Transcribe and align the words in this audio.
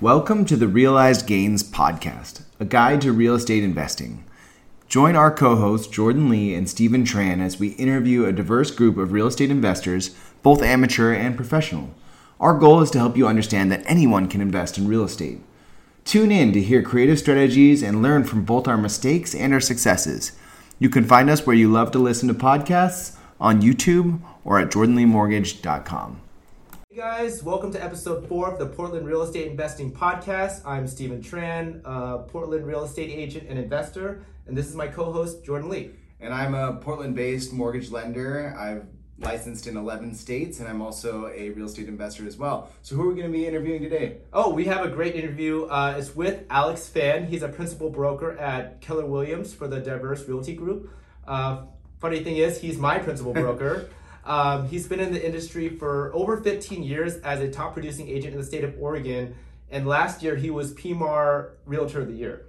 Welcome 0.00 0.44
to 0.44 0.54
the 0.54 0.68
Realized 0.68 1.26
Gains 1.26 1.64
Podcast, 1.64 2.42
a 2.60 2.64
guide 2.64 3.00
to 3.00 3.10
real 3.12 3.34
estate 3.34 3.64
investing. 3.64 4.24
Join 4.86 5.16
our 5.16 5.32
co 5.32 5.56
hosts, 5.56 5.88
Jordan 5.88 6.28
Lee 6.28 6.54
and 6.54 6.70
Steven 6.70 7.02
Tran, 7.02 7.40
as 7.40 7.58
we 7.58 7.70
interview 7.70 8.24
a 8.24 8.32
diverse 8.32 8.70
group 8.70 8.96
of 8.96 9.10
real 9.10 9.26
estate 9.26 9.50
investors, 9.50 10.14
both 10.44 10.62
amateur 10.62 11.12
and 11.12 11.34
professional. 11.34 11.92
Our 12.38 12.56
goal 12.56 12.80
is 12.80 12.92
to 12.92 12.98
help 13.00 13.16
you 13.16 13.26
understand 13.26 13.72
that 13.72 13.82
anyone 13.86 14.28
can 14.28 14.40
invest 14.40 14.78
in 14.78 14.86
real 14.86 15.02
estate. 15.02 15.40
Tune 16.04 16.30
in 16.30 16.52
to 16.52 16.62
hear 16.62 16.80
creative 16.80 17.18
strategies 17.18 17.82
and 17.82 18.00
learn 18.00 18.22
from 18.22 18.44
both 18.44 18.68
our 18.68 18.78
mistakes 18.78 19.34
and 19.34 19.52
our 19.52 19.60
successes. 19.60 20.30
You 20.78 20.90
can 20.90 21.02
find 21.02 21.28
us 21.28 21.44
where 21.44 21.56
you 21.56 21.72
love 21.72 21.90
to 21.90 21.98
listen 21.98 22.28
to 22.28 22.34
podcasts 22.34 23.16
on 23.40 23.62
YouTube 23.62 24.20
or 24.44 24.60
at 24.60 24.70
jordanleemortgage.com. 24.70 26.20
Hey 26.98 27.04
guys, 27.04 27.44
welcome 27.44 27.70
to 27.70 27.80
episode 27.80 28.26
four 28.26 28.50
of 28.50 28.58
the 28.58 28.66
Portland 28.66 29.06
Real 29.06 29.22
Estate 29.22 29.46
Investing 29.46 29.92
Podcast. 29.92 30.62
I'm 30.66 30.88
Steven 30.88 31.22
Tran, 31.22 31.80
a 31.84 32.24
Portland 32.24 32.66
real 32.66 32.82
estate 32.82 33.08
agent 33.08 33.46
and 33.48 33.56
investor, 33.56 34.24
and 34.48 34.58
this 34.58 34.66
is 34.66 34.74
my 34.74 34.88
co 34.88 35.12
host, 35.12 35.44
Jordan 35.44 35.68
Lee. 35.68 35.92
And 36.18 36.34
I'm 36.34 36.56
a 36.56 36.72
Portland 36.72 37.14
based 37.14 37.52
mortgage 37.52 37.92
lender. 37.92 38.52
I've 38.58 38.84
licensed 39.20 39.68
in 39.68 39.76
11 39.76 40.12
states, 40.16 40.58
and 40.58 40.68
I'm 40.68 40.82
also 40.82 41.28
a 41.28 41.50
real 41.50 41.66
estate 41.66 41.86
investor 41.86 42.26
as 42.26 42.36
well. 42.36 42.68
So, 42.82 42.96
who 42.96 43.02
are 43.02 43.08
we 43.10 43.14
going 43.14 43.30
to 43.30 43.38
be 43.38 43.46
interviewing 43.46 43.80
today? 43.80 44.16
Oh, 44.32 44.52
we 44.52 44.64
have 44.64 44.84
a 44.84 44.88
great 44.88 45.14
interview. 45.14 45.66
Uh, 45.66 45.94
it's 45.96 46.16
with 46.16 46.46
Alex 46.50 46.88
Phan. 46.88 47.28
He's 47.28 47.44
a 47.44 47.48
principal 47.48 47.90
broker 47.90 48.36
at 48.38 48.80
Keller 48.80 49.06
Williams 49.06 49.54
for 49.54 49.68
the 49.68 49.78
Diverse 49.78 50.26
Realty 50.26 50.56
Group. 50.56 50.90
Uh, 51.28 51.62
funny 52.00 52.24
thing 52.24 52.38
is, 52.38 52.60
he's 52.60 52.76
my 52.76 52.98
principal 52.98 53.32
broker. 53.44 53.88
Um, 54.28 54.68
he's 54.68 54.86
been 54.86 55.00
in 55.00 55.10
the 55.10 55.24
industry 55.24 55.70
for 55.70 56.14
over 56.14 56.36
15 56.36 56.82
years 56.82 57.16
as 57.16 57.40
a 57.40 57.50
top 57.50 57.72
producing 57.72 58.08
agent 58.08 58.34
in 58.34 58.38
the 58.38 58.46
state 58.46 58.62
of 58.62 58.74
Oregon. 58.78 59.34
And 59.70 59.86
last 59.86 60.22
year, 60.22 60.36
he 60.36 60.50
was 60.50 60.74
PMAR 60.74 61.52
Realtor 61.64 62.02
of 62.02 62.08
the 62.08 62.14
Year. 62.14 62.44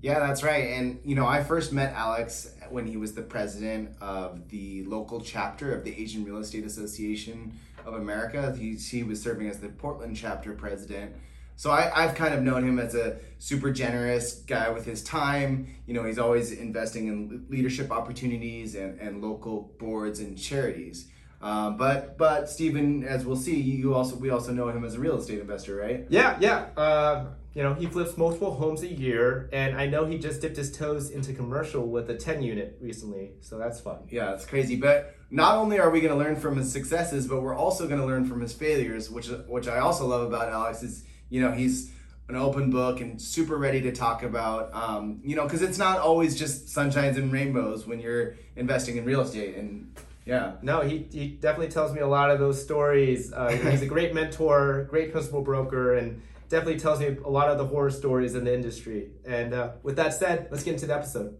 Yeah, 0.00 0.20
that's 0.20 0.44
right. 0.44 0.68
And, 0.68 1.00
you 1.04 1.16
know, 1.16 1.26
I 1.26 1.42
first 1.42 1.72
met 1.72 1.92
Alex 1.94 2.54
when 2.70 2.86
he 2.86 2.96
was 2.96 3.14
the 3.14 3.22
president 3.22 3.96
of 4.00 4.48
the 4.48 4.84
local 4.84 5.20
chapter 5.20 5.74
of 5.74 5.82
the 5.82 6.00
Asian 6.00 6.24
Real 6.24 6.36
Estate 6.36 6.64
Association 6.64 7.58
of 7.84 7.94
America. 7.94 8.54
He, 8.56 8.74
he 8.76 9.02
was 9.02 9.20
serving 9.20 9.48
as 9.48 9.58
the 9.58 9.70
Portland 9.70 10.16
chapter 10.16 10.52
president. 10.52 11.16
So 11.56 11.70
I, 11.70 12.04
I've 12.04 12.14
kind 12.14 12.34
of 12.34 12.42
known 12.42 12.68
him 12.68 12.78
as 12.78 12.94
a 12.94 13.16
super 13.38 13.72
generous 13.72 14.34
guy 14.34 14.70
with 14.70 14.84
his 14.84 15.02
time. 15.02 15.66
You 15.86 15.94
know, 15.94 16.04
he's 16.04 16.18
always 16.18 16.52
investing 16.52 17.08
in 17.08 17.46
leadership 17.48 17.90
opportunities 17.90 18.76
and, 18.76 19.00
and 19.00 19.20
local 19.20 19.74
boards 19.78 20.20
and 20.20 20.38
charities. 20.38 21.08
Um, 21.44 21.76
but 21.76 22.16
but 22.16 22.48
Steven, 22.48 23.04
as 23.04 23.26
we'll 23.26 23.36
see, 23.36 23.60
you 23.60 23.94
also 23.94 24.16
we 24.16 24.30
also 24.30 24.50
know 24.50 24.70
him 24.70 24.82
as 24.82 24.94
a 24.94 24.98
real 24.98 25.18
estate 25.18 25.40
investor, 25.40 25.76
right? 25.76 26.06
Yeah, 26.08 26.38
yeah. 26.40 26.68
Uh, 26.74 27.26
you 27.52 27.62
know, 27.62 27.74
he 27.74 27.84
flips 27.84 28.16
multiple 28.16 28.54
homes 28.54 28.82
a 28.82 28.88
year, 28.88 29.50
and 29.52 29.76
I 29.76 29.86
know 29.86 30.06
he 30.06 30.18
just 30.18 30.40
dipped 30.40 30.56
his 30.56 30.72
toes 30.72 31.10
into 31.10 31.34
commercial 31.34 31.86
with 31.86 32.08
a 32.08 32.16
10 32.16 32.42
unit 32.42 32.78
recently, 32.80 33.32
so 33.40 33.58
that's 33.58 33.78
fun. 33.78 33.98
Yeah, 34.08 34.32
it's 34.32 34.46
crazy. 34.46 34.74
But 34.74 35.14
not 35.30 35.56
only 35.56 35.78
are 35.78 35.90
we 35.90 36.00
going 36.00 36.12
to 36.12 36.18
learn 36.18 36.34
from 36.34 36.56
his 36.56 36.72
successes, 36.72 37.28
but 37.28 37.42
we're 37.42 37.54
also 37.54 37.86
going 37.86 38.00
to 38.00 38.06
learn 38.06 38.24
from 38.24 38.40
his 38.40 38.54
failures, 38.54 39.10
which 39.10 39.28
which 39.46 39.68
I 39.68 39.80
also 39.80 40.06
love 40.06 40.26
about 40.26 40.48
Alex 40.48 40.82
is 40.82 41.04
you 41.28 41.42
know 41.42 41.52
he's 41.52 41.92
an 42.30 42.36
open 42.36 42.70
book 42.70 43.02
and 43.02 43.20
super 43.20 43.58
ready 43.58 43.82
to 43.82 43.92
talk 43.92 44.22
about 44.22 44.72
um, 44.72 45.20
you 45.22 45.36
know 45.36 45.44
because 45.44 45.60
it's 45.60 45.76
not 45.76 45.98
always 45.98 46.38
just 46.38 46.68
sunshines 46.68 47.16
and 47.16 47.30
rainbows 47.30 47.86
when 47.86 48.00
you're 48.00 48.36
investing 48.56 48.96
in 48.96 49.04
real 49.04 49.20
estate 49.20 49.56
and 49.56 49.94
yeah. 50.24 50.52
No, 50.62 50.80
he, 50.80 51.06
he 51.12 51.28
definitely 51.28 51.72
tells 51.72 51.92
me 51.92 52.00
a 52.00 52.06
lot 52.06 52.30
of 52.30 52.38
those 52.38 52.62
stories. 52.62 53.32
Uh, 53.32 53.48
he's 53.70 53.82
a 53.82 53.86
great 53.86 54.14
mentor, 54.14 54.86
great 54.90 55.12
principal 55.12 55.42
broker, 55.42 55.94
and 55.94 56.22
definitely 56.48 56.80
tells 56.80 57.00
me 57.00 57.16
a 57.24 57.28
lot 57.28 57.48
of 57.48 57.58
the 57.58 57.66
horror 57.66 57.90
stories 57.90 58.34
in 58.34 58.44
the 58.44 58.54
industry. 58.54 59.10
And 59.26 59.52
uh, 59.52 59.72
with 59.82 59.96
that 59.96 60.14
said, 60.14 60.48
let's 60.50 60.64
get 60.64 60.74
into 60.74 60.86
the 60.86 60.94
episode. 60.94 61.36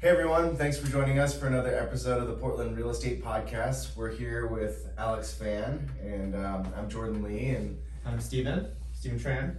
Hey 0.00 0.12
everyone, 0.12 0.56
thanks 0.56 0.78
for 0.78 0.88
joining 0.88 1.18
us 1.18 1.36
for 1.36 1.48
another 1.48 1.76
episode 1.76 2.20
of 2.20 2.28
the 2.28 2.34
Portland 2.34 2.76
Real 2.76 2.90
Estate 2.90 3.24
Podcast. 3.24 3.96
We're 3.96 4.12
here 4.12 4.46
with 4.46 4.88
Alex 4.98 5.34
Phan, 5.34 5.90
and 6.00 6.36
um, 6.36 6.72
I'm 6.76 6.88
Jordan 6.88 7.24
Lee, 7.24 7.48
and 7.48 7.76
I'm 8.04 8.20
Steven, 8.20 8.68
Steven 8.92 9.18
Tran. 9.18 9.56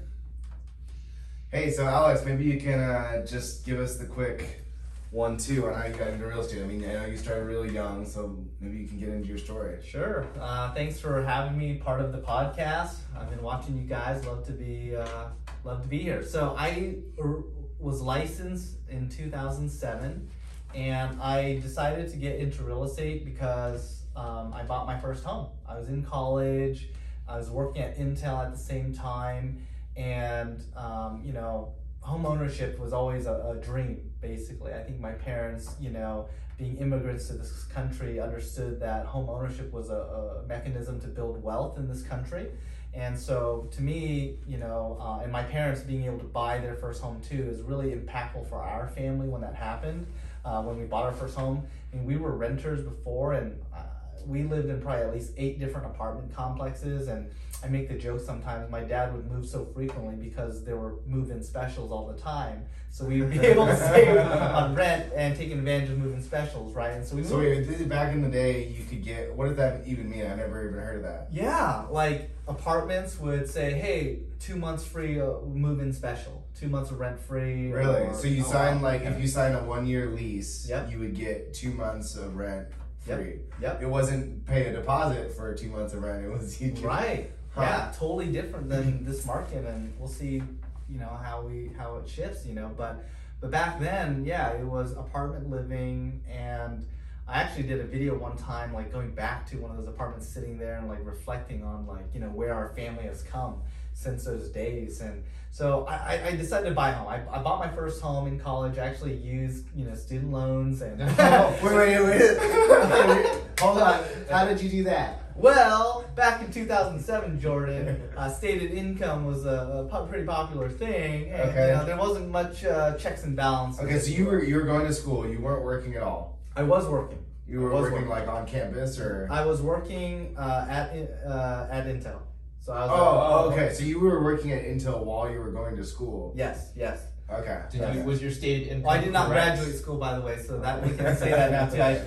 Hey, 1.49 1.71
so 1.71 1.85
Alex, 1.87 2.25
maybe 2.25 2.43
you 2.43 2.59
can 2.59 2.81
uh, 2.81 3.25
just 3.25 3.65
give 3.65 3.79
us 3.79 3.95
the 3.95 4.05
quick 4.05 4.65
one 5.11 5.37
two 5.37 5.65
on 5.65 5.75
how 5.75 5.85
you 5.85 5.93
got 5.93 6.09
into 6.09 6.27
real 6.27 6.41
estate. 6.41 6.61
I 6.61 6.65
mean, 6.65 6.83
I 6.83 6.91
know 6.91 7.05
you 7.05 7.15
started 7.15 7.45
really 7.45 7.73
young, 7.73 8.05
so 8.05 8.37
maybe 8.59 8.79
you 8.79 8.85
can 8.85 8.99
get 8.99 9.07
into 9.07 9.29
your 9.29 9.37
story. 9.37 9.77
Sure. 9.81 10.27
Uh, 10.37 10.73
thanks 10.73 10.99
for 10.99 11.23
having 11.23 11.57
me 11.57 11.75
part 11.75 12.01
of 12.01 12.11
the 12.11 12.17
podcast. 12.17 12.95
I've 13.17 13.29
been 13.29 13.41
watching 13.41 13.77
you 13.77 13.85
guys. 13.85 14.25
Love 14.25 14.45
to 14.47 14.51
be 14.51 14.93
uh, 14.97 15.27
love 15.63 15.81
to 15.83 15.87
be 15.87 15.99
here. 15.99 16.21
So 16.21 16.53
I 16.57 16.95
er, 17.17 17.43
was 17.79 18.01
licensed 18.01 18.73
in 18.89 19.07
2007, 19.07 20.29
and 20.75 21.21
I 21.21 21.59
decided 21.59 22.11
to 22.11 22.17
get 22.17 22.39
into 22.39 22.63
real 22.63 22.83
estate 22.83 23.23
because 23.23 24.01
um, 24.17 24.51
I 24.53 24.63
bought 24.63 24.85
my 24.85 24.99
first 24.99 25.23
home. 25.23 25.47
I 25.65 25.79
was 25.79 25.87
in 25.87 26.03
college. 26.03 26.89
I 27.25 27.37
was 27.37 27.49
working 27.49 27.81
at 27.83 27.97
Intel 27.97 28.45
at 28.45 28.51
the 28.51 28.59
same 28.59 28.93
time 28.93 29.65
and 29.97 30.63
um, 30.75 31.21
you 31.25 31.33
know 31.33 31.73
home 31.99 32.25
ownership 32.25 32.79
was 32.79 32.93
always 32.93 33.25
a, 33.25 33.55
a, 33.57 33.61
dream 33.61 34.09
basically. 34.21 34.73
I 34.73 34.81
think 34.83 34.99
my 34.99 35.11
parents 35.11 35.75
you 35.79 35.89
know 35.89 36.27
being 36.57 36.77
immigrants 36.77 37.27
to 37.27 37.33
this 37.33 37.65
country 37.65 38.19
understood 38.19 38.79
that 38.79 39.05
home 39.05 39.29
ownership 39.29 39.71
was 39.73 39.89
a, 39.89 40.41
a 40.43 40.47
mechanism 40.47 40.99
to 41.01 41.07
build 41.07 41.43
wealth 41.43 41.77
in 41.77 41.87
this 41.87 42.03
country. 42.03 42.47
And 42.93 43.19
so 43.19 43.67
to 43.71 43.81
me 43.81 44.37
you 44.47 44.57
know 44.57 44.97
uh, 45.01 45.23
and 45.23 45.31
my 45.31 45.43
parents 45.43 45.81
being 45.81 46.05
able 46.05 46.19
to 46.19 46.25
buy 46.25 46.59
their 46.59 46.75
first 46.75 47.01
home 47.01 47.19
too 47.27 47.47
is 47.49 47.61
really 47.61 47.91
impactful 47.91 48.47
for 48.47 48.61
our 48.61 48.87
family 48.87 49.27
when 49.27 49.41
that 49.41 49.55
happened 49.55 50.07
uh, 50.45 50.61
when 50.61 50.77
we 50.77 50.85
bought 50.85 51.03
our 51.03 51.11
first 51.11 51.35
home. 51.35 51.65
And 51.91 52.05
we 52.05 52.17
were 52.17 52.31
renters 52.31 52.83
before 52.83 53.33
and 53.33 53.59
uh, 53.75 53.79
we 54.25 54.43
lived 54.43 54.69
in 54.69 54.81
probably 54.81 55.03
at 55.03 55.13
least 55.13 55.31
eight 55.37 55.59
different 55.59 55.87
apartment 55.87 56.33
complexes 56.35 57.07
and 57.07 57.29
I 57.63 57.67
make 57.67 57.89
the 57.89 57.95
joke 57.95 58.21
sometimes 58.21 58.69
my 58.69 58.81
dad 58.81 59.13
would 59.13 59.29
move 59.29 59.47
so 59.47 59.65
frequently 59.65 60.15
because 60.15 60.63
there 60.63 60.77
were 60.77 60.95
move-in 61.07 61.43
specials 61.43 61.91
all 61.91 62.07
the 62.07 62.19
time. 62.19 62.65
So 62.89 63.05
we 63.05 63.21
would 63.21 63.31
be 63.31 63.39
able 63.45 63.65
to 63.65 63.75
save 63.75 64.17
on 64.17 64.75
rent 64.75 65.11
and 65.15 65.35
take 65.35 65.51
advantage 65.51 65.89
of 65.89 65.97
move-in 65.97 66.21
specials, 66.21 66.75
right? 66.75 66.91
And 66.91 67.05
so 67.05 67.15
we 67.15 67.23
So 67.23 67.39
wait, 67.39 67.89
back 67.89 68.13
in 68.13 68.21
the 68.21 68.29
day, 68.29 68.67
you 68.67 68.85
could 68.85 69.03
get. 69.03 69.33
What 69.33 69.47
does 69.47 69.57
that 69.57 69.85
even 69.85 70.09
mean? 70.09 70.25
I 70.25 70.35
never 70.35 70.67
even 70.67 70.79
heard 70.79 70.97
of 70.97 71.03
that. 71.03 71.29
Yeah, 71.31 71.85
like 71.89 72.29
apartments 72.47 73.19
would 73.19 73.49
say, 73.49 73.73
"Hey, 73.73 74.19
two 74.39 74.55
months 74.55 74.83
free 74.83 75.19
uh, 75.19 75.41
move-in 75.45 75.93
special, 75.93 76.45
two 76.57 76.69
months 76.69 76.91
of 76.91 76.99
rent 76.99 77.19
free." 77.19 77.71
Really? 77.71 78.03
Or, 78.03 78.13
so 78.13 78.27
you 78.27 78.43
sign 78.43 78.81
like 78.81 79.01
if 79.01 79.19
you 79.19 79.27
sign 79.27 79.53
a 79.53 79.63
one-year 79.63 80.11
lease, 80.11 80.67
yep. 80.69 80.89
you 80.89 80.99
would 80.99 81.15
get 81.15 81.53
two 81.53 81.71
months 81.71 82.15
of 82.15 82.35
rent 82.35 82.67
free. 83.15 83.25
Yep. 83.25 83.43
yep. 83.61 83.81
It 83.81 83.87
wasn't 83.87 84.45
pay 84.45 84.67
a 84.67 84.73
deposit 84.73 85.33
for 85.33 85.53
two 85.53 85.69
months 85.69 85.93
of 85.93 86.03
rent. 86.03 86.25
It 86.25 86.29
was 86.29 86.59
you 86.61 86.73
right. 86.81 87.31
Huh. 87.51 87.61
Yeah, 87.61 87.93
totally 87.97 88.27
different 88.27 88.69
than 88.69 89.03
this 89.03 89.25
market, 89.25 89.65
and 89.65 89.91
we'll 89.97 90.07
see, 90.07 90.43
you 90.89 90.99
know, 90.99 91.19
how 91.23 91.41
we 91.41 91.71
how 91.77 91.97
it 91.97 92.07
shifts, 92.07 92.45
you 92.45 92.53
know. 92.53 92.71
But 92.77 93.05
but 93.41 93.51
back 93.51 93.79
then, 93.79 94.25
yeah, 94.25 94.51
it 94.51 94.65
was 94.65 94.91
apartment 94.93 95.49
living, 95.49 96.21
and 96.29 96.85
I 97.27 97.41
actually 97.41 97.63
did 97.63 97.79
a 97.79 97.83
video 97.83 98.17
one 98.17 98.37
time, 98.37 98.73
like 98.73 98.91
going 98.91 99.11
back 99.11 99.47
to 99.47 99.57
one 99.57 99.71
of 99.71 99.77
those 99.77 99.87
apartments, 99.87 100.27
sitting 100.27 100.57
there 100.57 100.77
and 100.77 100.87
like 100.87 100.99
reflecting 101.03 101.63
on 101.63 101.87
like 101.87 102.05
you 102.13 102.19
know 102.19 102.29
where 102.29 102.53
our 102.53 102.69
family 102.69 103.03
has 103.03 103.23
come 103.23 103.61
since 103.97 104.25
those 104.25 104.49
days, 104.49 105.01
and 105.01 105.23
so 105.51 105.85
I, 105.87 106.27
I 106.27 106.35
decided 106.35 106.69
to 106.69 106.75
buy 106.75 106.91
a 106.91 106.93
home. 106.93 107.07
I, 107.07 107.21
I 107.35 107.41
bought 107.41 107.59
my 107.59 107.69
first 107.69 107.99
home 107.99 108.27
in 108.27 108.39
college. 108.39 108.77
I 108.77 108.85
actually 108.85 109.15
used 109.15 109.65
you 109.75 109.85
know 109.85 109.95
student 109.95 110.31
loans 110.31 110.81
and. 110.81 110.99
wait, 111.63 111.63
wait, 111.63 112.03
wait. 112.03 113.41
Hold 113.59 113.79
on. 113.79 114.03
How 114.29 114.45
did 114.45 114.61
you 114.61 114.69
do 114.69 114.83
that? 114.83 115.23
Well, 115.35 116.05
back 116.15 116.41
in 116.41 116.51
2007, 116.51 117.39
Jordan, 117.39 118.01
uh, 118.15 118.29
stated 118.29 118.71
income 118.71 119.25
was 119.25 119.45
a, 119.45 119.87
a, 119.91 120.07
pretty 120.07 120.25
popular 120.25 120.67
thing, 120.69 121.31
and 121.31 121.49
okay. 121.49 121.67
you 121.67 121.73
know, 121.73 121.85
there 121.85 121.97
wasn't 121.97 122.29
much 122.29 122.65
uh, 122.65 122.95
checks 122.97 123.23
and 123.23 123.35
balances. 123.35 123.83
Okay, 123.83 123.99
so 123.99 124.11
you 124.11 124.25
were 124.25 124.43
you 124.43 124.55
were 124.55 124.63
going 124.63 124.85
to 124.85 124.93
school. 124.93 125.27
You 125.27 125.39
weren't 125.39 125.63
working 125.63 125.95
at 125.95 126.03
all. 126.03 126.39
I 126.55 126.63
was 126.63 126.87
working. 126.87 127.23
You 127.47 127.61
were 127.61 127.73
working, 127.73 127.93
working, 127.93 128.09
like 128.09 128.27
on 128.27 128.45
campus, 128.45 128.99
or 128.99 129.27
I 129.31 129.45
was 129.45 129.61
working 129.61 130.35
uh, 130.37 130.65
at 130.69 130.91
uh, 131.25 131.67
at 131.71 131.85
Intel. 131.85 132.19
So 132.67 132.73
I 132.73 132.81
was. 132.81 132.89
Oh, 132.91 132.95
oh, 132.95 133.45
oh, 133.45 133.53
okay. 133.53 133.73
So 133.73 133.85
you 133.85 133.97
were 133.97 134.21
working 134.21 134.51
at 134.51 134.65
Intel 134.65 135.05
while 135.05 135.31
you 135.31 135.39
were 135.39 135.51
going 135.51 135.77
to 135.77 135.85
school. 135.85 136.33
Yes. 136.35 136.73
Yes. 136.75 136.99
Okay. 137.31 137.61
Did 137.71 137.81
okay. 137.81 137.99
You, 137.99 138.03
was 138.03 138.21
your 138.21 138.29
stated 138.29 138.67
income? 138.67 138.83
Well, 138.83 138.93
I 138.93 139.01
did 139.01 139.13
not 139.13 139.29
correct? 139.29 139.55
graduate 139.55 139.77
school, 139.77 139.97
by 139.97 140.19
the 140.19 140.21
way, 140.21 140.37
so 140.37 140.59
that 140.59 140.85
we 140.85 140.93
can 140.93 141.15
say 141.15 141.29
that 141.31 141.49
now 141.49 141.69
too. 141.69 141.81
I, 141.81 142.01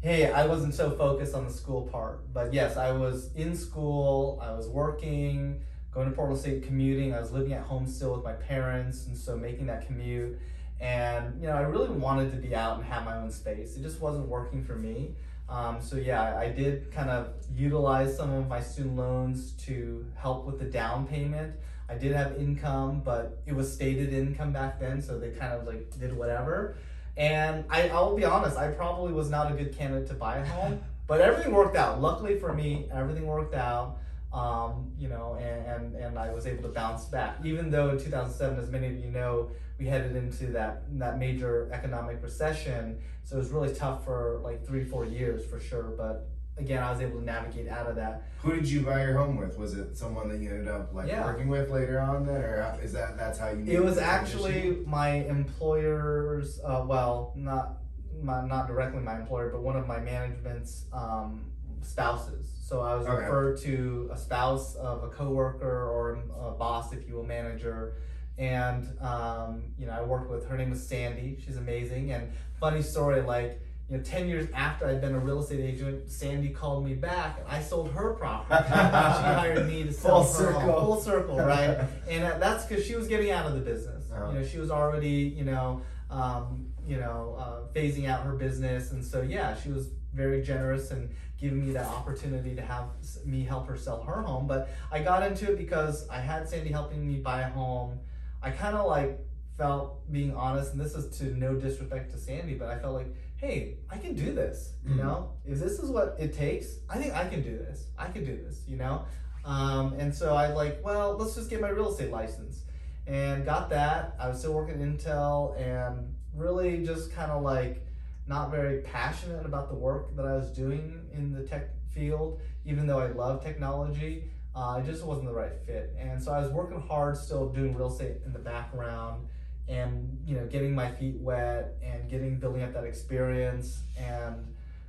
hey, 0.00 0.32
I 0.32 0.46
wasn't 0.46 0.72
so 0.72 0.90
focused 0.92 1.34
on 1.34 1.44
the 1.44 1.52
school 1.52 1.82
part. 1.88 2.32
But 2.32 2.54
yes, 2.54 2.78
I 2.78 2.92
was 2.92 3.30
in 3.34 3.54
school, 3.54 4.40
I 4.42 4.52
was 4.52 4.68
working, 4.68 5.60
going 5.92 6.08
to 6.08 6.16
Portland 6.16 6.40
State 6.40 6.62
commuting, 6.62 7.12
I 7.12 7.20
was 7.20 7.32
living 7.32 7.52
at 7.52 7.64
home 7.64 7.86
still 7.86 8.14
with 8.14 8.24
my 8.24 8.32
parents, 8.32 9.04
and 9.08 9.14
so 9.18 9.36
making 9.36 9.66
that 9.66 9.86
commute. 9.86 10.38
And, 10.80 11.42
you 11.42 11.46
know, 11.46 11.54
I 11.54 11.60
really 11.60 11.90
wanted 11.90 12.30
to 12.30 12.38
be 12.38 12.54
out 12.54 12.78
and 12.78 12.86
have 12.86 13.04
my 13.04 13.18
own 13.18 13.30
space. 13.30 13.76
It 13.76 13.82
just 13.82 14.00
wasn't 14.00 14.28
working 14.28 14.64
for 14.64 14.76
me. 14.76 15.14
Um, 15.48 15.80
so 15.80 15.96
yeah, 15.96 16.36
I- 16.36 16.48
did 16.48 16.90
kind 16.92 17.10
of 17.10 17.34
utilize 17.54 18.16
some 18.16 18.32
of 18.32 18.48
my 18.48 18.60
student 18.60 18.96
loans 18.96 19.52
to 19.66 20.04
help 20.16 20.44
with 20.44 20.58
the 20.58 20.64
down 20.64 21.06
payment. 21.06 21.54
I 21.88 21.94
did 21.94 22.12
have 22.12 22.36
income, 22.36 23.02
but 23.04 23.42
it 23.46 23.54
was 23.54 23.72
stated 23.72 24.12
income 24.12 24.52
back 24.52 24.80
then, 24.80 25.00
so 25.00 25.18
they 25.18 25.30
kind 25.30 25.52
of 25.52 25.66
like 25.66 25.96
did 25.98 26.16
whatever. 26.16 26.76
And 27.16 27.64
I, 27.70 27.88
I'll 27.88 28.16
be 28.16 28.24
honest, 28.24 28.56
I 28.56 28.68
probably 28.68 29.12
was 29.12 29.30
not 29.30 29.52
a 29.52 29.54
good 29.54 29.76
candidate 29.76 30.08
to 30.08 30.14
buy 30.14 30.38
a 30.38 30.46
home, 30.46 30.80
but 31.06 31.20
everything 31.20 31.52
worked 31.52 31.76
out. 31.76 32.00
Luckily 32.00 32.38
for 32.38 32.52
me, 32.52 32.88
everything 32.92 33.26
worked 33.26 33.54
out. 33.54 33.98
Um, 34.32 34.92
you 34.98 35.08
know, 35.08 35.38
and, 35.40 35.66
and, 35.66 35.94
and 35.96 36.18
I 36.18 36.32
was 36.32 36.46
able 36.46 36.62
to 36.64 36.68
bounce 36.68 37.04
back. 37.06 37.38
Even 37.44 37.70
though 37.70 37.90
in 37.90 37.98
2007, 37.98 38.58
as 38.58 38.68
many 38.68 38.88
of 38.88 38.98
you 38.98 39.10
know, 39.10 39.50
we 39.78 39.86
headed 39.86 40.16
into 40.16 40.46
that 40.52 40.82
that 40.98 41.18
major 41.18 41.68
economic 41.72 42.22
recession, 42.22 42.98
so 43.24 43.36
it 43.36 43.38
was 43.38 43.50
really 43.50 43.74
tough 43.74 44.04
for 44.04 44.40
like 44.42 44.66
three, 44.66 44.84
four 44.84 45.04
years 45.04 45.44
for 45.44 45.60
sure. 45.60 45.92
But 45.96 46.28
again, 46.56 46.82
I 46.82 46.90
was 46.90 47.00
able 47.02 47.18
to 47.18 47.24
navigate 47.24 47.68
out 47.68 47.86
of 47.86 47.96
that. 47.96 48.22
Who 48.38 48.54
did 48.54 48.68
you 48.68 48.80
buy 48.82 49.02
your 49.02 49.18
home 49.18 49.36
with? 49.36 49.58
Was 49.58 49.74
it 49.76 49.96
someone 49.98 50.28
that 50.30 50.38
you 50.38 50.48
ended 50.50 50.68
up 50.68 50.94
like 50.94 51.08
Yeah. 51.08 51.24
working 51.24 51.48
with 51.48 51.70
later 51.70 52.00
on 52.00 52.24
then, 52.24 52.40
or 52.42 52.78
is 52.82 52.92
that 52.94 53.18
that's 53.18 53.38
how 53.38 53.50
you? 53.50 53.56
made 53.56 53.68
It 53.74 53.84
was 53.84 53.98
actually 53.98 54.82
my 54.86 55.08
employer's, 55.10 56.58
uh, 56.64 56.84
well, 56.86 57.32
not 57.36 57.78
my, 58.22 58.46
not 58.46 58.66
directly 58.66 59.00
my 59.00 59.16
employer, 59.20 59.50
but 59.50 59.60
one 59.62 59.76
of 59.76 59.86
my 59.86 60.00
management's 60.00 60.86
um, 60.94 61.44
spouses. 61.82 62.50
So 62.62 62.80
I 62.80 62.94
was 62.94 63.06
Okay. 63.06 63.22
referred 63.24 63.58
to 63.58 64.08
a 64.10 64.16
spouse 64.16 64.74
of 64.76 65.04
a 65.04 65.08
coworker 65.08 65.66
or 65.90 66.18
a 66.48 66.52
boss, 66.52 66.94
if 66.94 67.06
you 67.06 67.16
will, 67.16 67.24
manager. 67.24 67.96
And 68.38 68.86
um, 69.00 69.62
you 69.78 69.86
know, 69.86 69.92
I 69.92 70.02
worked 70.02 70.30
with 70.30 70.46
her 70.48 70.56
name 70.56 70.70
was 70.70 70.86
Sandy. 70.86 71.38
She's 71.44 71.56
amazing. 71.56 72.12
And 72.12 72.30
funny 72.60 72.82
story, 72.82 73.22
like 73.22 73.60
you 73.88 73.96
know, 73.96 74.02
ten 74.02 74.28
years 74.28 74.48
after 74.54 74.86
I'd 74.86 75.00
been 75.00 75.14
a 75.14 75.18
real 75.18 75.40
estate 75.42 75.60
agent, 75.60 76.10
Sandy 76.10 76.50
called 76.50 76.84
me 76.84 76.94
back, 76.94 77.38
and 77.38 77.48
I 77.48 77.62
sold 77.62 77.90
her 77.92 78.14
property. 78.14 78.62
she 78.68 78.74
hired 78.74 79.66
me 79.66 79.84
to 79.84 79.92
sell 79.92 80.22
Full 80.24 80.44
her 80.44 80.52
home. 80.52 80.62
circle. 80.62 80.80
Full 80.80 81.00
circle, 81.00 81.38
right? 81.38 81.78
and 82.10 82.24
uh, 82.24 82.38
that's 82.38 82.66
because 82.66 82.84
she 82.84 82.94
was 82.94 83.08
getting 83.08 83.30
out 83.30 83.46
of 83.46 83.54
the 83.54 83.60
business. 83.60 84.10
Uh-huh. 84.10 84.32
You 84.32 84.40
know, 84.40 84.46
she 84.46 84.58
was 84.58 84.70
already, 84.70 85.34
you 85.36 85.44
know, 85.44 85.82
um, 86.10 86.66
you 86.86 86.96
know, 86.98 87.36
uh, 87.38 87.72
phasing 87.78 88.06
out 88.08 88.22
her 88.24 88.32
business, 88.32 88.92
and 88.92 89.04
so 89.04 89.22
yeah, 89.22 89.56
she 89.56 89.70
was 89.70 89.88
very 90.12 90.42
generous 90.42 90.90
and 90.90 91.10
giving 91.38 91.66
me 91.66 91.72
that 91.72 91.86
opportunity 91.86 92.54
to 92.54 92.62
have 92.62 92.86
me 93.24 93.44
help 93.44 93.68
her 93.68 93.76
sell 93.76 94.02
her 94.02 94.22
home. 94.22 94.46
But 94.46 94.70
I 94.90 95.02
got 95.02 95.22
into 95.22 95.52
it 95.52 95.58
because 95.58 96.08
I 96.08 96.18
had 96.20 96.48
Sandy 96.48 96.70
helping 96.70 97.06
me 97.06 97.16
buy 97.18 97.42
a 97.42 97.48
home. 97.50 98.00
I 98.46 98.50
kind 98.50 98.76
of 98.76 98.86
like 98.86 99.18
felt 99.58 100.10
being 100.12 100.32
honest, 100.36 100.72
and 100.72 100.80
this 100.80 100.94
is 100.94 101.18
to 101.18 101.24
no 101.36 101.54
disrespect 101.56 102.12
to 102.12 102.16
Sandy, 102.16 102.54
but 102.54 102.68
I 102.68 102.78
felt 102.78 102.94
like, 102.94 103.12
hey, 103.38 103.78
I 103.90 103.98
can 103.98 104.14
do 104.14 104.32
this. 104.32 104.74
You 104.84 104.94
Mhm. 104.94 104.98
know, 104.98 105.32
if 105.44 105.58
this 105.58 105.80
is 105.80 105.90
what 105.90 106.14
it 106.20 106.32
takes, 106.32 106.68
I 106.88 106.98
think 106.98 107.12
I 107.12 107.28
can 107.28 107.42
do 107.42 107.58
this. 107.58 107.88
I 107.98 108.06
can 108.06 108.24
do 108.24 108.36
this. 108.36 108.62
You 108.68 108.76
know, 108.76 109.04
um, 109.44 109.94
and 109.94 110.14
so 110.14 110.34
I 110.36 110.52
like, 110.52 110.84
well, 110.84 111.16
let's 111.16 111.34
just 111.34 111.50
get 111.50 111.60
my 111.60 111.70
real 111.70 111.90
estate 111.90 112.12
license, 112.12 112.62
and 113.08 113.44
got 113.44 113.68
that. 113.70 114.14
I 114.20 114.28
was 114.28 114.38
still 114.38 114.54
working 114.54 114.80
at 114.80 114.88
Intel, 114.88 115.58
and 115.60 116.14
really 116.32 116.84
just 116.84 117.12
kind 117.12 117.32
of 117.32 117.42
like 117.42 117.84
not 118.28 118.52
very 118.52 118.78
passionate 118.82 119.44
about 119.44 119.68
the 119.68 119.74
work 119.74 120.14
that 120.14 120.24
I 120.24 120.36
was 120.36 120.50
doing 120.52 121.08
in 121.12 121.32
the 121.32 121.42
tech 121.42 121.70
field, 121.88 122.38
even 122.64 122.86
though 122.86 123.00
I 123.00 123.08
love 123.08 123.42
technology. 123.42 124.30
Uh, 124.56 124.80
it 124.82 124.86
just 124.86 125.04
wasn't 125.04 125.26
the 125.26 125.34
right 125.34 125.52
fit, 125.66 125.94
and 125.98 126.22
so 126.22 126.32
I 126.32 126.40
was 126.40 126.50
working 126.50 126.80
hard, 126.80 127.14
still 127.18 127.50
doing 127.50 127.76
real 127.76 127.92
estate 127.92 128.22
in 128.24 128.32
the 128.32 128.38
background, 128.38 129.26
and 129.68 130.18
you 130.24 130.34
know, 130.34 130.46
getting 130.46 130.74
my 130.74 130.90
feet 130.90 131.16
wet 131.20 131.74
and 131.82 132.08
getting 132.08 132.38
building 132.38 132.62
up 132.62 132.72
that 132.72 132.84
experience, 132.84 133.82
and 133.98 134.46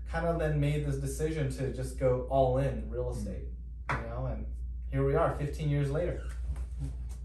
kind 0.09 0.25
of 0.25 0.39
then 0.39 0.57
made 0.57 0.85
this 0.85 0.95
decision 0.95 1.51
to 1.57 1.73
just 1.73 1.99
go 1.99 2.27
all 2.29 2.59
in 2.59 2.89
real 2.89 3.11
estate, 3.11 3.49
you 3.89 3.97
know, 4.09 4.27
and 4.27 4.45
here 4.89 5.05
we 5.05 5.15
are, 5.15 5.35
15 5.37 5.69
years 5.69 5.91
later. 5.91 6.23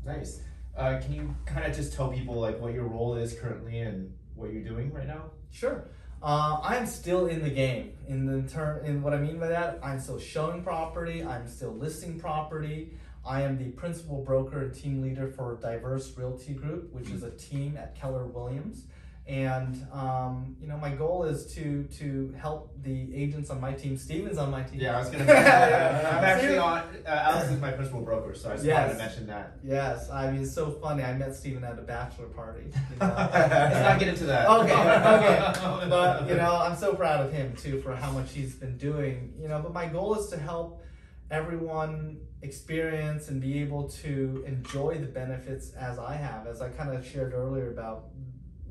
Nice. 0.04 0.40
Uh, 0.76 0.98
can 1.00 1.14
you 1.14 1.34
kind 1.46 1.64
of 1.64 1.76
just 1.76 1.92
tell 1.92 2.08
people 2.08 2.34
like 2.34 2.58
what 2.58 2.72
your 2.72 2.88
role 2.88 3.14
is 3.14 3.34
currently 3.38 3.78
and 3.78 4.12
what 4.34 4.52
you're 4.52 4.64
doing 4.64 4.92
right 4.92 5.06
now? 5.06 5.30
Sure. 5.52 5.84
Uh, 6.22 6.60
I'm 6.62 6.86
still 6.86 7.26
in 7.26 7.42
the 7.42 7.50
game. 7.50 7.94
In 8.06 8.26
the 8.26 8.48
term, 8.48 8.84
in 8.84 9.02
what 9.02 9.12
I 9.12 9.18
mean 9.18 9.40
by 9.40 9.48
that, 9.48 9.80
I'm 9.82 9.98
still 9.98 10.20
showing 10.20 10.62
property. 10.62 11.24
I'm 11.24 11.48
still 11.48 11.72
listing 11.72 12.20
property. 12.20 12.92
I 13.26 13.42
am 13.42 13.58
the 13.58 13.70
principal 13.70 14.22
broker 14.22 14.62
and 14.62 14.74
team 14.74 15.02
leader 15.02 15.26
for 15.26 15.58
Diverse 15.60 16.16
Realty 16.16 16.54
Group, 16.54 16.92
which 16.92 17.10
is 17.10 17.24
a 17.24 17.30
team 17.30 17.76
at 17.76 17.96
Keller 17.96 18.24
Williams. 18.24 18.84
And 19.26 19.86
um, 19.92 20.56
you 20.60 20.66
know, 20.66 20.76
my 20.76 20.90
goal 20.90 21.22
is 21.22 21.54
to 21.54 21.84
to 21.98 22.34
help 22.36 22.72
the 22.82 23.14
agents 23.14 23.50
on 23.50 23.60
my 23.60 23.72
team. 23.72 23.96
Steven's 23.96 24.36
on 24.36 24.50
my 24.50 24.64
team. 24.64 24.80
Yeah, 24.80 24.96
I 24.96 24.98
was 24.98 25.10
gonna. 25.10 25.24
mention 25.26 25.44
that. 25.44 26.14
I'm 26.14 26.24
actually 26.24 26.58
on. 26.58 26.82
Uh, 27.06 27.08
Alex 27.08 27.52
is 27.52 27.60
my 27.60 27.70
principal 27.70 28.00
broker, 28.00 28.34
so 28.34 28.50
I 28.50 28.56
just 28.56 28.66
wanted 28.66 28.92
to 28.92 28.98
mention 28.98 29.26
that. 29.28 29.58
Yes, 29.62 30.10
I 30.10 30.32
mean 30.32 30.42
it's 30.42 30.52
so 30.52 30.72
funny. 30.72 31.04
I 31.04 31.12
met 31.12 31.36
Steven 31.36 31.62
at 31.62 31.78
a 31.78 31.82
bachelor 31.82 32.26
party. 32.26 32.64
You 32.64 32.96
know? 33.00 33.14
Let's 33.32 33.80
not 33.80 33.98
get 34.00 34.08
into 34.08 34.24
that. 34.24 34.48
Okay, 34.48 34.72
okay. 34.72 35.52
but 35.88 36.28
you 36.28 36.34
know, 36.34 36.56
I'm 36.56 36.76
so 36.76 36.94
proud 36.94 37.24
of 37.24 37.32
him 37.32 37.54
too 37.54 37.80
for 37.80 37.94
how 37.94 38.10
much 38.10 38.32
he's 38.32 38.56
been 38.56 38.76
doing. 38.76 39.34
You 39.40 39.46
know, 39.46 39.60
but 39.62 39.72
my 39.72 39.86
goal 39.86 40.16
is 40.16 40.30
to 40.30 40.36
help 40.36 40.82
everyone 41.30 42.18
experience 42.42 43.28
and 43.28 43.40
be 43.40 43.60
able 43.60 43.88
to 43.88 44.44
enjoy 44.46 44.98
the 44.98 45.06
benefits 45.06 45.70
as 45.74 45.98
I 45.98 46.16
have, 46.16 46.48
as 46.48 46.60
I 46.60 46.70
kind 46.70 46.90
of 46.90 47.06
shared 47.06 47.32
earlier 47.32 47.70
about 47.70 48.06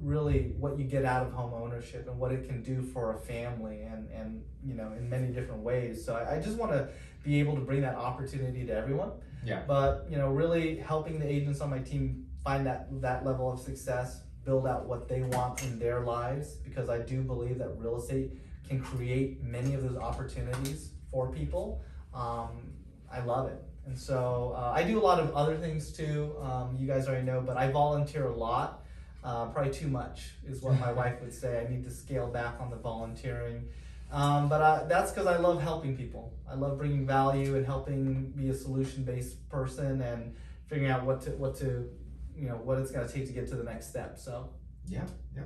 really 0.01 0.53
what 0.59 0.77
you 0.77 0.83
get 0.83 1.05
out 1.05 1.25
of 1.25 1.31
home 1.31 1.53
ownership 1.53 2.07
and 2.07 2.17
what 2.17 2.31
it 2.31 2.47
can 2.47 2.61
do 2.63 2.81
for 2.81 3.13
a 3.13 3.19
family 3.19 3.83
and 3.83 4.09
and 4.11 4.43
you 4.63 4.73
know 4.73 4.91
in 4.97 5.09
many 5.09 5.27
different 5.27 5.61
ways. 5.61 6.03
So 6.03 6.15
I, 6.15 6.35
I 6.35 6.41
just 6.41 6.57
want 6.57 6.71
to 6.71 6.89
be 7.23 7.39
able 7.39 7.55
to 7.55 7.61
bring 7.61 7.81
that 7.81 7.95
opportunity 7.95 8.65
to 8.65 8.73
everyone. 8.73 9.11
Yeah. 9.45 9.63
But 9.67 10.07
you 10.09 10.17
know, 10.17 10.29
really 10.29 10.77
helping 10.77 11.19
the 11.19 11.27
agents 11.27 11.61
on 11.61 11.69
my 11.69 11.79
team 11.79 12.25
find 12.43 12.65
that 12.65 12.87
that 13.01 13.25
level 13.25 13.51
of 13.51 13.59
success, 13.59 14.21
build 14.45 14.67
out 14.67 14.85
what 14.85 15.07
they 15.07 15.21
want 15.21 15.63
in 15.63 15.77
their 15.77 16.01
lives, 16.01 16.53
because 16.55 16.89
I 16.89 16.99
do 16.99 17.21
believe 17.21 17.57
that 17.59 17.69
real 17.77 17.97
estate 17.97 18.31
can 18.67 18.81
create 18.81 19.43
many 19.43 19.73
of 19.73 19.83
those 19.83 19.97
opportunities 19.97 20.91
for 21.11 21.31
people. 21.31 21.81
Um, 22.13 22.49
I 23.11 23.19
love 23.21 23.47
it. 23.47 23.63
And 23.85 23.97
so 23.97 24.55
uh, 24.55 24.71
I 24.73 24.83
do 24.83 24.99
a 24.99 25.01
lot 25.01 25.19
of 25.19 25.35
other 25.35 25.57
things 25.57 25.91
too. 25.91 26.35
Um, 26.41 26.77
you 26.79 26.87
guys 26.87 27.07
already 27.07 27.25
know, 27.25 27.41
but 27.41 27.57
I 27.57 27.71
volunteer 27.71 28.27
a 28.27 28.35
lot. 28.35 28.80
Uh, 29.23 29.45
probably 29.47 29.71
too 29.71 29.87
much 29.87 30.31
is 30.47 30.61
what 30.61 30.79
my 30.79 30.91
wife 30.91 31.21
would 31.21 31.33
say. 31.33 31.63
I 31.63 31.69
need 31.69 31.83
to 31.83 31.91
scale 31.91 32.27
back 32.27 32.55
on 32.59 32.69
the 32.71 32.75
volunteering. 32.77 33.67
Um, 34.11 34.49
but 34.49 34.61
I, 34.61 34.83
that's 34.89 35.11
because 35.11 35.27
I 35.27 35.37
love 35.37 35.61
helping 35.61 35.95
people. 35.95 36.33
I 36.49 36.55
love 36.55 36.77
bringing 36.77 37.05
value 37.05 37.55
and 37.55 37.65
helping 37.65 38.31
be 38.31 38.49
a 38.49 38.53
solution-based 38.53 39.47
person 39.49 40.01
and 40.01 40.35
figuring 40.67 40.91
out 40.91 41.05
what 41.05 41.21
to 41.21 41.31
what 41.31 41.55
to 41.59 41.89
you 42.35 42.49
know 42.49 42.55
what 42.55 42.77
it's 42.79 42.91
going 42.91 43.07
to 43.07 43.13
take 43.13 43.27
to 43.27 43.33
get 43.33 43.47
to 43.49 43.55
the 43.55 43.63
next 43.63 43.89
step. 43.89 44.17
So 44.17 44.49
Yeah, 44.87 45.05
yeah. 45.35 45.43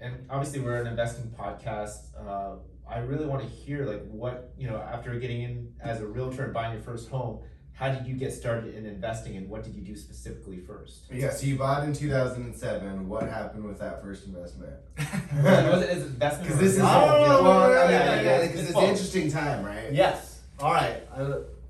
And 0.00 0.26
obviously, 0.28 0.60
we're 0.60 0.80
an 0.80 0.88
investing 0.88 1.32
podcast. 1.38 2.08
Uh, 2.18 2.56
I 2.88 2.98
really 2.98 3.26
want 3.26 3.42
to 3.42 3.48
hear 3.48 3.86
like 3.86 4.02
what 4.08 4.52
you 4.58 4.68
know 4.68 4.76
after 4.76 5.14
getting 5.18 5.42
in 5.42 5.72
as 5.80 6.00
a 6.00 6.06
realtor 6.06 6.44
and 6.44 6.52
buying 6.52 6.72
your 6.74 6.82
first 6.82 7.08
home. 7.08 7.40
How 7.74 7.90
did 7.90 8.06
you 8.06 8.14
get 8.14 8.32
started 8.32 8.74
in 8.74 8.86
investing, 8.86 9.36
and 9.36 9.48
what 9.48 9.64
did 9.64 9.74
you 9.74 9.80
do 9.80 9.96
specifically 9.96 10.60
first? 10.60 11.04
Yeah, 11.10 11.30
so 11.30 11.46
you 11.46 11.56
bought 11.56 11.84
in 11.84 11.92
2007. 11.92 13.08
What 13.08 13.24
happened 13.24 13.64
with 13.64 13.78
that 13.80 14.02
first 14.02 14.26
investment? 14.26 14.74
was 14.98 15.82
it 15.82 15.88
as 15.90 16.06
investment? 16.06 16.42
Because 16.44 16.60
this 16.60 16.72
is 16.74 16.82
It's 18.68 18.76
an 18.76 18.84
interesting 18.84 19.30
time, 19.30 19.64
right? 19.64 19.92
Yes. 19.92 20.40
All 20.60 20.72
right. 20.72 21.02
I, 21.16 21.22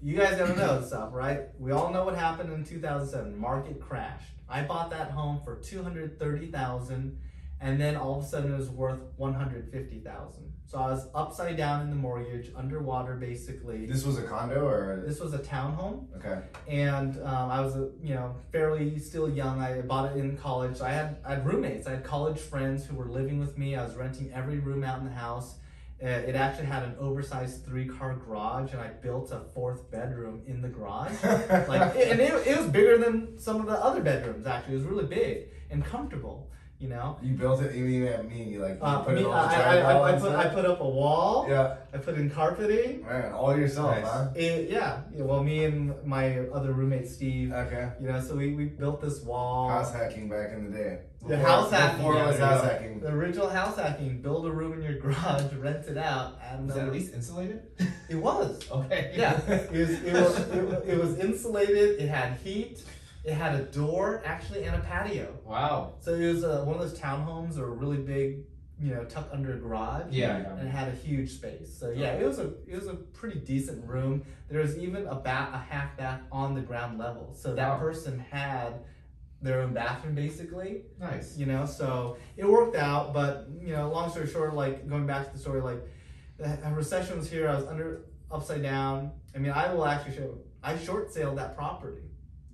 you 0.02 0.16
guys 0.16 0.36
gotta 0.36 0.56
know 0.56 0.80
this 0.80 0.88
stuff, 0.88 1.10
right? 1.12 1.42
We 1.60 1.70
all 1.70 1.92
know 1.92 2.04
what 2.04 2.16
happened 2.16 2.52
in 2.52 2.64
2007. 2.64 3.38
Market 3.38 3.80
crashed. 3.80 4.32
I 4.48 4.62
bought 4.62 4.90
that 4.90 5.12
home 5.12 5.40
for 5.44 5.56
230,000, 5.56 7.18
and 7.62 7.80
then 7.80 7.96
all 7.96 8.18
of 8.18 8.24
a 8.24 8.26
sudden 8.26 8.52
it 8.52 8.58
was 8.58 8.68
worth 8.68 8.98
150,000. 9.16 10.52
So 10.66 10.78
I 10.78 10.90
was 10.90 11.06
upside 11.14 11.56
down 11.56 11.82
in 11.82 11.90
the 11.90 11.96
mortgage, 11.96 12.50
underwater 12.56 13.14
basically. 13.14 13.86
This 13.86 14.04
was 14.04 14.18
a 14.18 14.22
condo 14.22 14.66
or 14.66 15.04
This 15.06 15.20
was 15.20 15.32
a 15.32 15.38
townhome, 15.38 16.06
okay. 16.16 16.40
and 16.66 17.16
um, 17.22 17.50
I 17.50 17.60
was, 17.60 17.76
you 18.02 18.14
know, 18.14 18.34
fairly 18.50 18.98
still 18.98 19.28
young. 19.28 19.60
I 19.60 19.80
bought 19.82 20.10
it 20.10 20.18
in 20.18 20.36
college. 20.36 20.80
I 20.80 20.90
had 20.90 21.18
I 21.24 21.34
had 21.34 21.46
roommates. 21.46 21.86
I 21.86 21.90
had 21.92 22.04
college 22.04 22.38
friends 22.38 22.84
who 22.84 22.96
were 22.96 23.08
living 23.08 23.38
with 23.38 23.56
me. 23.56 23.76
I 23.76 23.84
was 23.84 23.94
renting 23.94 24.32
every 24.34 24.58
room 24.58 24.82
out 24.82 24.98
in 24.98 25.04
the 25.04 25.12
house. 25.12 25.56
Uh, 26.02 26.06
it 26.08 26.34
actually 26.34 26.66
had 26.66 26.82
an 26.82 26.96
oversized 26.98 27.64
three-car 27.64 28.16
garage, 28.16 28.72
and 28.72 28.80
I 28.80 28.88
built 28.88 29.30
a 29.30 29.38
fourth 29.54 29.88
bedroom 29.88 30.42
in 30.46 30.60
the 30.60 30.68
garage. 30.68 31.12
like, 31.68 31.94
and 31.94 32.18
it, 32.20 32.44
it 32.44 32.56
was 32.56 32.66
bigger 32.66 32.98
than 32.98 33.38
some 33.38 33.60
of 33.60 33.66
the 33.66 33.74
other 33.74 34.00
bedrooms. 34.02 34.44
Actually, 34.44 34.74
it 34.74 34.78
was 34.78 34.86
really 34.86 35.04
big 35.04 35.48
and 35.70 35.84
comfortable. 35.84 36.50
You 36.82 36.88
know, 36.88 37.16
You 37.22 37.34
built 37.34 37.62
it. 37.62 37.76
You 37.76 37.84
mean 37.84 38.02
at 38.08 38.28
me? 38.28 38.58
Like 38.58 38.72
you 38.72 38.78
uh, 38.82 39.02
put 39.04 39.14
me- 39.14 39.20
it 39.20 39.26
on 39.26 39.48
I, 39.48 39.56
the 39.56 39.64
I, 39.64 39.70
I, 39.70 39.76
drywall 39.94 40.02
I 40.02 40.10
and 40.14 40.20
put 40.20 40.32
I 40.34 40.48
put 40.48 40.64
up 40.66 40.80
a 40.80 40.88
wall. 40.88 41.46
Yeah, 41.48 41.76
I 41.94 41.98
put 41.98 42.16
in 42.16 42.28
carpeting. 42.28 43.02
man, 43.04 43.32
all 43.32 43.56
yourself, 43.56 43.92
Nice. 43.92 44.04
huh? 44.04 44.28
It, 44.34 44.68
yeah, 44.68 45.02
yeah, 45.14 45.22
well, 45.22 45.44
me 45.44 45.64
and 45.64 45.94
my 46.04 46.40
other 46.48 46.72
roommate 46.72 47.08
Steve, 47.08 47.52
Okay. 47.52 47.88
you 48.00 48.08
know, 48.08 48.20
so 48.20 48.34
we, 48.34 48.54
we 48.54 48.64
built 48.64 49.00
this 49.00 49.22
wall. 49.22 49.68
House 49.68 49.94
hacking 49.94 50.28
back 50.28 50.50
in 50.54 50.72
the 50.72 50.76
day. 50.76 50.98
The 51.28 51.38
house 51.38 51.70
hacking, 51.70 51.98
Before 51.98 52.14
yeah, 52.16 52.24
it 52.24 52.26
was 52.26 52.36
there 52.38 52.46
house 52.48 52.62
go. 52.62 52.66
hacking. 52.68 52.98
The 53.00 53.08
original 53.12 53.48
house 53.48 53.76
hacking, 53.78 54.20
build 54.20 54.44
a 54.46 54.50
room 54.50 54.72
in 54.72 54.82
your 54.82 54.98
garage, 54.98 55.52
rent 55.54 55.86
it 55.86 55.96
out, 55.98 56.40
and 56.50 56.66
Was 56.66 56.74
that 56.74 56.86
at 56.88 56.92
least 56.92 57.14
insulated? 57.14 57.62
it 58.10 58.16
was. 58.16 58.58
okay. 58.72 59.12
Yeah, 59.16 59.38
it 59.48 59.70
was 59.70 59.90
it 60.02 60.12
was, 60.12 60.38
it 60.48 60.64
was 60.64 60.88
it 60.88 60.98
was 60.98 61.16
insulated. 61.20 62.00
It 62.00 62.08
had 62.08 62.38
heat. 62.38 62.82
It 63.24 63.34
had 63.34 63.54
a 63.54 63.62
door 63.64 64.22
actually 64.24 64.64
and 64.64 64.74
a 64.76 64.80
patio. 64.80 65.38
Wow. 65.44 65.94
So 66.00 66.14
it 66.14 66.26
was 66.32 66.42
uh, 66.44 66.64
one 66.64 66.74
of 66.76 66.82
those 66.82 66.98
townhomes 66.98 67.56
or 67.58 67.66
a 67.66 67.70
really 67.70 67.98
big, 67.98 68.40
you 68.80 68.92
know, 68.92 69.04
tucked 69.04 69.32
under 69.32 69.54
a 69.54 69.58
garage. 69.58 70.06
Yeah. 70.10 70.36
And 70.36 70.66
it 70.66 70.70
had 70.70 70.88
a 70.88 70.96
huge 70.96 71.30
space. 71.30 71.72
So 71.78 71.90
yeah, 71.90 72.14
it 72.14 72.26
was 72.26 72.38
a 72.40 72.52
it 72.66 72.74
was 72.74 72.88
a 72.88 72.94
pretty 72.94 73.38
decent 73.38 73.86
room. 73.86 74.24
There 74.50 74.60
was 74.60 74.76
even 74.76 75.06
a 75.06 75.14
bath, 75.14 75.50
a 75.54 75.58
half 75.58 75.96
bath 75.96 76.20
on 76.32 76.54
the 76.54 76.60
ground 76.62 76.98
level. 76.98 77.32
So 77.34 77.54
that 77.54 77.68
Wow. 77.68 77.78
person 77.78 78.18
had 78.30 78.80
their 79.40 79.60
own 79.60 79.72
bathroom 79.72 80.14
basically. 80.16 80.82
Nice. 80.98 81.36
You 81.36 81.46
know, 81.46 81.64
so 81.64 82.16
it 82.36 82.48
worked 82.48 82.74
out. 82.76 83.12
But 83.14 83.48
you 83.60 83.72
know, 83.72 83.88
long 83.90 84.10
story 84.10 84.26
short, 84.26 84.54
like 84.54 84.88
going 84.88 85.06
back 85.06 85.26
to 85.28 85.32
the 85.32 85.38
story, 85.38 85.60
like 85.60 85.80
the 86.38 86.58
recession 86.74 87.18
was 87.18 87.30
here. 87.30 87.48
I 87.48 87.54
was 87.54 87.66
under 87.66 88.02
upside 88.32 88.62
down. 88.64 89.12
I 89.34 89.38
mean, 89.38 89.52
I 89.52 89.72
will 89.72 89.86
actually 89.86 90.16
show. 90.16 90.38
I 90.62 90.76
short 90.76 91.12
sailed 91.12 91.38
that 91.38 91.56
property. 91.56 92.02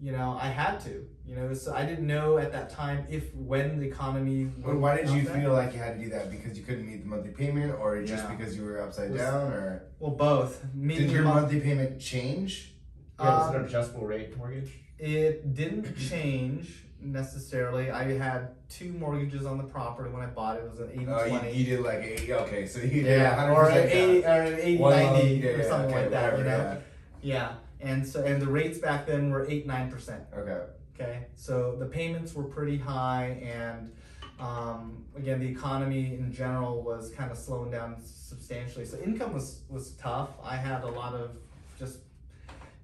You 0.00 0.12
know, 0.12 0.38
I 0.40 0.46
had 0.48 0.78
to. 0.80 1.04
You 1.26 1.36
know, 1.36 1.52
so 1.54 1.74
I 1.74 1.84
didn't 1.84 2.06
know 2.06 2.38
at 2.38 2.52
that 2.52 2.70
time 2.70 3.04
if 3.10 3.34
when 3.34 3.80
the 3.80 3.86
economy. 3.86 4.44
But 4.44 4.76
why 4.76 4.96
did 4.96 5.10
you 5.10 5.24
feel 5.24 5.52
like 5.52 5.72
you 5.74 5.78
had 5.80 5.98
to 5.98 6.04
do 6.04 6.10
that? 6.10 6.30
Because 6.30 6.56
you 6.56 6.64
couldn't 6.64 6.86
meet 6.86 7.02
the 7.02 7.08
monthly 7.08 7.32
payment, 7.32 7.74
or 7.78 8.00
just 8.02 8.24
Yeah. 8.24 8.34
because 8.34 8.56
you 8.56 8.64
were 8.64 8.80
upside 8.80 9.10
Was- 9.10 9.20
down, 9.20 9.52
or 9.52 9.82
Well, 9.98 10.12
both. 10.12 10.64
did 10.86 11.10
your 11.10 11.22
month- 11.24 11.42
monthly 11.42 11.60
payment 11.60 12.00
change? 12.00 12.74
Yeah, 13.18 13.38
was 13.38 13.48
Um, 13.48 13.54
it 13.54 13.58
an 13.58 13.64
adjustable 13.66 14.06
rate 14.06 14.36
mortgage? 14.36 14.70
It 14.98 15.54
didn't 15.54 15.96
change 15.96 16.84
necessarily. 17.00 17.90
I 17.90 18.16
had 18.16 18.48
two 18.68 18.92
mortgages 18.92 19.44
on 19.46 19.58
the 19.58 19.64
property 19.64 20.10
when 20.10 20.22
I 20.22 20.26
bought 20.26 20.56
it. 20.56 20.64
It 20.64 20.70
was 20.70 20.80
an 20.80 20.90
80 20.92 21.06
Oh, 21.08 21.24
you, 21.24 21.30
20. 21.38 21.52
you 21.52 21.64
did 21.76 21.80
like 21.84 21.98
eight. 22.04 22.30
Okay, 22.30 22.66
so 22.66 22.80
you 22.80 23.02
did 23.02 23.06
yeah, 23.06 23.34
100% 23.36 23.56
or 23.56 23.68
an 23.68 23.74
down. 23.76 23.86
80, 23.88 24.24
or 24.24 24.28
an 24.54 24.58
80 24.60 24.76
One 24.78 24.96
90 24.96 25.28
yeah, 25.34 25.50
or 25.50 25.62
something 25.64 25.90
okay, 25.90 26.00
like 26.02 26.10
that, 26.10 26.38
you 26.38 26.44
know? 26.44 26.50
whatever, 26.58 26.82
Yeah. 27.22 27.52
And 27.80 28.06
so 28.06 28.24
and 28.24 28.40
the 28.42 28.46
rates 28.46 28.78
back 28.78 29.06
then 29.06 29.30
were 29.30 29.46
8 29.48 29.66
9%. 29.66 30.20
Okay. 30.36 30.60
Okay. 31.00 31.26
So 31.36 31.76
the 31.78 31.86
payments 31.86 32.34
were 32.34 32.44
pretty 32.44 32.76
high 32.76 33.40
and 33.42 33.92
um, 34.40 35.04
again 35.16 35.40
the 35.40 35.48
economy 35.48 36.14
in 36.18 36.32
general 36.32 36.82
was 36.82 37.10
kind 37.10 37.30
of 37.30 37.38
slowing 37.38 37.70
down 37.70 37.96
substantially. 38.04 38.84
So 38.84 38.98
income 38.98 39.32
was 39.32 39.60
was 39.68 39.92
tough. 39.92 40.30
I 40.42 40.56
had 40.56 40.82
a 40.82 40.88
lot 40.88 41.14
of 41.14 41.30
just 41.78 41.98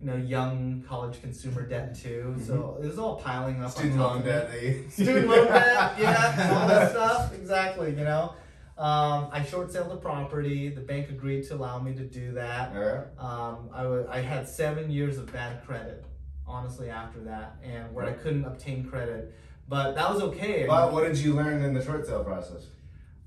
you 0.01 0.07
know 0.07 0.17
young 0.17 0.85
college 0.87 1.21
consumer 1.21 1.63
debt 1.67 1.95
too. 1.95 2.37
So 2.45 2.79
it 2.83 2.87
was 2.87 2.99
all 2.99 3.17
piling 3.17 3.57
up. 3.61 3.67
on 3.67 3.71
Student 3.71 3.99
loan 3.99 4.23
debt. 4.25 4.51
Student 4.91 5.29
loan 5.29 5.47
debt, 5.47 5.95
yeah, 5.99 6.51
all 6.53 6.69
that 6.69 6.91
stuff. 6.93 7.35
Exactly, 7.35 7.91
you 7.91 8.05
know. 8.05 8.35
Um, 8.77 9.29
I 9.31 9.45
short 9.45 9.73
sold 9.73 9.91
the 9.91 9.97
property. 9.97 10.69
The 10.69 10.81
bank 10.81 11.09
agreed 11.09 11.47
to 11.49 11.55
allow 11.55 11.79
me 11.79 11.95
to 11.95 12.03
do 12.05 12.33
that. 12.33 12.73
Yeah. 12.75 13.05
Um, 13.19 13.71
I 14.11 14.19
had 14.21 14.49
seven 14.49 14.91
years 14.91 15.17
of 15.19 15.33
bad 15.33 15.65
credit, 15.65 16.05
honestly, 16.47 16.91
after 16.91 17.21
that, 17.21 17.57
and 17.63 17.93
where 17.95 18.05
I 18.05 18.13
couldn't 18.13 18.45
obtain 18.45 18.85
credit. 18.85 19.33
But 19.69 19.95
that 19.95 20.13
was 20.13 20.23
okay. 20.23 20.67
But 20.67 20.93
what 20.93 21.05
did 21.05 21.19
you 21.19 21.35
learn 21.35 21.63
in 21.63 21.73
the 21.73 21.85
short 21.85 22.07
sale 22.07 22.25
process? 22.25 22.67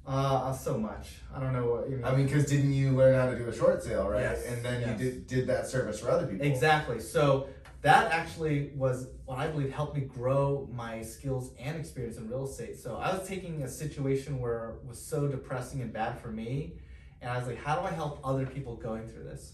Uh, 0.05 0.53
so 0.53 0.77
much. 0.77 1.15
I 1.35 1.39
don't 1.41 1.51
know 1.51 1.65
what 1.65 1.89
you 1.89 1.97
mean. 1.97 2.05
I 2.05 2.15
mean, 2.15 2.27
because 2.27 2.45
didn't 2.45 2.71
you 2.71 2.91
learn 2.91 3.13
how 3.13 3.29
to 3.29 3.37
do 3.37 3.47
a 3.49 3.53
short 3.55 3.83
sale, 3.83 4.07
right? 4.07 4.21
Yes, 4.21 4.45
And 4.45 4.63
then 4.63 4.79
yes. 4.81 4.89
you 4.99 5.05
did 5.11 5.27
did 5.27 5.47
that 5.47 5.67
service 5.67 5.99
for 5.99 6.09
other 6.09 6.25
people. 6.27 6.45
Exactly. 6.45 7.01
So 7.01 7.49
that 7.87 8.11
actually 8.11 8.71
was 8.75 9.07
what 9.23 9.37
I 9.37 9.47
believe 9.47 9.71
helped 9.71 9.95
me 9.95 10.01
grow 10.01 10.67
my 10.73 11.01
skills 11.01 11.51
and 11.57 11.77
experience 11.77 12.17
in 12.17 12.29
real 12.29 12.45
estate. 12.45 12.77
So 12.77 12.97
I 12.97 13.17
was 13.17 13.25
taking 13.25 13.63
a 13.63 13.67
situation 13.67 14.41
where 14.41 14.71
it 14.71 14.85
was 14.85 15.01
so 15.01 15.27
depressing 15.29 15.81
and 15.81 15.93
bad 15.93 16.19
for 16.19 16.27
me, 16.27 16.73
and 17.21 17.31
I 17.31 17.37
was 17.37 17.47
like, 17.47 17.63
how 17.63 17.79
do 17.79 17.87
I 17.87 17.91
help 17.91 18.19
other 18.25 18.45
people 18.45 18.75
going 18.75 19.07
through 19.07 19.23
this? 19.23 19.53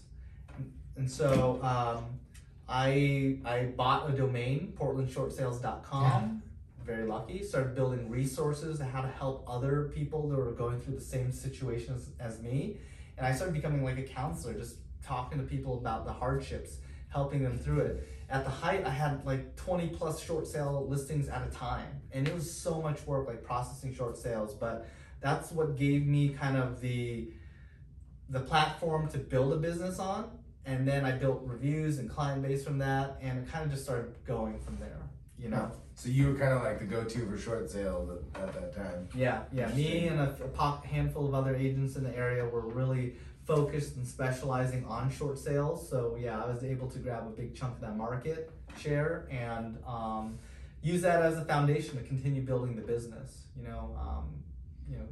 And, 0.96 1.08
so 1.08 1.60
um, 1.62 2.18
I 2.68 3.38
I 3.44 3.66
bought 3.76 4.10
a 4.10 4.12
domain, 4.12 4.74
portlandshortsales.com. 4.76 6.42
Very 6.84 7.06
lucky. 7.06 7.42
Started 7.42 7.76
building 7.76 8.10
resources 8.10 8.80
on 8.80 8.88
how 8.88 9.00
to 9.00 9.08
help 9.08 9.44
other 9.48 9.92
people 9.94 10.28
that 10.28 10.36
were 10.36 10.52
going 10.52 10.80
through 10.80 10.96
the 10.96 11.00
same 11.00 11.30
situation 11.32 11.94
as, 11.94 12.08
as 12.18 12.42
me. 12.42 12.78
And 13.16 13.26
I 13.26 13.32
started 13.32 13.54
becoming 13.54 13.84
like 13.84 13.98
a 13.98 14.02
counselor, 14.02 14.54
just 14.54 14.76
talking 15.04 15.38
to 15.38 15.44
people 15.44 15.78
about 15.78 16.04
the 16.04 16.12
hardships, 16.12 16.78
helping 17.14 17.42
them 17.42 17.56
through 17.56 17.80
it. 17.80 18.08
At 18.28 18.44
the 18.44 18.50
height, 18.50 18.84
I 18.84 18.90
had 18.90 19.24
like 19.24 19.54
20 19.56 19.88
plus 19.88 20.22
short 20.22 20.46
sale 20.46 20.84
listings 20.88 21.28
at 21.28 21.46
a 21.46 21.50
time. 21.50 22.02
And 22.12 22.26
it 22.26 22.34
was 22.34 22.52
so 22.52 22.82
much 22.82 23.06
work, 23.06 23.28
like 23.28 23.44
processing 23.44 23.94
short 23.94 24.18
sales. 24.18 24.54
But 24.54 24.88
that's 25.20 25.52
what 25.52 25.76
gave 25.76 26.06
me 26.06 26.30
kind 26.30 26.56
of 26.56 26.80
the 26.80 27.30
the 28.30 28.40
platform 28.40 29.06
to 29.10 29.18
build 29.18 29.52
a 29.52 29.56
business 29.56 29.98
on. 29.98 30.30
And 30.66 30.88
then 30.88 31.04
I 31.04 31.12
built 31.12 31.42
reviews 31.44 31.98
and 31.98 32.10
client 32.10 32.42
base 32.42 32.64
from 32.64 32.78
that, 32.78 33.18
and 33.20 33.38
it 33.38 33.52
kind 33.52 33.64
of 33.64 33.70
just 33.70 33.84
started 33.84 34.14
going 34.26 34.58
from 34.58 34.78
there. 34.78 35.02
You 35.38 35.50
know. 35.50 35.70
So 35.94 36.08
you 36.08 36.28
were 36.28 36.34
kind 36.34 36.52
of 36.52 36.62
like 36.62 36.80
the 36.80 36.86
go-to 36.86 37.26
for 37.26 37.38
short 37.38 37.70
sale 37.70 38.18
at, 38.34 38.42
at 38.42 38.54
that 38.54 38.74
time. 38.74 39.08
Yeah, 39.14 39.42
yeah. 39.52 39.68
Me 39.68 40.08
and 40.08 40.18
a, 40.18 40.34
a 40.58 40.86
handful 40.86 41.28
of 41.28 41.34
other 41.34 41.54
agents 41.54 41.94
in 41.94 42.02
the 42.02 42.16
area 42.16 42.44
were 42.44 42.66
really 42.66 43.14
focused 43.46 43.96
and 43.96 44.06
specializing 44.06 44.84
on 44.86 45.10
short 45.10 45.38
sales. 45.38 45.88
So 45.88 46.16
yeah, 46.18 46.42
I 46.42 46.46
was 46.46 46.64
able 46.64 46.88
to 46.90 46.98
grab 46.98 47.26
a 47.26 47.30
big 47.30 47.54
chunk 47.54 47.74
of 47.76 47.80
that 47.82 47.96
market 47.96 48.50
share 48.78 49.28
and 49.30 49.78
um, 49.86 50.38
use 50.82 51.02
that 51.02 51.22
as 51.22 51.36
a 51.38 51.44
foundation 51.44 51.96
to 51.96 52.04
continue 52.04 52.42
building 52.42 52.76
the 52.76 52.82
business. 52.82 53.42
You 53.56 53.68
know, 53.68 53.96
um, 54.00 54.42
you 54.90 54.98
know. 54.98 55.06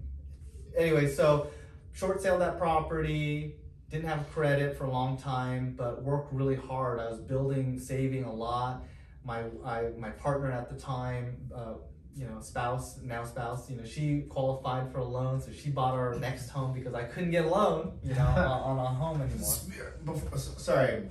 Anyway, 0.76 1.08
so 1.08 1.50
short 1.92 2.22
sale 2.22 2.38
that 2.38 2.58
property. 2.58 3.56
Didn't 3.90 4.08
have 4.08 4.30
credit 4.32 4.78
for 4.78 4.84
a 4.84 4.90
long 4.90 5.18
time, 5.18 5.74
but 5.76 6.02
worked 6.02 6.32
really 6.32 6.56
hard. 6.56 6.98
I 6.98 7.10
was 7.10 7.20
building, 7.20 7.78
saving 7.78 8.24
a 8.24 8.32
lot. 8.32 8.84
My 9.22 9.44
I, 9.64 9.90
my 9.98 10.08
partner 10.10 10.50
at 10.50 10.70
the 10.70 10.80
time. 10.80 11.36
Uh, 11.54 11.74
you 12.16 12.26
know, 12.26 12.40
spouse, 12.40 12.98
now 13.02 13.24
spouse, 13.24 13.70
you 13.70 13.76
know, 13.76 13.84
she 13.84 14.22
qualified 14.28 14.92
for 14.92 14.98
a 14.98 15.04
loan, 15.04 15.40
so 15.40 15.50
she 15.50 15.70
bought 15.70 15.94
our 15.94 16.14
next 16.16 16.50
home 16.50 16.72
because 16.72 16.94
I 16.94 17.04
couldn't 17.04 17.30
get 17.30 17.44
a 17.44 17.48
loan, 17.48 17.98
you 18.02 18.14
know, 18.14 18.20
on, 18.26 18.38
on 18.38 18.78
a 18.78 18.86
home 18.88 19.22
anymore. 19.22 19.94
Before- 20.04 20.38
Sorry, 20.38 21.08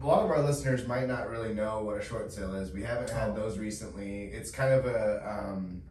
a 0.00 0.06
lot 0.06 0.24
of 0.24 0.30
our 0.30 0.42
listeners 0.42 0.86
might 0.86 1.08
not 1.08 1.28
really 1.30 1.52
know 1.54 1.82
what 1.82 1.96
a 1.96 2.02
short 2.02 2.30
sale 2.32 2.54
is. 2.54 2.70
We 2.72 2.82
haven't 2.82 3.10
had 3.10 3.30
Oh. 3.30 3.34
those 3.34 3.58
recently. 3.58 4.26
It's 4.26 4.50
kind 4.50 4.72
of 4.72 4.86
a, 4.86 5.22
um, 5.28 5.82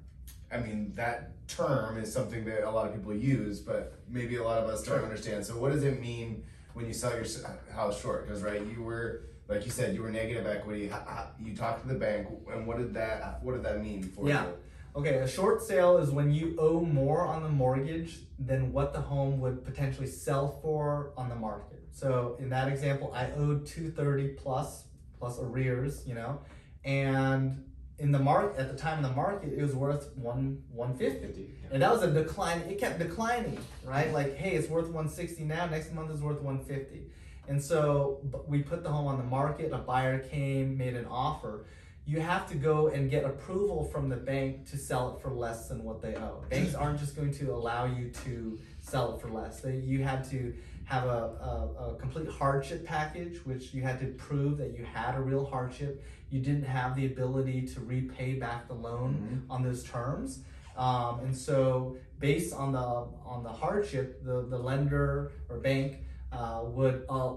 I 0.51 0.57
mean, 0.59 0.93
that 0.95 1.31
term 1.47 1.97
is 1.97 2.11
something 2.13 2.45
that 2.45 2.67
a 2.67 2.71
lot 2.71 2.87
of 2.87 2.93
people 2.93 3.13
use, 3.13 3.59
but 3.59 3.99
maybe 4.07 4.37
a 4.37 4.43
lot 4.43 4.59
of 4.63 4.69
us 4.69 4.83
don't 4.83 5.03
understand. 5.03 5.45
So, 5.45 5.57
what 5.57 5.73
does 5.73 5.83
it 5.83 5.99
mean 5.99 6.43
when 6.73 6.85
you 6.85 6.93
sell 6.93 7.13
your 7.13 7.25
house 7.73 7.99
short? 8.01 8.25
Because, 8.25 8.41
right, 8.41 8.61
you 8.65 8.81
were, 8.83 9.23
like 9.47 9.65
you 9.65 9.71
said, 9.71 9.93
you 9.95 10.01
were 10.01 10.09
negative 10.11 10.45
equity. 10.47 10.91
You 11.39 11.55
talked 11.55 11.81
to 11.83 11.87
the 11.87 11.95
bank, 11.99 12.27
and 12.51 12.65
what 12.65 12.77
did 12.77 12.93
that, 12.95 13.43
what 13.43 13.53
did 13.53 13.63
that 13.63 13.81
mean 13.81 14.03
for 14.03 14.27
Yeah. 14.27 14.45
you? 14.45 14.53
Okay, 14.95 15.15
a 15.15 15.27
short 15.27 15.61
sale 15.61 15.97
is 15.97 16.09
when 16.09 16.31
you 16.31 16.55
owe 16.57 16.79
more 16.79 17.21
on 17.21 17.43
the 17.43 17.49
mortgage 17.49 18.19
than 18.39 18.71
what 18.71 18.93
the 18.93 19.01
home 19.01 19.41
would 19.41 19.65
potentially 19.65 20.07
sell 20.07 20.59
for 20.61 21.11
on 21.17 21.27
the 21.29 21.35
market. 21.35 21.83
So 21.91 22.37
in 22.39 22.49
that 22.49 22.69
example, 22.69 23.11
I 23.13 23.29
owed 23.31 23.65
230 23.65 24.29
plus 24.29 24.85
plus 25.19 25.39
arrears, 25.39 26.03
you 26.07 26.13
know, 26.15 26.39
and 26.83 27.63
in 27.99 28.11
the 28.11 28.19
market 28.19 28.59
at 28.59 28.69
the 28.71 28.77
time 28.77 28.97
in 28.97 29.03
the 29.03 29.15
market 29.15 29.53
it 29.53 29.61
was 29.61 29.73
worth 29.73 30.09
one 30.17 30.61
150 30.73 31.49
and 31.71 31.81
that 31.81 31.89
was 31.89 32.03
a 32.03 32.11
decline 32.11 32.59
it 32.69 32.77
kept 32.77 32.99
declining 32.99 33.57
right 33.85 34.11
like 34.11 34.35
hey 34.35 34.51
it's 34.51 34.67
worth 34.67 34.87
160 34.87 35.45
now 35.45 35.65
next 35.67 35.93
month 35.93 36.11
is 36.11 36.19
worth 36.19 36.41
150 36.41 37.07
and 37.47 37.61
so 37.61 38.19
we 38.47 38.61
put 38.61 38.83
the 38.83 38.89
home 38.89 39.07
on 39.07 39.17
the 39.17 39.23
market 39.23 39.71
a 39.71 39.77
buyer 39.77 40.19
came 40.19 40.77
made 40.77 40.95
an 40.95 41.05
offer. 41.05 41.65
You 42.07 42.19
have 42.19 42.47
to 42.49 42.55
go 42.55 42.87
and 42.89 43.09
get 43.09 43.23
approval 43.23 43.83
from 43.83 44.09
the 44.09 44.15
bank 44.15 44.69
to 44.69 44.77
sell 44.77 45.15
it 45.15 45.21
for 45.21 45.31
less 45.31 45.67
than 45.67 45.83
what 45.83 46.01
they 46.01 46.15
owe. 46.15 46.43
Banks 46.49 46.75
aren't 46.81 46.99
just 46.99 47.15
going 47.15 47.33
to 47.33 47.51
allow 47.51 47.85
you 47.85 48.09
to 48.25 48.59
sell 48.79 49.15
it 49.15 49.21
for 49.21 49.29
less. 49.29 49.61
They, 49.61 49.77
you 49.77 50.03
had 50.03 50.29
to 50.29 50.53
have 50.85 51.05
a, 51.05 51.07
a, 51.09 51.93
a 51.93 51.95
complete 51.95 52.29
hardship 52.29 52.85
package 52.85 53.43
which 53.43 53.73
you 53.73 53.81
had 53.81 53.99
to 53.99 54.05
prove 54.05 54.59
that 54.59 54.77
you 54.77 54.85
had 54.85 55.15
a 55.15 55.19
real 55.19 55.45
hardship. 55.45 56.03
You 56.29 56.41
didn't 56.41 56.65
have 56.65 56.95
the 56.95 57.07
ability 57.07 57.67
to 57.69 57.79
repay 57.79 58.35
back 58.35 58.67
the 58.67 58.75
loan 58.75 59.43
on 59.49 59.63
those 59.63 59.83
terms. 59.83 60.41
Um, 60.77 61.21
and 61.21 61.35
so 61.35 61.97
based 62.19 62.53
on 62.53 62.73
the 62.73 62.79
on 62.79 63.43
the 63.43 63.51
hardship 63.51 64.23
the, 64.23 64.45
the 64.47 64.57
lender 64.57 65.31
or 65.49 65.57
bank 65.57 65.99
uh, 66.35 66.61
would 66.63 67.05
uh, 67.09 67.33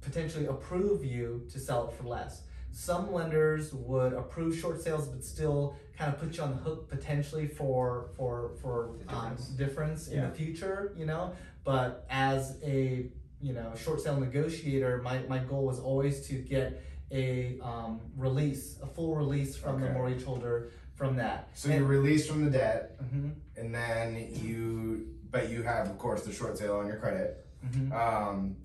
potentially 0.00 0.46
approve 0.46 1.04
you 1.04 1.46
to 1.52 1.58
sell 1.58 1.88
it 1.88 1.92
for 1.96 2.04
less 2.04 2.42
some 2.72 3.12
lenders 3.12 3.72
would 3.72 4.12
approve 4.12 4.56
short 4.56 4.80
sales, 4.80 5.08
but 5.08 5.24
still 5.24 5.76
kind 5.98 6.12
of 6.14 6.20
put 6.20 6.36
you 6.36 6.42
on 6.42 6.50
the 6.52 6.56
hook 6.56 6.88
potentially 6.88 7.46
for 7.46 8.10
for 8.16 8.52
for 8.62 8.90
um, 9.08 9.30
Difference. 9.30 9.48
difference 9.48 10.08
in 10.08 10.22
the 10.22 10.30
future. 10.30 10.94
You 10.96 11.06
know, 11.06 11.32
but 11.64 12.06
as 12.08 12.58
a 12.62 13.06
you 13.40 13.52
know 13.52 13.72
short 13.76 14.00
sale 14.00 14.18
negotiator, 14.20 15.02
my 15.02 15.18
my 15.28 15.38
goal 15.38 15.64
was 15.66 15.80
always 15.80 16.26
to 16.28 16.34
get 16.34 16.82
a 17.10 17.58
um, 17.60 18.00
release, 18.16 18.78
a 18.82 18.86
full 18.86 19.16
release 19.16 19.56
from 19.56 19.80
the 19.80 19.86
Okay. 19.86 19.94
mortgage 19.94 20.24
holder 20.24 20.70
from 20.94 21.16
that. 21.16 21.48
So 21.54 21.70
you're 21.70 21.82
released 21.82 22.28
from 22.28 22.44
the 22.44 22.50
debt, 22.52 22.96
hmm 23.10 23.30
and 23.56 23.74
then 23.74 24.28
you, 24.42 25.08
but 25.30 25.50
you 25.50 25.62
have, 25.64 25.90
of 25.90 25.98
course, 25.98 26.22
the 26.22 26.32
short 26.32 26.56
sale 26.56 26.76
on 26.76 26.86
your 26.86 26.96
credit. 26.96 27.46
Hmm 27.72 27.92
Um, 27.92 28.56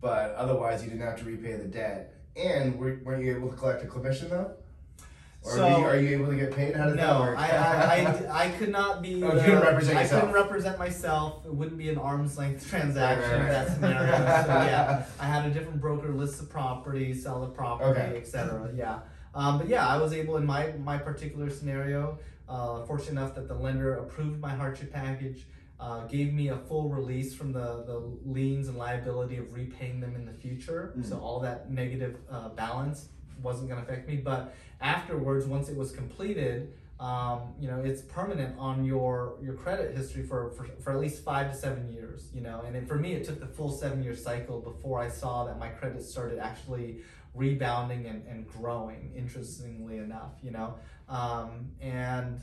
but 0.00 0.34
otherwise, 0.34 0.82
you 0.84 0.90
didn't 0.90 1.06
have 1.06 1.18
to 1.18 1.24
repay 1.24 1.52
the 1.56 1.64
debt. 1.64 2.14
And 2.36 2.78
were, 2.78 3.00
weren't 3.02 3.24
you 3.24 3.34
able 3.36 3.48
to 3.50 3.56
collect 3.56 3.82
a 3.82 3.86
commission 3.86 4.28
though? 4.28 4.52
Or 5.42 5.52
So- 5.56 5.64
are, 5.64 5.78
you, 5.78 5.86
are 5.86 5.96
you 5.96 6.08
able 6.16 6.26
to 6.32 6.36
get 6.36 6.54
paid? 6.54 6.74
How 6.76 6.86
that 6.88 6.96
No, 6.96 7.20
work? 7.20 7.38
I, 7.38 7.48
I, 7.50 7.96
I, 8.02 8.44
I 8.46 8.48
could 8.58 8.68
not 8.70 9.00
be. 9.00 9.22
Oh, 9.22 9.34
you 9.34 9.40
couldn't 9.40 9.62
represent 9.62 9.96
I 9.98 10.02
yourself. 10.02 10.20
couldn't 10.22 10.34
represent 10.34 10.78
myself. 10.78 11.46
It 11.46 11.54
wouldn't 11.54 11.78
be 11.78 11.88
an 11.88 11.98
arm's 11.98 12.36
length 12.36 12.68
transaction. 12.68 13.30
Right, 13.30 13.40
right, 13.42 13.50
That 13.52 13.68
scenario. 13.74 14.12
so 14.12 14.16
yeah, 14.70 15.04
I 15.18 15.24
had 15.26 15.46
a 15.46 15.50
different 15.50 15.80
broker 15.80 16.12
list 16.12 16.38
the 16.40 16.46
property, 16.46 17.14
sell 17.14 17.40
the 17.40 17.48
property, 17.48 18.00
Okay. 18.00 18.18
etc. 18.18 18.70
Yeah, 18.76 18.98
um, 19.34 19.58
but 19.58 19.68
yeah, 19.68 19.86
I 19.86 19.96
was 19.98 20.12
able 20.12 20.36
in 20.36 20.44
my 20.44 20.72
my 20.84 20.98
particular 20.98 21.48
scenario. 21.50 22.18
Uh, 22.48 22.84
fortunate 22.84 23.10
enough 23.20 23.34
that 23.34 23.48
the 23.48 23.54
lender 23.54 23.96
approved 23.96 24.38
my 24.40 24.54
hardship 24.54 24.92
package. 24.92 25.46
Uh, 25.78 26.06
gave 26.06 26.32
me 26.32 26.48
a 26.48 26.56
full 26.56 26.88
release 26.88 27.34
from 27.34 27.52
the, 27.52 27.84
the 27.86 28.00
liens 28.24 28.68
and 28.68 28.78
liability 28.78 29.36
of 29.36 29.52
repaying 29.52 30.00
them 30.00 30.16
in 30.16 30.24
the 30.24 30.32
future. 30.32 30.94
Mm. 30.96 31.06
So 31.06 31.18
all 31.18 31.38
that 31.40 31.70
negative 31.70 32.16
uh, 32.30 32.48
balance 32.48 33.08
wasn't 33.42 33.68
going 33.68 33.84
to 33.84 33.86
affect 33.86 34.08
me. 34.08 34.16
But 34.16 34.54
afterwards, 34.80 35.44
once 35.44 35.68
it 35.68 35.76
was 35.76 35.92
completed, 35.92 36.72
um, 36.98 37.54
you 37.60 37.68
know, 37.68 37.80
it's 37.80 38.00
permanent 38.00 38.58
on 38.58 38.84
your 38.84 39.36
your 39.42 39.54
credit 39.54 39.94
history 39.94 40.22
for, 40.22 40.50
for, 40.52 40.64
for 40.82 40.92
at 40.92 40.98
least 40.98 41.22
five 41.22 41.52
to 41.52 41.56
seven 41.56 41.92
years. 41.92 42.30
You 42.34 42.40
know, 42.40 42.62
and 42.66 42.74
it, 42.74 42.88
for 42.88 42.96
me, 42.96 43.12
it 43.12 43.24
took 43.24 43.38
the 43.38 43.46
full 43.46 43.70
seven 43.70 44.02
year 44.02 44.16
cycle 44.16 44.60
before 44.60 44.98
I 44.98 45.08
saw 45.08 45.44
that 45.44 45.58
my 45.58 45.68
credit 45.68 46.02
started 46.02 46.38
actually 46.38 47.02
rebounding 47.34 48.06
and, 48.06 48.26
and 48.26 48.48
growing. 48.48 49.12
Interestingly 49.14 49.98
enough, 49.98 50.32
you 50.42 50.52
know, 50.52 50.74
um, 51.10 51.68
and 51.82 52.40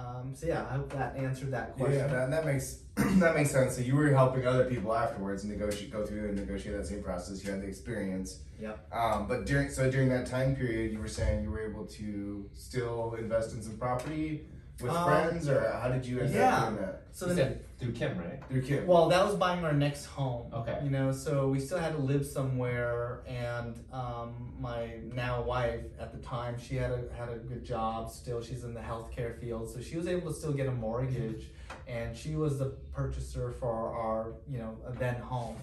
um, 0.00 0.34
so 0.34 0.46
yeah, 0.46 0.66
I 0.70 0.74
hope 0.74 0.92
that 0.92 1.16
answered 1.16 1.50
that 1.52 1.76
question. 1.76 1.98
Yeah, 1.98 2.06
that, 2.06 2.30
that 2.30 2.46
makes 2.46 2.80
that 2.96 3.34
makes 3.34 3.50
sense. 3.50 3.76
So 3.76 3.82
you 3.82 3.96
were 3.96 4.08
helping 4.08 4.46
other 4.46 4.64
people 4.64 4.94
afterwards 4.94 5.44
negotiate, 5.44 5.90
go 5.90 6.04
through 6.04 6.28
and 6.28 6.36
negotiate 6.36 6.76
that 6.76 6.86
same 6.86 7.02
process. 7.02 7.44
You 7.44 7.50
had 7.50 7.62
the 7.62 7.66
experience. 7.66 8.40
Yep. 8.60 8.92
Um, 8.92 9.26
but 9.26 9.46
during 9.46 9.70
so 9.70 9.90
during 9.90 10.08
that 10.10 10.26
time 10.26 10.56
period, 10.56 10.92
you 10.92 10.98
were 10.98 11.08
saying 11.08 11.42
you 11.42 11.50
were 11.50 11.68
able 11.68 11.86
to 11.86 12.48
still 12.54 13.16
invest 13.18 13.52
in 13.52 13.62
some 13.62 13.76
property 13.76 14.46
with 14.82 14.92
Um, 14.92 15.04
friends, 15.04 15.48
or 15.48 15.70
how 15.70 15.88
did 15.88 16.04
you 16.06 16.20
end 16.20 16.34
yeah. 16.34 16.56
up 16.56 16.68
doing 16.70 16.82
that? 16.82 17.02
So 17.12 17.26
You 17.26 17.34
then 17.34 17.46
said 17.46 17.78
through 17.78 17.92
Kim, 17.92 18.18
right? 18.18 18.40
Through 18.48 18.62
Kim. 18.62 18.86
Well, 18.86 19.08
that 19.08 19.24
was 19.24 19.34
buying 19.34 19.64
our 19.64 19.72
next 19.72 20.06
home. 20.06 20.52
Okay. 20.52 20.78
You 20.84 20.90
know, 20.90 21.10
so 21.12 21.48
we 21.48 21.58
still 21.58 21.78
had 21.78 21.92
to 21.96 21.98
live 22.02 22.24
somewhere, 22.26 23.22
and 23.26 23.78
um, 23.92 24.54
my 24.60 24.90
now 25.12 25.42
wife 25.42 25.80
at 25.98 26.12
the 26.12 26.18
time, 26.18 26.56
she 26.58 26.76
had 26.76 26.90
a 26.92 27.02
had 27.16 27.28
a 27.28 27.36
good 27.36 27.64
job. 27.64 28.10
Still, 28.10 28.40
she's 28.42 28.64
in 28.64 28.74
the 28.74 28.80
healthcare 28.80 29.38
field, 29.40 29.70
so 29.70 29.80
she 29.80 29.96
was 29.96 30.06
able 30.06 30.32
to 30.32 30.38
still 30.38 30.52
get 30.52 30.66
a 30.66 30.72
mortgage, 30.72 31.50
and 31.88 32.16
she 32.16 32.36
was 32.36 32.58
the 32.58 32.76
purchaser 32.92 33.50
for 33.50 33.72
our 33.72 34.34
you 34.48 34.58
know 34.58 34.76
then 34.98 35.16
home. 35.16 35.56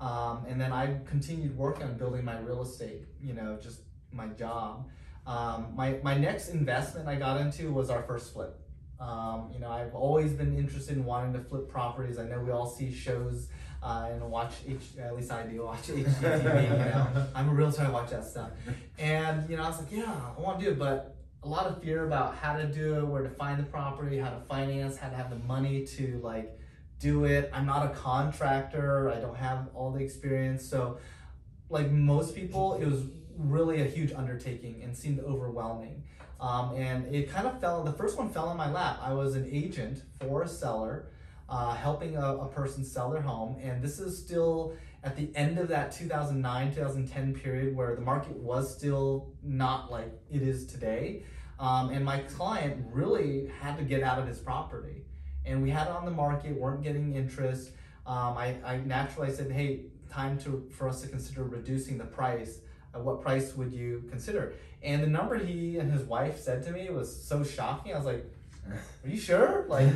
Um, 0.00 0.44
and 0.48 0.60
then 0.60 0.72
I 0.72 0.98
continued 1.04 1.56
working 1.56 1.84
on 1.84 1.96
building 1.96 2.24
my 2.24 2.38
real 2.40 2.62
estate. 2.62 3.04
You 3.20 3.34
know, 3.34 3.58
just 3.60 3.80
my 4.12 4.26
job. 4.28 4.88
Um, 5.26 5.72
my 5.74 5.98
my 6.02 6.16
next 6.16 6.48
investment 6.50 7.08
I 7.08 7.16
got 7.16 7.40
into 7.40 7.72
was 7.72 7.90
our 7.90 8.02
first 8.02 8.32
flip. 8.32 8.58
Um, 9.02 9.50
you 9.52 9.58
know, 9.58 9.70
I've 9.70 9.94
always 9.94 10.32
been 10.32 10.56
interested 10.56 10.96
in 10.96 11.04
wanting 11.04 11.32
to 11.32 11.40
flip 11.40 11.68
properties. 11.68 12.18
I 12.18 12.24
know 12.24 12.40
we 12.40 12.52
all 12.52 12.68
see 12.68 12.94
shows 12.94 13.48
uh, 13.82 14.08
and 14.10 14.30
watch 14.30 14.52
H. 14.66 14.96
At 15.00 15.16
least 15.16 15.32
I 15.32 15.42
do 15.42 15.64
watch 15.64 15.82
HGTV. 15.88 16.62
you 16.62 16.76
know, 16.76 17.26
I'm 17.34 17.48
a 17.48 17.52
realtor. 17.52 17.82
I 17.82 17.90
watch 17.90 18.10
that 18.10 18.24
stuff, 18.24 18.50
and 18.98 19.48
you 19.50 19.56
know, 19.56 19.64
I 19.64 19.68
was 19.68 19.80
like, 19.80 19.90
yeah, 19.90 20.14
I 20.36 20.40
want 20.40 20.60
to 20.60 20.64
do 20.64 20.70
it, 20.70 20.78
but 20.78 21.16
a 21.42 21.48
lot 21.48 21.66
of 21.66 21.82
fear 21.82 22.06
about 22.06 22.36
how 22.36 22.56
to 22.56 22.66
do 22.66 22.94
it, 22.98 23.04
where 23.04 23.22
to 23.22 23.30
find 23.30 23.58
the 23.58 23.64
property, 23.64 24.18
how 24.18 24.30
to 24.30 24.40
finance, 24.48 24.96
how 24.96 25.08
to 25.08 25.16
have 25.16 25.30
the 25.30 25.38
money 25.40 25.84
to 25.84 26.20
like 26.22 26.56
do 27.00 27.24
it. 27.24 27.50
I'm 27.52 27.66
not 27.66 27.84
a 27.84 27.94
contractor. 27.94 29.10
I 29.10 29.18
don't 29.18 29.36
have 29.36 29.68
all 29.74 29.90
the 29.90 30.04
experience, 30.04 30.64
so 30.64 30.98
like 31.68 31.90
most 31.90 32.36
people, 32.36 32.74
it 32.74 32.86
was 32.86 33.02
really 33.36 33.80
a 33.80 33.86
huge 33.86 34.12
undertaking 34.12 34.82
and 34.84 34.96
seemed 34.96 35.18
overwhelming. 35.20 36.04
Um, 36.42 36.74
and 36.74 37.14
it 37.14 37.30
kind 37.30 37.46
of 37.46 37.60
fell, 37.60 37.84
the 37.84 37.92
first 37.92 38.18
one 38.18 38.28
fell 38.28 38.50
in 38.50 38.56
my 38.56 38.68
lap. 38.68 38.98
I 39.00 39.14
was 39.14 39.36
an 39.36 39.48
agent 39.50 40.02
for 40.20 40.42
a 40.42 40.48
seller, 40.48 41.06
uh, 41.48 41.74
helping 41.74 42.16
a, 42.16 42.36
a 42.36 42.48
person 42.48 42.84
sell 42.84 43.10
their 43.10 43.22
home. 43.22 43.60
And 43.62 43.80
this 43.80 44.00
is 44.00 44.18
still 44.18 44.74
at 45.04 45.16
the 45.16 45.30
end 45.36 45.58
of 45.58 45.68
that 45.68 45.92
2009 45.92 46.74
2010 46.74 47.34
period 47.34 47.76
where 47.76 47.94
the 47.94 48.00
market 48.00 48.36
was 48.36 48.76
still 48.76 49.30
not 49.44 49.92
like 49.92 50.12
it 50.32 50.42
is 50.42 50.66
today. 50.66 51.22
Um, 51.60 51.90
and 51.90 52.04
my 52.04 52.18
client 52.18 52.86
really 52.90 53.48
had 53.60 53.76
to 53.78 53.84
get 53.84 54.02
out 54.02 54.18
of 54.18 54.26
his 54.26 54.38
property. 54.38 55.04
And 55.44 55.62
we 55.62 55.70
had 55.70 55.86
it 55.86 55.92
on 55.92 56.04
the 56.04 56.10
market, 56.10 56.58
weren't 56.58 56.82
getting 56.82 57.14
interest. 57.14 57.70
Um, 58.04 58.36
I, 58.36 58.56
I 58.64 58.78
naturally 58.78 59.32
said, 59.32 59.52
hey, 59.52 59.84
time 60.10 60.38
to 60.40 60.68
for 60.76 60.88
us 60.88 61.02
to 61.02 61.08
consider 61.08 61.44
reducing 61.44 61.98
the 61.98 62.04
price. 62.04 62.58
Uh, 62.94 63.00
what 63.00 63.22
price 63.22 63.56
would 63.56 63.72
you 63.72 64.04
consider? 64.10 64.54
And 64.82 65.02
the 65.02 65.06
number 65.06 65.36
he 65.36 65.78
and 65.78 65.92
his 65.92 66.02
wife 66.02 66.38
said 66.40 66.62
to 66.64 66.72
me 66.72 66.90
was 66.90 67.24
so 67.24 67.44
shocking. 67.44 67.94
I 67.94 67.96
was 67.96 68.06
like, 68.06 68.24
"Are 68.68 69.08
you 69.08 69.18
sure? 69.18 69.64
Like, 69.68 69.92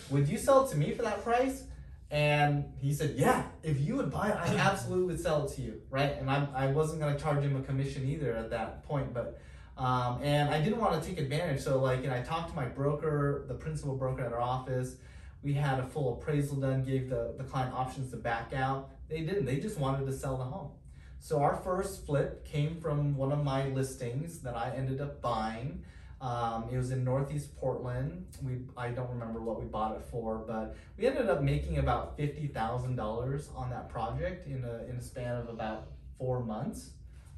would 0.10 0.28
you 0.28 0.38
sell 0.38 0.64
it 0.64 0.70
to 0.70 0.76
me 0.76 0.92
for 0.92 1.02
that 1.02 1.22
price?" 1.22 1.64
And 2.10 2.72
he 2.78 2.92
said, 2.92 3.14
"Yeah, 3.16 3.44
if 3.62 3.80
you 3.80 3.96
would 3.96 4.10
buy 4.10 4.28
it, 4.30 4.36
I 4.36 4.56
absolutely 4.56 5.06
would 5.06 5.20
sell 5.20 5.46
it 5.46 5.54
to 5.54 5.62
you, 5.62 5.80
right?" 5.90 6.16
And 6.18 6.30
I, 6.30 6.46
I 6.54 6.66
wasn't 6.68 7.00
gonna 7.00 7.18
charge 7.18 7.42
him 7.42 7.56
a 7.56 7.62
commission 7.62 8.08
either 8.08 8.32
at 8.34 8.50
that 8.50 8.84
point, 8.84 9.12
but 9.12 9.40
um, 9.76 10.20
and 10.22 10.48
I 10.48 10.60
didn't 10.62 10.80
want 10.80 11.00
to 11.00 11.06
take 11.06 11.18
advantage. 11.18 11.60
So 11.60 11.80
like, 11.80 12.04
and 12.04 12.12
I 12.12 12.22
talked 12.22 12.50
to 12.50 12.56
my 12.56 12.64
broker, 12.64 13.44
the 13.48 13.54
principal 13.54 13.96
broker 13.96 14.24
at 14.24 14.32
our 14.32 14.40
office. 14.40 14.96
We 15.42 15.52
had 15.52 15.78
a 15.78 15.84
full 15.84 16.14
appraisal 16.14 16.56
done, 16.56 16.82
gave 16.82 17.10
the, 17.10 17.34
the 17.36 17.44
client 17.44 17.74
options 17.74 18.10
to 18.10 18.16
back 18.16 18.52
out. 18.54 18.90
They 19.08 19.20
didn't. 19.20 19.44
They 19.44 19.58
just 19.58 19.78
wanted 19.78 20.06
to 20.06 20.12
sell 20.12 20.38
the 20.38 20.44
home. 20.44 20.70
So 21.26 21.42
our 21.42 21.56
first 21.56 22.06
flip 22.06 22.44
came 22.44 22.80
from 22.80 23.16
one 23.16 23.32
of 23.32 23.42
my 23.42 23.66
listings 23.70 24.38
that 24.42 24.56
I 24.56 24.70
ended 24.76 25.00
up 25.00 25.20
buying. 25.20 25.82
Um, 26.20 26.68
it 26.70 26.76
was 26.76 26.92
in 26.92 27.02
Northeast 27.02 27.56
Portland. 27.56 28.26
We 28.44 28.60
I 28.76 28.90
don't 28.90 29.10
remember 29.10 29.40
what 29.40 29.60
we 29.60 29.66
bought 29.66 29.96
it 29.96 30.04
for, 30.08 30.38
but 30.46 30.76
we 30.96 31.04
ended 31.04 31.28
up 31.28 31.42
making 31.42 31.78
about 31.78 32.16
fifty 32.16 32.46
thousand 32.46 32.94
dollars 32.94 33.50
on 33.56 33.70
that 33.70 33.88
project 33.88 34.46
in 34.46 34.64
a 34.64 34.84
in 34.88 34.98
a 34.98 35.02
span 35.02 35.34
of 35.34 35.48
about 35.48 35.88
four 36.16 36.44
months. 36.44 36.90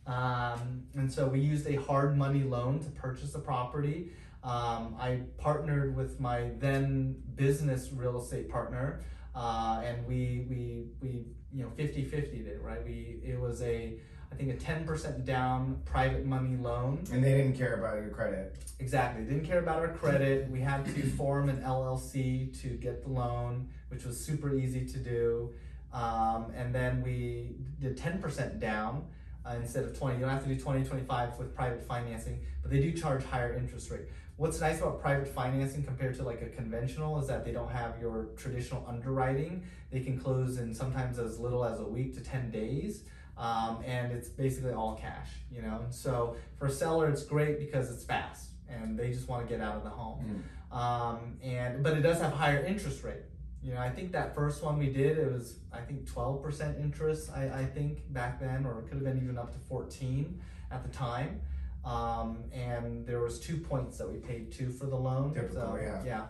Um, 0.06 0.82
and 0.94 1.10
so 1.10 1.26
we 1.26 1.40
used 1.40 1.66
a 1.66 1.76
hard 1.76 2.14
money 2.14 2.42
loan 2.42 2.80
to 2.80 2.90
purchase 2.90 3.32
the 3.32 3.38
property. 3.38 4.12
Um, 4.44 4.96
I 5.00 5.20
partnered 5.38 5.96
with 5.96 6.20
my 6.20 6.50
then 6.58 7.22
business 7.36 7.88
real 7.90 8.20
estate 8.20 8.50
partner, 8.50 9.00
uh, 9.34 9.80
and 9.82 10.06
we 10.06 10.44
we 10.50 10.84
we 11.00 11.24
you 11.52 11.62
know 11.62 11.70
50 11.70 12.04
50 12.04 12.36
it 12.38 12.60
right? 12.62 12.84
We 12.84 13.20
it 13.24 13.40
was 13.40 13.62
a 13.62 13.98
i 14.30 14.34
think 14.34 14.50
a 14.50 14.56
10% 14.56 15.24
down 15.24 15.80
private 15.84 16.26
money 16.26 16.56
loan. 16.56 17.04
And 17.12 17.24
they 17.24 17.32
didn't 17.32 17.56
care 17.56 17.74
about 17.74 17.96
your 17.96 18.10
credit. 18.10 18.56
exactly 18.78 19.24
didn't 19.24 19.46
care 19.46 19.58
about 19.58 19.78
our 19.78 19.88
credit. 19.88 20.50
We 20.50 20.60
had 20.60 20.84
to 20.94 21.10
form 21.16 21.48
an 21.48 21.62
llc 21.62 22.60
to 22.62 22.68
get 22.68 23.02
the 23.02 23.10
loan 23.10 23.68
which 23.88 24.04
was 24.04 24.22
super 24.22 24.54
easy 24.54 24.84
to 24.84 24.98
do. 24.98 25.50
Um, 25.94 26.52
and 26.54 26.74
then 26.74 27.02
we 27.02 27.56
did 27.80 27.96
10% 27.96 28.60
down 28.60 29.06
uh, 29.46 29.54
instead 29.56 29.84
of 29.84 29.98
20 29.98 30.16
you 30.16 30.20
don't 30.20 30.30
have 30.30 30.42
to 30.42 30.48
do 30.48 30.60
20 30.60 30.84
25 30.84 31.38
with 31.38 31.54
private 31.54 31.82
financing 31.82 32.40
but 32.60 32.70
they 32.70 32.80
do 32.80 32.92
charge 32.92 33.24
higher 33.24 33.54
interest 33.54 33.90
rate 33.90 34.08
what's 34.38 34.60
nice 34.60 34.78
about 34.80 35.00
private 35.02 35.28
financing 35.28 35.82
compared 35.82 36.16
to 36.16 36.22
like 36.22 36.40
a 36.42 36.46
conventional 36.46 37.18
is 37.20 37.26
that 37.26 37.44
they 37.44 37.50
don't 37.52 37.70
have 37.70 38.00
your 38.00 38.28
traditional 38.36 38.84
underwriting. 38.88 39.64
They 39.90 40.00
can 40.00 40.18
close 40.18 40.58
in 40.58 40.72
sometimes 40.72 41.18
as 41.18 41.38
little 41.38 41.64
as 41.64 41.80
a 41.80 41.84
week 41.84 42.14
to 42.14 42.20
10 42.20 42.50
days 42.50 43.02
um, 43.36 43.82
and 43.84 44.12
it's 44.12 44.28
basically 44.28 44.72
all 44.72 44.94
cash 44.94 45.28
you 45.50 45.60
know? 45.60 45.80
So 45.90 46.36
for 46.56 46.66
a 46.66 46.70
seller 46.70 47.08
it's 47.10 47.24
great 47.24 47.58
because 47.58 47.90
it's 47.90 48.04
fast 48.04 48.50
and 48.68 48.98
they 48.98 49.10
just 49.10 49.28
want 49.28 49.46
to 49.46 49.52
get 49.52 49.62
out 49.62 49.76
of 49.76 49.82
the 49.82 49.90
home. 49.90 50.44
Um, 50.70 51.38
and 51.42 51.82
but 51.82 51.96
it 51.96 52.02
does 52.02 52.20
have 52.20 52.32
higher 52.32 52.64
interest 52.64 53.02
rate. 53.02 53.22
You 53.60 53.74
know 53.74 53.80
i 53.80 53.90
think 53.90 54.12
that 54.12 54.36
first 54.36 54.62
one 54.62 54.78
we 54.78 54.86
did 54.86 55.18
it 55.18 55.32
was 55.32 55.56
i 55.72 55.80
think 55.80 56.08
12% 56.08 56.80
interest 56.80 57.28
i, 57.34 57.42
I 57.62 57.64
think 57.64 58.10
back 58.12 58.38
then 58.38 58.64
or 58.64 58.78
it 58.78 58.82
could 58.82 58.94
have 58.94 59.04
been 59.04 59.20
even 59.20 59.36
up 59.36 59.50
to 59.52 59.58
14 59.68 60.40
at 60.70 60.84
the 60.84 60.96
time 60.96 61.40
um, 61.88 62.38
and 62.52 63.06
there 63.06 63.20
was 63.20 63.40
two 63.40 63.56
points 63.56 63.96
that 63.98 64.10
we 64.10 64.18
paid 64.18 64.52
two 64.52 64.70
for 64.70 64.86
the 64.86 64.96
loan. 64.96 65.32
Typical, 65.32 65.56
so, 65.56 65.78
yeah. 65.80 66.02
Yeah. 66.04 66.26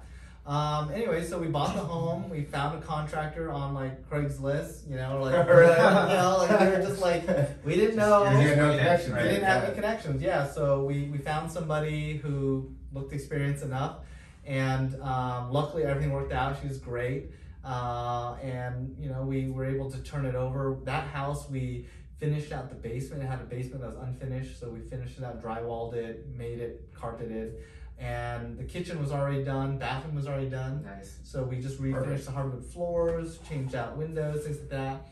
Um, 0.47 0.91
anyway, 0.93 1.23
so 1.25 1.39
we 1.39 1.49
bought 1.49 1.75
the 1.75 1.81
home. 1.81 2.31
We 2.31 2.43
found 2.45 2.79
a 2.79 2.87
contractor 2.87 3.51
on 3.51 3.75
like 3.75 4.09
Craigslist. 4.09 4.89
You 4.89 4.97
know, 4.97 5.21
like 5.23 5.47
Really? 5.47 5.67
you 6.11 6.17
know, 6.17 6.37
like 6.49 6.61
we 6.61 6.67
were 6.67 6.83
just 6.83 7.01
like 7.03 7.27
we 7.65 7.75
didn't 7.75 7.97
know. 7.97 8.25
You 8.31 8.39
didn't 8.39 8.59
know 8.59 8.71
connections, 8.77 9.15
We 9.15 9.23
didn't 9.25 9.45
have 9.45 9.63
Yeah. 9.63 9.67
any 9.69 9.75
connections. 9.75 10.23
Yeah, 10.23 10.47
so 10.51 10.85
we, 10.85 11.05
we 11.09 11.19
found 11.19 11.51
somebody 11.51 12.17
who 12.17 12.71
looked 12.95 13.13
experienced 13.13 13.63
enough, 13.65 13.97
and 14.47 14.95
um, 15.03 15.51
luckily 15.53 15.83
everything 15.85 16.13
worked 16.13 16.33
out. 16.33 16.57
She 16.63 16.69
was 16.69 16.79
great, 16.79 17.31
uh, 17.65 18.37
and 18.43 18.97
you 18.99 19.11
know 19.11 19.23
we 19.23 19.51
were 19.51 19.67
able 19.67 19.91
to 19.91 19.99
turn 19.99 20.25
it 20.25 20.35
over. 20.35 20.79
That 20.85 21.09
house 21.09 21.51
we 21.51 21.89
finished 22.19 22.53
out 22.53 22.69
the 22.69 22.75
basement. 22.75 23.23
It 23.23 23.27
had 23.27 23.41
a 23.41 23.45
basement 23.45 23.83
that 23.83 23.91
was 23.91 23.99
unfinished, 23.99 24.59
so 24.59 24.69
we 24.71 24.81
finished 24.81 25.19
it 25.19 25.25
out, 25.25 25.43
drywalled 25.43 25.95
it, 25.95 26.27
made 26.37 26.59
it 26.59 26.93
carpeted, 26.95 27.55
and 27.99 28.59
the 28.59 28.65
kitchen 28.65 29.01
was 29.01 29.13
already 29.13 29.45
done. 29.45 29.79
Bathroom 29.79 30.15
was 30.15 30.27
already 30.27 30.51
done. 30.51 30.85
Nice. 30.85 31.19
So 31.25 31.45
we 31.45 31.61
just 31.61 31.81
refinished 31.81 32.05
Perfect. 32.05 32.25
the 32.27 32.33
hardwood 32.33 32.65
floors, 32.65 33.39
changed 33.49 33.75
out 33.75 33.97
windows, 33.97 34.45
things 34.45 34.59
like 34.59 34.71
that. 34.71 35.07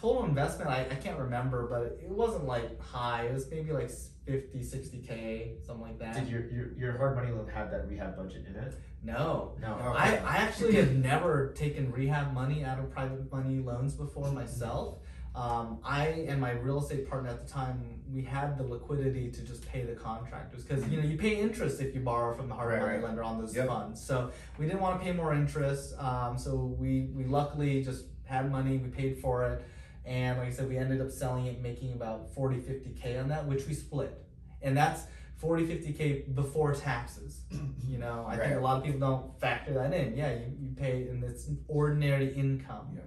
Total 0.00 0.24
investment, 0.24 0.70
I, 0.70 0.86
I 0.90 0.94
can't 0.96 1.18
remember, 1.18 1.68
but 1.68 1.98
it 2.02 2.10
wasn't 2.10 2.46
like 2.46 2.80
high. 2.80 3.26
It 3.26 3.34
was 3.34 3.48
maybe 3.50 3.72
like 3.72 3.90
50, 4.26 4.58
60K, 4.58 5.64
something 5.64 5.82
like 5.82 5.98
that. 5.98 6.14
Did 6.14 6.28
your, 6.28 6.46
your 6.50 6.72
your 6.78 6.96
hard 6.96 7.16
money 7.16 7.30
loan 7.30 7.48
have 7.52 7.70
that 7.70 7.88
rehab 7.88 8.16
budget 8.16 8.44
in 8.48 8.56
it? 8.56 8.74
No. 9.04 9.54
No. 9.60 9.76
No. 9.78 9.92
I, 9.92 10.20
I 10.24 10.36
actually 10.38 10.74
have 10.74 10.92
never 10.92 11.52
taken 11.56 11.92
rehab 11.92 12.32
money 12.32 12.64
out 12.64 12.78
of 12.78 12.90
private 12.90 13.30
money 13.32 13.58
loans 13.60 13.94
before 13.94 14.30
myself. 14.32 14.98
Um, 15.34 15.78
I 15.82 16.26
and 16.28 16.40
my 16.40 16.50
real 16.52 16.78
estate 16.82 17.08
partner 17.08 17.30
at 17.30 17.46
the 17.46 17.50
time, 17.50 18.00
we 18.12 18.22
had 18.22 18.58
the 18.58 18.64
liquidity 18.64 19.30
to 19.30 19.40
just 19.42 19.66
pay 19.66 19.82
the 19.82 19.94
contractors 19.94 20.62
because 20.62 20.86
you 20.88 21.00
know 21.00 21.08
you 21.08 21.16
pay 21.16 21.36
interest 21.40 21.80
if 21.80 21.94
you 21.94 22.02
borrow 22.02 22.34
from 22.36 22.48
the 22.48 22.54
hard 22.54 22.70
Right, 22.72 22.80
money 22.82 22.94
right. 22.96 23.04
lender 23.04 23.22
on 23.24 23.40
those 23.40 23.56
Yep. 23.56 23.66
funds. 23.66 24.04
So 24.04 24.30
we 24.58 24.66
didn't 24.66 24.80
want 24.80 25.00
to 25.00 25.04
pay 25.06 25.12
more 25.12 25.32
interest. 25.32 25.98
Um, 25.98 26.36
so 26.36 26.76
we 26.78 27.08
we 27.14 27.24
luckily 27.24 27.82
just 27.82 28.04
had 28.24 28.50
money. 28.52 28.76
We 28.76 28.90
paid 28.90 29.18
for 29.20 29.44
it, 29.46 29.64
and 30.04 30.38
like 30.38 30.48
I 30.48 30.50
said, 30.50 30.68
we 30.68 30.76
ended 30.76 31.00
up 31.00 31.10
selling 31.10 31.46
it, 31.46 31.62
making 31.62 31.94
about 31.94 32.34
40, 32.34 32.60
50 32.60 32.90
k 32.90 33.16
on 33.16 33.28
that, 33.30 33.46
which 33.46 33.66
we 33.66 33.72
split, 33.72 34.22
and 34.60 34.76
that's 34.76 35.04
40, 35.38 35.64
50 35.66 35.92
k 35.94 36.24
before 36.34 36.74
taxes. 36.74 37.40
You 37.88 37.98
know, 37.98 38.24
I 38.26 38.36
think 38.38 38.56
a 38.56 38.60
lot 38.60 38.78
of 38.78 38.84
people 38.84 39.00
don't 39.00 39.38
factor 39.40 39.74
that 39.74 39.92
in. 39.92 40.16
Yeah, 40.16 40.32
you, 40.32 40.46
you 40.58 40.74
pay, 40.74 41.08
and 41.08 41.22
it's 41.24 41.48
ordinary 41.68 42.32
income. 42.34 42.88
Yeah. 42.94 43.00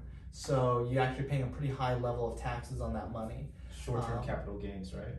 So 0.46 0.86
you're 0.92 1.02
actually 1.02 1.30
paying 1.30 1.44
a 1.44 1.48
pretty 1.48 1.74
high 1.74 1.96
level 1.96 2.34
of 2.34 2.38
taxes 2.40 2.82
on 2.82 2.92
that 2.94 3.10
money. 3.14 3.48
Short 3.84 4.06
term 4.06 4.18
Um, 4.20 4.26
capital 4.26 4.58
gains, 4.58 4.94
right? 4.94 5.16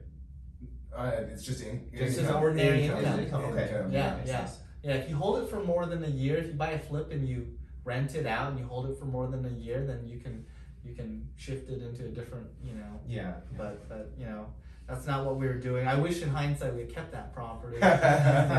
Uh, 0.95 1.23
it's 1.33 1.43
just 1.43 1.63
in, 1.63 1.89
Just 1.97 2.19
income. 2.19 2.43
ordinary 2.43 2.83
Income. 2.85 3.21
income. 3.21 3.45
Okay. 3.47 3.69
Income. 3.69 3.93
Yeah, 3.93 4.17
Makes 4.17 4.29
yeah. 4.29 4.49
Yeah, 4.83 4.93
if 4.97 5.09
you 5.09 5.17
hold 5.17 5.43
it 5.43 5.49
for 5.49 5.63
more 5.65 5.87
than 5.87 6.05
a 6.05 6.09
year, 6.09 6.37
if 6.37 6.49
you 6.49 6.53
buy 6.53 6.73
a 6.73 6.79
flip 6.79 7.11
and 7.13 7.27
you 7.27 7.47
rent 7.85 8.15
it 8.15 8.27
out 8.27 8.51
and 8.51 8.59
you 8.59 8.67
hold 8.67 8.91
it 8.91 8.99
for 8.99 9.07
more 9.07 9.27
than 9.27 9.47
a 9.47 9.51
year, 9.51 9.87
then 9.87 10.07
you 10.07 10.19
can 10.19 10.45
you 10.85 10.95
can 10.95 11.27
shift 11.35 11.71
it 11.71 11.81
into 11.83 12.05
a 12.05 12.09
different, 12.09 12.49
you 12.63 12.75
know. 12.75 13.01
Yeah. 13.09 13.37
But 13.57 13.89
but 13.89 14.13
you 14.19 14.27
know, 14.27 14.47
that's 14.87 15.07
not 15.07 15.25
what 15.25 15.37
we 15.39 15.47
were 15.47 15.59
doing. 15.59 15.89
I 15.89 15.95
wish 15.99 16.21
in 16.21 16.29
hindsight 16.29 16.75
we 16.75 16.83
had 16.83 16.95
kept 16.95 17.13
that 17.13 17.33
property. 17.33 17.77
you 17.83 17.83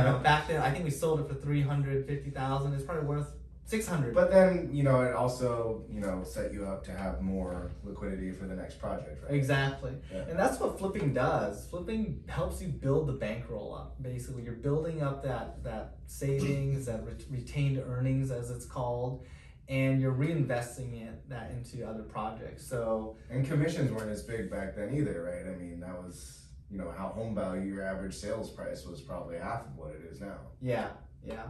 know, 0.07 0.19
back 0.23 0.47
then 0.47 0.59
I 0.61 0.71
think 0.71 0.85
we 0.85 0.89
sold 0.91 1.19
it 1.19 1.27
for 1.27 1.35
three 1.35 1.61
hundred 1.61 2.07
fifty 2.07 2.31
thousand. 2.31 2.73
It's 2.73 2.83
probably 2.83 3.05
worth 3.05 3.29
six 3.67 3.85
hundred. 3.87 4.15
But 4.15 4.31
then, 4.31 4.69
you 4.73 4.81
know, 4.83 5.01
it 5.01 5.13
also, 5.13 5.83
you 5.91 5.99
know, 5.99 6.23
set 6.23 6.51
you 6.53 6.65
up 6.65 6.83
to 6.85 6.91
have 6.91 7.21
more 7.21 7.71
liquidity 7.83 8.31
for 8.31 8.45
the 8.45 8.55
next 8.55 8.79
project, 8.79 9.23
right? 9.23 9.33
Exactly. 9.35 9.93
Yeah. 10.11 10.23
And 10.29 10.39
that's 10.39 10.59
what 10.59 10.79
flipping 10.79 11.13
does. 11.13 11.67
Flipping 11.67 12.23
helps 12.27 12.61
you 12.61 12.69
build 12.69 13.07
the 13.07 13.13
bankroll 13.13 13.75
up. 13.75 14.01
Basically, 14.01 14.41
you're 14.43 14.53
building 14.53 15.03
up 15.03 15.21
that 15.23 15.63
that 15.63 15.97
savings, 16.07 16.85
that 16.87 17.05
ret- 17.05 17.23
retained 17.29 17.77
earnings 17.85 18.31
as 18.31 18.49
it's 18.49 18.65
called, 18.65 19.25
and 19.69 19.99
you're 20.01 20.13
reinvesting 20.13 21.01
it 21.05 21.29
that 21.29 21.51
into 21.51 21.85
other 21.87 22.03
projects. 22.03 22.65
So, 22.65 23.17
And 23.29 23.45
commissions 23.45 23.91
weren't 23.91 24.09
as 24.11 24.23
big 24.23 24.49
back 24.49 24.75
then 24.77 24.93
either, 24.95 25.23
right? 25.23 25.53
I 25.53 25.57
mean, 25.61 25.81
that 25.81 26.01
was, 26.01 26.45
you 26.71 26.77
know, 26.77 26.89
how 26.97 27.09
home 27.09 27.35
value, 27.35 27.63
your 27.73 27.83
average 27.83 28.15
sales 28.15 28.49
price 28.49 28.85
was 28.85 29.01
probably 29.01 29.37
half 29.37 29.65
of 29.65 29.75
what 29.75 29.91
it 29.91 30.01
is 30.09 30.21
now. 30.21 30.37
yeah, 30.61 30.87
yeah. 31.25 31.43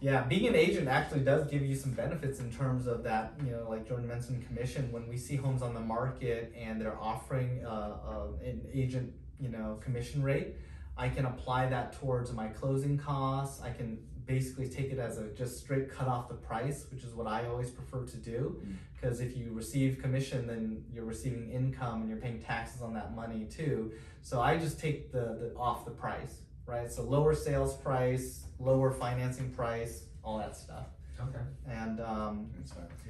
Yeah, 0.00 0.22
being 0.22 0.46
an 0.46 0.54
agent 0.54 0.88
actually 0.88 1.20
does 1.20 1.50
give 1.50 1.62
you 1.62 1.74
some 1.74 1.92
benefits 1.92 2.38
in 2.40 2.52
terms 2.52 2.86
of 2.86 3.02
that, 3.02 3.34
you 3.44 3.50
know, 3.50 3.66
like 3.68 3.86
Jordan 3.86 4.06
mentioned 4.08 4.46
commission 4.46 4.90
when 4.92 5.08
we 5.08 5.16
see 5.16 5.36
homes 5.36 5.60
on 5.60 5.74
the 5.74 5.80
market 5.80 6.52
and 6.56 6.80
they're 6.80 6.98
offering 6.98 7.64
uh, 7.64 7.68
uh, 7.68 8.26
an 8.44 8.60
agent, 8.72 9.12
you 9.40 9.48
know, 9.48 9.78
commission 9.82 10.22
rate, 10.22 10.54
I 10.96 11.08
can 11.08 11.26
apply 11.26 11.68
that 11.68 11.92
towards 11.92 12.32
my 12.32 12.48
closing 12.48 12.96
costs. 12.98 13.60
I 13.62 13.70
can 13.70 13.98
basically 14.26 14.68
take 14.68 14.92
it 14.92 14.98
as 14.98 15.18
a 15.18 15.28
just 15.28 15.58
straight 15.58 15.90
cut 15.90 16.06
off 16.06 16.28
the 16.28 16.34
price, 16.34 16.86
which 16.90 17.02
is 17.02 17.14
what 17.14 17.26
I 17.26 17.46
always 17.46 17.70
prefer 17.70 18.04
to 18.04 18.16
do. 18.16 18.60
Because 18.94 19.20
if 19.20 19.36
you 19.36 19.52
receive 19.52 20.00
commission, 20.00 20.46
then 20.46 20.84
you're 20.92 21.04
receiving 21.04 21.50
income 21.50 22.02
and 22.02 22.10
you're 22.10 22.18
paying 22.18 22.40
taxes 22.40 22.82
on 22.82 22.92
that 22.94 23.14
money 23.14 23.46
too. 23.46 23.92
So 24.22 24.40
I 24.40 24.58
just 24.58 24.78
take 24.80 25.12
the, 25.12 25.38
the 25.40 25.52
off 25.56 25.84
the 25.84 25.92
price, 25.92 26.42
right? 26.68 26.92
So 26.92 27.02
lower 27.02 27.34
sales 27.34 27.74
price, 27.76 28.44
lower 28.60 28.92
financing 28.92 29.50
price, 29.50 30.04
all 30.22 30.38
that 30.38 30.56
stuff. 30.56 30.86
Okay. 31.20 31.42
And 31.68 32.00
um, 32.00 32.50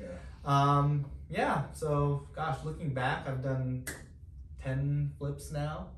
Yeah. 0.00 0.06
um, 0.44 1.04
yeah, 1.28 1.64
so 1.74 2.26
gosh, 2.34 2.58
looking 2.64 2.94
back, 2.94 3.28
I've 3.28 3.42
done 3.42 3.84
10 4.62 5.12
flips 5.18 5.52
now. 5.52 5.88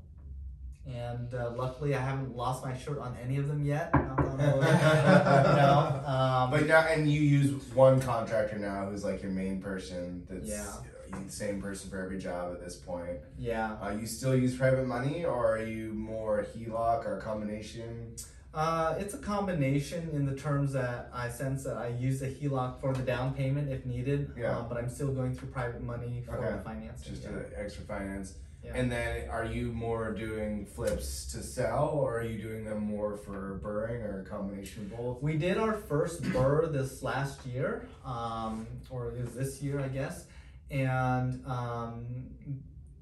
And 0.85 1.31
uh, 1.35 1.51
luckily, 1.55 1.93
I 1.93 2.01
haven't 2.01 2.35
lost 2.35 2.65
my 2.65 2.75
shirt 2.75 2.97
on 2.97 3.15
any 3.23 3.37
of 3.37 3.47
them 3.47 3.63
yet. 3.63 3.93
Knock 3.93 4.19
on 4.19 4.37
wood. 4.37 4.65
you 4.67 6.07
um, 6.11 6.49
But 6.51 6.65
now, 6.65 6.87
and 6.87 7.09
you 7.09 7.21
use 7.21 7.51
one 7.75 8.01
contractor 8.01 8.57
now 8.57 8.87
who's 8.87 9.03
like 9.03 9.21
your 9.21 9.31
main 9.31 9.61
person. 9.61 10.25
That's 10.27 10.49
Yeah. 10.49 10.73
You 11.11 11.19
know, 11.19 11.25
the 11.25 11.31
same 11.31 11.61
person 11.61 11.89
for 11.89 12.01
every 12.03 12.17
job 12.19 12.53
at 12.53 12.63
this 12.63 12.75
point. 12.75 13.17
yeah. 13.37 13.75
Uh, 13.81 13.91
you 13.91 14.07
still 14.07 14.35
use 14.35 14.55
private 14.55 14.87
money, 14.87 15.25
or 15.25 15.55
are 15.57 15.63
you 15.63 15.93
more 15.93 16.45
HELOC 16.55 17.05
or 17.05 17.17
a 17.17 17.21
combination? 17.21 18.15
Uh, 18.53 18.95
it's 18.99 19.13
a 19.13 19.17
combination 19.17 20.09
in 20.11 20.25
the 20.25 20.35
terms 20.35 20.73
that 20.73 21.09
I 21.13 21.29
sense 21.29 21.63
that 21.63 21.77
I 21.77 21.87
use 21.87 22.21
a 22.21 22.27
HELOC 22.29 22.81
for 22.81 22.93
the 22.93 23.01
down 23.03 23.33
payment 23.33 23.69
if 23.71 23.85
needed, 23.85 24.31
Yeah. 24.37 24.57
uh, 24.57 24.63
but 24.63 24.77
I'm 24.77 24.89
still 24.89 25.13
going 25.13 25.35
through 25.35 25.49
private 25.49 25.81
money 25.81 26.21
for 26.25 26.35
Okay. 26.37 26.57
the 26.57 26.61
financing. 26.63 27.13
Just 27.13 27.23
yeah. 27.23 27.39
extra 27.57 27.83
finance. 27.83 28.33
Yeah. 28.63 28.73
And 28.75 28.91
then, 28.91 29.27
are 29.29 29.45
you 29.45 29.71
more 29.71 30.11
doing 30.13 30.67
flips 30.67 31.31
to 31.31 31.41
sell, 31.41 31.89
or 31.95 32.19
are 32.19 32.23
you 32.23 32.39
doing 32.39 32.63
them 32.63 32.79
more 32.83 33.17
for 33.17 33.55
burring, 33.63 34.03
or 34.03 34.21
a 34.21 34.23
combination 34.29 34.83
of 34.83 34.95
both? 34.97 35.21
We 35.23 35.35
did 35.37 35.57
our 35.57 35.73
first 35.73 36.21
burr 36.31 36.67
this 36.67 37.01
last 37.01 37.43
year, 37.45 37.87
um, 38.05 38.67
or 38.91 39.13
it 39.13 39.21
was 39.21 39.33
this 39.33 39.63
year, 39.63 39.79
I 39.79 39.87
guess. 39.87 40.25
And 40.71 41.45
um, 41.45 42.05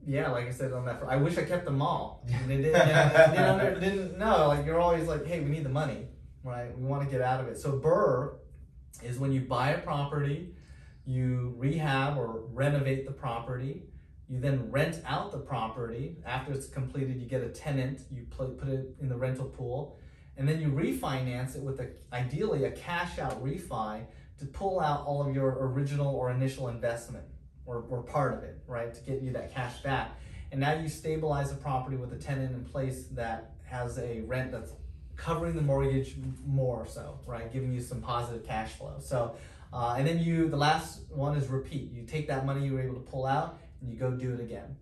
yeah, 0.06 0.30
like 0.32 0.48
I 0.48 0.52
said 0.52 0.74
on 0.74 0.86
that, 0.86 1.02
I 1.08 1.16
wish 1.16 1.38
I 1.38 1.44
kept 1.44 1.66
them 1.66 1.82
all. 1.82 2.26
They 2.48 2.58
didn't, 2.58 2.74
didn't, 2.74 3.80
didn't 3.80 4.18
know. 4.18 4.48
Like 4.48 4.66
you're 4.66 4.80
always 4.80 5.08
like, 5.08 5.26
hey, 5.26 5.40
we 5.40 5.50
need 5.50 5.64
the 5.64 5.70
money, 5.70 6.08
right? 6.44 6.76
We 6.78 6.86
want 6.86 7.04
to 7.04 7.10
get 7.10 7.22
out 7.22 7.40
of 7.40 7.48
it. 7.48 7.60
So 7.60 7.78
burr 7.78 8.38
is 9.04 9.20
when 9.20 9.32
you 9.32 9.42
buy 9.42 9.72
a 9.72 9.78
property, 9.80 10.56
you 11.06 11.54
rehab 11.58 12.18
or 12.18 12.44
renovate 12.52 13.06
the 13.06 13.14
property. 13.14 13.84
You 14.28 14.40
then 14.40 14.70
rent 14.70 15.02
out 15.06 15.32
the 15.32 15.40
property. 15.40 16.18
After 16.26 16.54
it's 16.54 16.68
completed, 16.68 17.20
you 17.20 17.28
get 17.28 17.42
a 17.42 17.50
tenant. 17.50 18.02
You 18.12 18.26
put 18.30 18.68
it 18.68 18.96
in 19.00 19.10
the 19.10 19.16
rental 19.16 19.46
pool 19.46 20.00
and 20.40 20.48
then 20.48 20.62
you 20.62 20.70
refinance 20.70 21.56
it 21.56 21.62
with 21.62 21.80
a 21.82 21.90
ideally 22.14 22.64
a 22.64 22.72
cash 22.72 23.20
out 23.20 23.44
refi 23.44 24.06
to 24.40 24.46
pull 24.46 24.80
out 24.80 25.06
all 25.06 25.22
of 25.22 25.36
your 25.36 25.68
original 25.68 26.16
or 26.16 26.32
initial 26.32 26.70
investment 26.70 27.26
or, 27.70 27.86
or 27.90 28.04
part 28.04 28.34
of 28.34 28.44
it 28.44 28.58
right 28.68 28.94
to 28.94 29.02
get 29.02 29.22
you 29.22 29.32
that 29.32 29.54
cash 29.54 29.82
back 29.82 30.20
and 30.52 30.60
now 30.60 30.74
you 30.74 30.90
stabilize 30.90 31.52
the 31.52 31.58
property 31.58 31.96
with 31.96 32.12
a 32.14 32.18
tenant 32.18 32.54
in 32.54 32.64
place 32.66 33.06
that 33.12 33.52
has 33.64 33.98
a 34.00 34.22
rent 34.22 34.52
that's 34.52 34.74
covering 35.16 35.56
the 35.56 35.62
mortgage 35.62 36.16
more 36.46 36.86
so 36.88 37.20
right 37.26 37.52
giving 37.54 37.74
you 37.74 37.82
some 37.82 38.02
positive 38.02 38.46
cash 38.46 38.72
flow 38.74 38.96
so 39.00 39.36
uh, 39.72 39.96
and 39.98 40.08
then 40.08 40.20
you 40.20 40.50
the 40.50 40.58
last 40.58 41.02
one 41.10 41.38
is 41.38 41.48
repeat 41.48 41.92
you 41.92 42.04
take 42.04 42.28
that 42.28 42.46
money 42.46 42.66
you 42.66 42.74
were 42.74 42.82
able 42.82 42.96
to 42.96 43.02
pull 43.12 43.26
out 43.26 43.60
and 43.82 43.92
you 43.92 43.98
go 43.98 44.12
do 44.12 44.34
it 44.34 44.40
again 44.40 44.76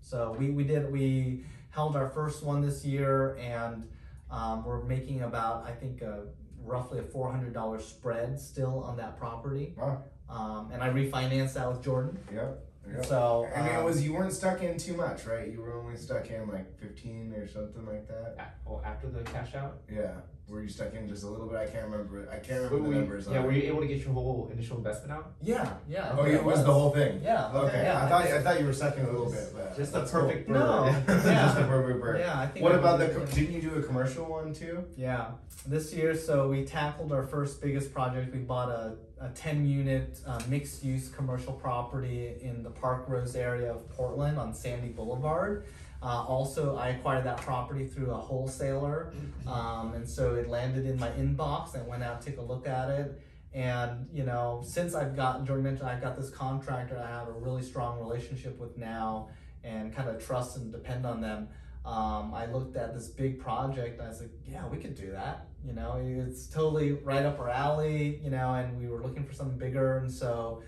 so 0.00 0.36
we, 0.38 0.50
we 0.50 0.64
did 0.64 0.90
we 0.92 1.44
held 1.70 1.96
our 1.96 2.08
first 2.08 2.42
one 2.42 2.60
this 2.60 2.84
year 2.84 3.36
and 3.36 3.88
um, 4.30 4.64
we're 4.64 4.82
making 4.84 5.22
about, 5.22 5.64
I 5.66 5.72
think, 5.72 6.02
uh, 6.02 6.26
roughly 6.62 6.98
a 6.98 7.02
four 7.02 7.30
hundred 7.30 7.54
dollars 7.54 7.86
spread 7.86 8.38
still 8.38 8.82
on 8.84 8.96
that 8.98 9.18
property. 9.18 9.74
Wow. 9.76 10.04
Um, 10.28 10.70
and 10.72 10.82
I 10.82 10.90
refinanced 10.90 11.54
that 11.54 11.70
with 11.70 11.82
Jordan. 11.82 12.18
Yep. 12.32 12.58
yep. 12.92 13.06
So 13.06 13.48
And 13.54 13.66
it 13.66 13.76
um, 13.76 13.84
was 13.84 14.04
you 14.04 14.12
weren't 14.12 14.32
stuck 14.32 14.62
in 14.62 14.76
too 14.78 14.94
much, 14.94 15.24
right? 15.26 15.50
You 15.50 15.60
were 15.62 15.74
only 15.78 15.96
stuck 15.96 16.30
in 16.30 16.48
like 16.48 16.78
fifteen 16.78 17.32
or 17.34 17.48
something 17.48 17.86
like 17.86 18.06
that. 18.08 18.36
A- 18.38 18.68
Well, 18.68 18.82
after 18.84 19.08
the 19.08 19.22
cash 19.22 19.54
out, 19.54 19.78
Yeah. 19.90 20.12
Were 20.48 20.62
you 20.62 20.68
stuck 20.70 20.94
in 20.94 21.06
just 21.06 21.24
a 21.24 21.26
little 21.28 21.46
bit? 21.46 21.58
I 21.58 21.66
can't 21.66 21.84
remember. 21.90 22.26
I 22.32 22.36
can't 22.38 22.62
remember 22.62 22.76
Were 22.78 22.82
the 22.84 22.88
we- 22.88 22.94
numbers. 22.94 23.28
yeah, 23.30 23.44
were 23.44 23.52
you 23.52 23.64
able 23.64 23.80
to 23.82 23.86
get 23.86 23.98
your 23.98 24.14
whole 24.14 24.48
initial 24.50 24.78
investment 24.78 25.12
out? 25.12 25.32
Yeah, 25.42 25.74
yeah. 25.86 26.16
Oh, 26.18 26.24
it 26.24 26.42
was 26.42 26.64
the 26.64 26.72
whole 26.72 26.90
thing. 26.90 27.20
Yeah. 27.22 27.52
Okay, 27.52 27.82
yeah, 27.82 28.02
I 28.04 28.08
thought 28.08 28.22
I 28.26 28.42
thought 28.42 28.58
you 28.58 28.64
were 28.64 28.72
stuck 28.72 28.96
in 28.96 29.04
a 29.04 29.10
little 29.10 29.30
bit, 29.30 29.52
but 29.54 29.76
Just 29.76 29.92
the 29.92 30.00
perfect 30.06 30.46
cool. 30.46 30.54
No. 30.58 30.84
Yeah. 30.86 31.04
Yeah. 31.06 31.44
just 31.44 31.56
the 31.58 31.64
perfect 31.64 32.00
bird. 32.00 32.20
Yeah, 32.20 32.40
I 32.40 32.46
think. 32.46 32.62
What 32.62 32.72
I 32.72 32.78
about 32.78 32.98
the? 32.98 33.08
did, 33.08 33.16
co- 33.16 33.24
yeah. 33.24 33.34
Didn't 33.34 33.52
you 33.56 33.60
do 33.70 33.74
a 33.76 33.82
commercial 33.82 34.24
one 34.24 34.54
too? 34.54 34.84
Yeah, 34.96 35.32
this 35.66 35.92
year, 35.92 36.16
so 36.16 36.48
we 36.48 36.64
tackled 36.64 37.12
our 37.12 37.24
first 37.26 37.60
biggest 37.60 37.92
project. 37.92 38.32
We 38.32 38.38
bought 38.40 38.70
a, 38.70 38.96
a 39.20 39.28
10 39.28 39.66
unit 39.68 40.18
uh, 40.26 40.40
mixed 40.48 40.82
use 40.82 41.10
commercial 41.10 41.52
property 41.52 42.36
in 42.40 42.62
the 42.62 42.70
Parkrose 42.70 43.36
area 43.36 43.70
of 43.70 43.86
Portland 43.90 44.38
on 44.38 44.54
Sandy 44.54 44.88
Boulevard. 44.88 45.66
Uh, 46.00 46.24
also, 46.26 46.76
I 46.76 46.90
acquired 46.90 47.24
that 47.24 47.38
property 47.38 47.86
through 47.86 48.12
a 48.12 48.16
wholesaler, 48.16 49.12
um, 49.46 49.94
and 49.94 50.08
so 50.08 50.36
it 50.36 50.48
landed 50.48 50.86
in 50.86 50.98
my 50.98 51.10
inbox. 51.10 51.76
I 51.76 51.82
went 51.82 52.04
out, 52.04 52.22
took 52.22 52.38
a 52.38 52.42
look 52.42 52.68
at 52.68 52.88
it, 52.90 53.20
and 53.52 54.08
you 54.12 54.24
know, 54.24 54.62
since 54.64 54.94
I've 54.94 55.16
got 55.16 55.44
Jordan 55.44 55.64
mentioned, 55.64 55.88
I've 55.88 56.00
got 56.00 56.16
this 56.16 56.30
contractor 56.30 56.98
I 56.98 57.08
have 57.08 57.28
a 57.28 57.32
really 57.32 57.62
strong 57.62 57.98
relationship 57.98 58.58
with 58.58 58.78
now, 58.78 59.30
and 59.64 59.94
kind 59.94 60.08
of 60.08 60.24
trust 60.24 60.56
and 60.56 60.70
depend 60.70 61.04
on 61.04 61.20
them 61.20 61.48
um, 61.88 62.34
I 62.34 62.44
looked 62.44 62.76
at 62.76 62.94
this 62.94 63.08
big 63.08 63.40
project 63.40 64.00
I 64.00 64.08
was 64.08 64.20
like, 64.20 64.30
yeah, 64.46 64.66
we 64.68 64.76
could 64.76 64.94
do 64.94 65.10
that. 65.12 65.46
You 65.64 65.72
know, 65.72 65.98
it's 66.04 66.46
totally 66.46 66.92
right 66.92 67.24
up 67.24 67.40
our 67.40 67.48
alley, 67.48 68.20
you 68.22 68.28
know, 68.30 68.52
and 68.54 68.78
we 68.78 68.88
were 68.88 69.00
looking 69.00 69.24
for 69.24 69.32
something 69.32 69.56
bigger. 69.58 69.96
And 69.98 70.12
so 70.12 70.62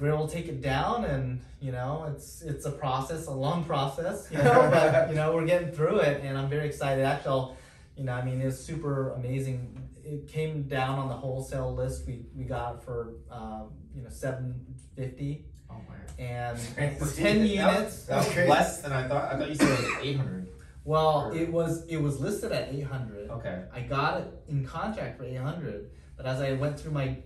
were 0.00 0.08
able 0.12 0.28
to 0.28 0.34
take 0.34 0.46
it 0.46 0.62
down 0.62 1.04
and, 1.04 1.40
you 1.60 1.72
know, 1.72 2.06
it's, 2.14 2.42
it's 2.42 2.64
a 2.66 2.70
process, 2.70 3.26
a 3.26 3.30
long 3.32 3.64
process, 3.64 4.28
you 4.30 4.38
know, 4.38 4.68
but, 4.72 5.08
you 5.08 5.16
know, 5.16 5.34
we're 5.34 5.44
getting 5.46 5.72
through 5.72 5.98
it 6.00 6.22
and 6.22 6.38
I'm 6.38 6.48
very 6.48 6.66
excited. 6.68 7.04
Actually, 7.04 7.30
I'll, 7.30 7.56
you 7.96 8.04
know, 8.04 8.12
I 8.12 8.24
mean, 8.24 8.40
it's 8.40 8.58
super 8.58 9.10
amazing. 9.14 9.76
It 10.04 10.28
came 10.28 10.62
down 10.68 10.98
on 10.98 11.08
the 11.08 11.14
wholesale 11.16 11.74
list. 11.74 12.06
We, 12.06 12.26
we 12.36 12.44
got 12.44 12.82
for, 12.84 13.14
um, 13.30 13.70
you 13.94 14.02
know, 14.02 14.08
750 14.08 15.44
Oh 15.70 15.74
my. 15.88 16.22
and 16.24 16.58
Crazy. 16.76 17.22
10 17.22 17.38
That 17.40 17.46
units. 17.48 17.84
was, 17.96 18.06
that 18.06 18.16
was 18.26 18.48
less 18.48 18.80
than 18.82 18.92
I 18.92 19.08
thought. 19.08 19.32
I 19.32 19.38
thought 19.38 19.48
you 19.48 19.54
said 19.56 19.68
it 19.68 19.82
was 19.82 19.96
800. 20.06 20.48
Well, 20.84 21.26
Or- 21.32 21.34
it 21.36 21.52
was 21.52 21.84
it 21.88 21.98
was 22.00 22.18
listed 22.20 22.52
at 22.52 22.72
800. 22.72 23.30
Okay. 23.30 23.62
I 23.74 23.80
got 23.80 24.20
it 24.22 24.32
in 24.48 24.64
contract 24.64 25.18
for 25.18 25.24
800, 25.24 25.90
but 26.16 26.24
as 26.24 26.40
I 26.40 26.52
went 26.54 26.80
through 26.80 26.92
my 26.92 27.04
Your 27.04 27.16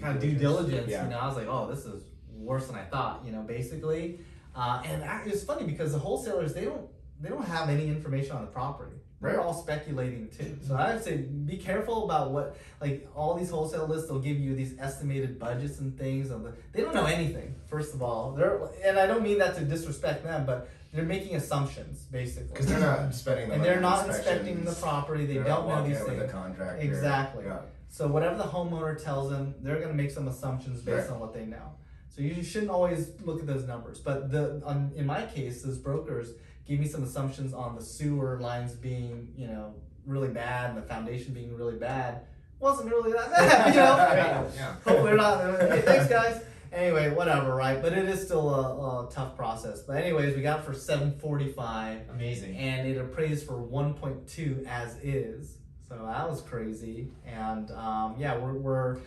kind 0.00 0.16
of 0.16 0.22
due 0.22 0.32
diligence, 0.34 0.88
Yeah. 0.90 1.04
you 1.04 1.10
know, 1.10 1.18
I 1.18 1.26
was 1.26 1.36
like, 1.36 1.46
oh, 1.48 1.68
this 1.72 1.84
is 1.84 2.04
worse 2.34 2.66
than 2.66 2.76
I 2.76 2.84
thought, 2.84 3.22
you 3.24 3.32
know, 3.32 3.42
basically. 3.42 4.20
Uh, 4.54 4.82
and 4.84 5.02
it's 5.26 5.44
funny 5.44 5.64
because 5.64 5.92
the 5.92 5.98
wholesalers 5.98 6.52
they 6.52 6.64
don't 6.64 6.88
they 7.20 7.28
don't 7.28 7.44
have 7.44 7.68
any 7.68 7.86
information 7.88 8.32
on 8.32 8.42
the 8.42 8.50
property. 8.50 8.96
They're 9.22 9.40
all 9.40 9.54
speculating 9.54 10.28
too. 10.36 10.58
So 10.66 10.74
I 10.74 10.92
would 10.92 11.04
say 11.04 11.16
be 11.18 11.56
careful 11.56 12.04
about 12.04 12.32
what 12.32 12.56
like 12.80 13.08
all 13.14 13.34
these 13.34 13.50
wholesale 13.50 13.86
lists. 13.86 14.08
They'll 14.08 14.18
give 14.18 14.38
you 14.38 14.54
these 14.56 14.76
estimated 14.80 15.38
budgets 15.38 15.78
and 15.78 15.96
things, 15.96 16.30
and 16.32 16.52
they 16.72 16.80
don't 16.82 16.92
know 16.94 17.06
anything. 17.06 17.54
First 17.68 17.94
of 17.94 18.02
all, 18.02 18.32
they're 18.32 18.60
and 18.84 18.98
I 18.98 19.06
don't 19.06 19.22
mean 19.22 19.38
that 19.38 19.54
to 19.56 19.64
disrespect 19.64 20.24
them, 20.24 20.44
but 20.44 20.68
they're 20.92 21.04
making 21.04 21.36
assumptions 21.36 22.00
basically. 22.10 22.48
Because 22.52 22.66
they're 22.66 22.80
not 22.80 23.14
spending 23.14 23.48
the 23.48 23.54
and 23.54 23.64
they're 23.64 23.80
not 23.80 24.08
inspecting 24.08 24.64
the 24.64 24.72
property. 24.74 25.24
They 25.24 25.34
They're 25.34 25.44
don't 25.44 25.68
know 25.68 25.86
these 25.86 26.00
things. 26.00 26.20
a 26.20 26.26
contractor. 26.28 26.82
Exactly. 26.82 27.44
Yeah. 27.46 27.58
So 27.92 28.08
whatever 28.08 28.36
the 28.36 28.44
homeowner 28.44 29.00
tells 29.02 29.28
them, 29.28 29.54
they're 29.60 29.76
going 29.76 29.88
to 29.88 29.94
make 30.02 30.10
some 30.10 30.26
assumptions 30.26 30.80
based 30.80 31.08
Right. 31.08 31.14
on 31.14 31.20
what 31.20 31.34
they 31.34 31.44
know. 31.44 31.74
So 32.08 32.22
you 32.22 32.42
shouldn't 32.42 32.70
always 32.70 33.10
look 33.22 33.38
at 33.40 33.46
those 33.46 33.66
numbers. 33.66 33.98
But 34.00 34.30
the 34.32 34.62
on, 34.64 34.92
in 34.96 35.04
my 35.06 35.26
case, 35.26 35.62
those 35.62 35.76
brokers 35.78 36.28
gave 36.66 36.80
me 36.80 36.86
some 36.88 37.02
assumptions 37.04 37.52
on 37.52 37.74
the 37.76 37.82
sewer 37.82 38.40
lines 38.40 38.72
being 38.72 39.28
you 39.36 39.46
know 39.46 39.74
really 40.06 40.28
bad 40.28 40.70
and 40.70 40.78
the 40.78 40.86
foundation 40.94 41.34
being 41.34 41.54
really 41.54 41.76
bad. 41.76 42.22
Wasn't 42.60 42.88
really 42.90 43.12
that 43.12 43.30
bad, 43.30 43.68
you 43.74 43.80
know. 43.80 44.50
Yeah. 44.56 44.74
Hopefully 44.86 45.16
not. 45.16 45.40
Uh, 45.44 45.68
hey, 45.74 45.82
thanks, 45.82 46.08
guys. 46.08 46.42
Anyway, 46.72 47.10
whatever, 47.10 47.54
right? 47.54 47.82
But 47.82 47.92
it 47.92 48.08
is 48.08 48.22
still 48.24 48.48
a, 48.54 49.06
a 49.06 49.10
tough 49.10 49.36
process. 49.36 49.82
But 49.82 49.96
anyways, 49.98 50.34
we 50.34 50.40
got 50.42 50.64
for 50.64 50.72
seven 50.72 51.12
forty-five 51.18 52.08
Amazing. 52.10 52.56
and 52.56 52.88
it 52.88 52.96
appraised 52.98 53.46
for 53.46 53.54
1.2 53.54 54.64
as 54.66 54.96
is. 55.02 55.58
So 55.92 56.06
that 56.06 56.28
was 56.28 56.40
crazy. 56.40 57.08
And 57.26 57.70
um, 57.72 58.14
yeah, 58.18 58.38
we're, 58.38 58.54
we're 58.54 58.98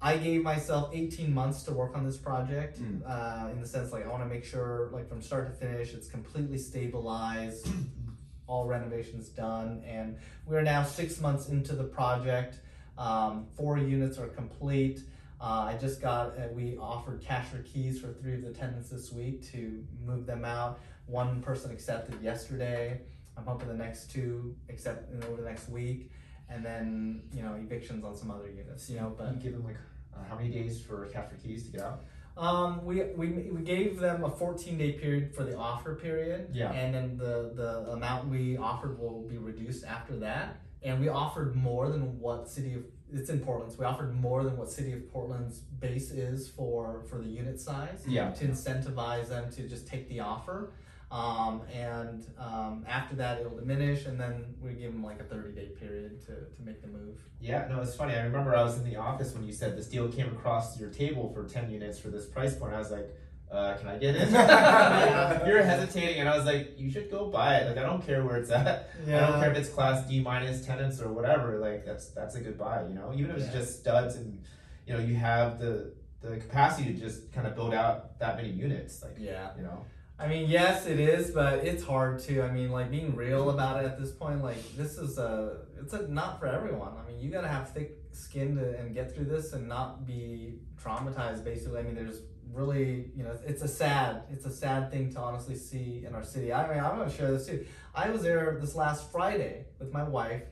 I 0.00 0.16
gave 0.16 0.42
myself 0.42 0.90
18 0.92 1.32
months 1.32 1.62
to 1.64 1.72
work 1.72 1.96
on 1.96 2.04
this 2.04 2.16
project. 2.16 2.82
Mm. 2.82 3.02
Uh, 3.06 3.50
in 3.50 3.60
the 3.60 3.66
sense, 3.66 3.92
like 3.92 4.04
I 4.04 4.08
want 4.08 4.24
to 4.24 4.28
make 4.28 4.44
sure, 4.44 4.90
like 4.92 5.08
from 5.08 5.22
start 5.22 5.46
to 5.46 5.52
finish, 5.52 5.94
it's 5.94 6.08
completely 6.08 6.58
stabilized, 6.58 7.68
all 8.48 8.66
renovations 8.66 9.28
done, 9.28 9.82
and 9.86 10.16
we're 10.44 10.62
now 10.62 10.82
six 10.82 11.20
months 11.20 11.48
into 11.48 11.76
the 11.76 11.84
project. 11.84 12.58
Um, 12.98 13.46
four 13.56 13.78
units 13.78 14.18
are 14.18 14.26
complete. 14.26 15.00
Uh, 15.40 15.70
I 15.70 15.78
just 15.80 16.02
got, 16.02 16.36
uh, 16.36 16.48
we 16.52 16.76
offered 16.76 17.22
cash 17.22 17.46
or 17.54 17.62
keys 17.62 18.00
for 18.00 18.12
three 18.12 18.34
of 18.34 18.42
the 18.42 18.52
tenants 18.52 18.90
this 18.90 19.12
week 19.12 19.48
to 19.52 19.84
move 20.04 20.26
them 20.26 20.44
out. 20.44 20.80
One 21.06 21.40
person 21.42 21.70
accepted 21.70 22.20
yesterday. 22.20 23.00
I'm 23.36 23.44
hoping 23.44 23.68
the 23.68 23.74
next 23.74 24.10
two 24.10 24.54
accept 24.68 25.08
over 25.24 25.40
the 25.40 25.48
next 25.48 25.68
week, 25.68 26.10
and 26.52 26.64
then 26.64 27.22
you 27.34 27.42
know 27.42 27.54
evictions 27.54 28.04
on 28.04 28.16
some 28.16 28.30
other 28.30 28.48
units. 28.48 28.88
You 28.90 28.96
know, 29.00 29.14
but 29.16 29.34
you 29.34 29.40
give 29.40 29.52
them 29.52 29.64
like 29.64 29.76
uh, 30.14 30.18
how 30.28 30.36
many 30.36 30.50
days 30.50 30.80
for 30.80 31.06
for 31.06 31.36
keys 31.42 31.64
to 31.66 31.72
get 31.72 31.80
out? 31.82 32.04
um, 32.36 32.84
we, 32.84 33.02
we 33.14 33.28
we 33.50 33.62
gave 33.62 33.98
them 33.98 34.24
a 34.24 34.30
14 34.30 34.78
day 34.78 34.92
period 34.92 35.34
for 35.34 35.44
the 35.44 35.56
offer 35.56 35.94
period. 35.94 36.48
Yeah. 36.52 36.72
And 36.72 36.94
then 36.94 37.16
the 37.18 37.52
the 37.54 37.92
amount 37.92 38.28
we 38.28 38.56
offered 38.56 38.98
will 38.98 39.22
be 39.22 39.38
reduced 39.38 39.84
after 39.84 40.16
that. 40.16 40.60
And 40.82 40.98
we 41.00 41.08
offered 41.08 41.54
more 41.54 41.90
than 41.90 42.18
what 42.18 42.48
city 42.48 42.74
of 42.74 42.84
it's 43.12 43.28
in 43.28 43.40
Portland. 43.40 43.72
So 43.72 43.78
we 43.80 43.84
offered 43.84 44.14
more 44.14 44.42
than 44.42 44.56
what 44.56 44.70
city 44.70 44.92
of 44.94 45.12
Portland's 45.12 45.58
base 45.58 46.10
is 46.10 46.48
for 46.48 47.04
for 47.08 47.18
the 47.18 47.28
unit 47.28 47.60
size. 47.60 48.02
Yeah. 48.06 48.30
To 48.30 48.46
incentivize 48.46 49.28
them 49.28 49.50
to 49.52 49.68
just 49.68 49.86
take 49.86 50.08
the 50.08 50.20
offer. 50.20 50.72
Um, 51.12 51.60
and 51.70 52.26
um, 52.38 52.86
after 52.88 53.14
that, 53.16 53.38
it'll 53.40 53.54
diminish, 53.54 54.06
and 54.06 54.18
then 54.18 54.46
we 54.62 54.72
give 54.72 54.92
them 54.92 55.04
like 55.04 55.20
a 55.20 55.24
30 55.24 55.52
day 55.52 55.66
period 55.78 56.18
to, 56.22 56.32
to 56.32 56.62
make 56.64 56.80
the 56.80 56.88
move. 56.88 57.18
Yeah, 57.38 57.66
no, 57.68 57.82
it's 57.82 57.94
funny. 57.94 58.14
I 58.14 58.22
remember 58.22 58.56
I 58.56 58.62
was 58.62 58.78
in 58.78 58.84
the 58.84 58.96
office 58.96 59.34
when 59.34 59.44
you 59.44 59.52
said 59.52 59.76
this 59.76 59.88
deal 59.88 60.08
came 60.08 60.28
across 60.28 60.80
your 60.80 60.88
table 60.88 61.30
for 61.34 61.46
10 61.46 61.70
units 61.70 61.98
for 61.98 62.08
this 62.08 62.24
price 62.24 62.54
point. 62.56 62.72
I 62.72 62.78
was 62.78 62.90
like, 62.90 63.14
uh, 63.50 63.74
can 63.76 63.88
I 63.88 63.98
get 63.98 64.16
in? 64.16 64.30
You're 65.46 65.62
hesitating, 65.62 66.20
and 66.20 66.30
I 66.30 66.34
was 66.34 66.46
like, 66.46 66.78
you 66.78 66.90
should 66.90 67.10
go 67.10 67.26
buy 67.26 67.56
it. 67.58 67.68
Like, 67.68 67.76
I 67.76 67.82
don't 67.86 68.04
care 68.06 68.24
where 68.24 68.36
it's 68.38 68.50
at. 68.50 68.88
I 69.06 69.10
don't 69.10 69.38
care 69.38 69.50
if 69.52 69.58
it's 69.58 69.68
class 69.68 70.08
D 70.08 70.22
minus 70.22 70.64
tenants 70.64 70.98
or 71.02 71.08
whatever. 71.12 71.58
Like, 71.58 71.84
that's 71.84 72.08
that's 72.08 72.36
a 72.36 72.40
good 72.40 72.56
buy, 72.56 72.84
you 72.88 72.94
know? 72.94 73.12
Even 73.14 73.32
if 73.32 73.36
it's 73.36 73.46
Yeah. 73.48 73.60
just 73.60 73.80
studs 73.80 74.16
and, 74.16 74.42
you 74.86 74.94
know, 74.94 75.00
you 75.00 75.14
have 75.16 75.58
the 75.60 75.92
the 76.22 76.38
capacity 76.38 76.94
to 76.94 76.98
just 76.98 77.30
kind 77.32 77.46
of 77.46 77.54
build 77.54 77.74
out 77.74 78.18
that 78.20 78.36
many 78.36 78.48
units. 78.48 79.02
Like, 79.02 79.16
Yeah. 79.18 79.50
you 79.58 79.62
know? 79.64 79.84
I 80.22 80.28
mean, 80.28 80.48
yes, 80.48 80.86
it 80.86 81.00
is, 81.00 81.32
but 81.32 81.64
it's 81.64 81.82
hard 81.82 82.20
too. 82.20 82.42
I 82.42 82.50
mean, 82.52 82.70
like 82.70 82.92
being 82.92 83.16
real 83.16 83.50
about 83.50 83.82
it 83.82 83.86
at 83.86 83.98
this 83.98 84.12
point, 84.12 84.40
like 84.40 84.76
this 84.76 84.96
is 84.96 85.18
a, 85.18 85.62
it's 85.80 85.94
a 85.94 86.06
not 86.06 86.38
for 86.38 86.46
everyone. 86.46 86.92
I 86.96 87.10
mean, 87.10 87.18
you 87.18 87.28
gotta 87.28 87.48
have 87.48 87.72
thick 87.72 87.98
skin 88.12 88.54
to 88.54 88.78
and 88.78 88.94
get 88.94 89.12
through 89.12 89.24
this 89.24 89.52
and 89.52 89.66
not 89.66 90.06
be 90.06 90.60
traumatized. 90.80 91.42
Basically, 91.42 91.80
I 91.80 91.82
mean, 91.82 91.96
there's 91.96 92.20
really, 92.52 93.10
you 93.16 93.24
know, 93.24 93.36
it's 93.44 93.62
a 93.62 93.68
sad, 93.68 94.22
it's 94.30 94.46
a 94.46 94.50
sad 94.52 94.92
thing 94.92 95.12
to 95.14 95.18
honestly 95.18 95.56
see 95.56 96.04
in 96.06 96.14
our 96.14 96.22
city. 96.22 96.52
I 96.52 96.72
mean, 96.72 96.78
I'm 96.78 96.98
gonna 96.98 97.10
share 97.10 97.32
this 97.32 97.46
too. 97.46 97.66
I 97.92 98.10
was 98.10 98.22
there 98.22 98.58
this 98.60 98.76
last 98.76 99.10
Friday 99.10 99.64
with 99.80 99.92
my 99.92 100.04
wife. 100.04 100.44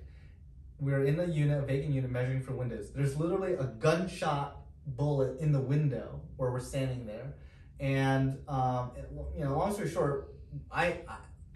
We 0.80 0.90
were 0.90 1.04
in 1.04 1.20
a 1.20 1.26
unit, 1.26 1.62
a 1.62 1.64
vacant 1.64 1.94
unit, 1.94 2.10
measuring 2.10 2.42
for 2.42 2.56
windows. 2.56 2.90
There's 2.92 3.16
literally 3.16 3.52
a 3.52 3.64
gunshot 3.64 4.62
bullet 4.84 5.38
in 5.38 5.52
the 5.52 5.60
window 5.60 6.22
where 6.38 6.50
we're 6.50 6.58
standing 6.58 7.06
there 7.06 7.34
and 7.80 8.38
um, 8.48 8.90
it- 8.96 9.10
you 9.36 9.44
know, 9.44 9.56
long 9.58 9.72
story 9.72 9.88
short, 9.88 10.34
I 10.70 10.98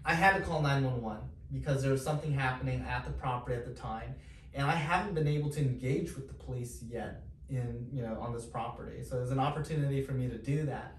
I- 0.04 0.14
had 0.14 0.36
to 0.38 0.42
call 0.42 0.62
nine 0.62 0.84
one 0.84 1.00
one 1.02 1.20
because 1.52 1.82
there 1.82 1.92
was 1.92 2.02
something 2.02 2.32
happening 2.32 2.80
at 2.88 3.04
the 3.04 3.10
property 3.12 3.56
at 3.56 3.64
the 3.66 3.74
time, 3.74 4.14
and 4.54 4.66
I 4.66 4.72
haven't 4.74 5.14
been 5.14 5.28
able 5.28 5.50
to 5.50 5.60
engage 5.60 6.14
with 6.16 6.26
the 6.28 6.34
police 6.34 6.82
yet 6.82 7.24
in 7.48 7.88
you 7.92 8.02
know 8.02 8.18
on 8.20 8.32
this 8.32 8.44
property. 8.46 9.02
So 9.02 9.16
there's 9.16 9.30
an 9.30 9.38
opportunity 9.38 10.02
for 10.02 10.12
me 10.12 10.28
to 10.28 10.38
do 10.38 10.66
that. 10.66 10.96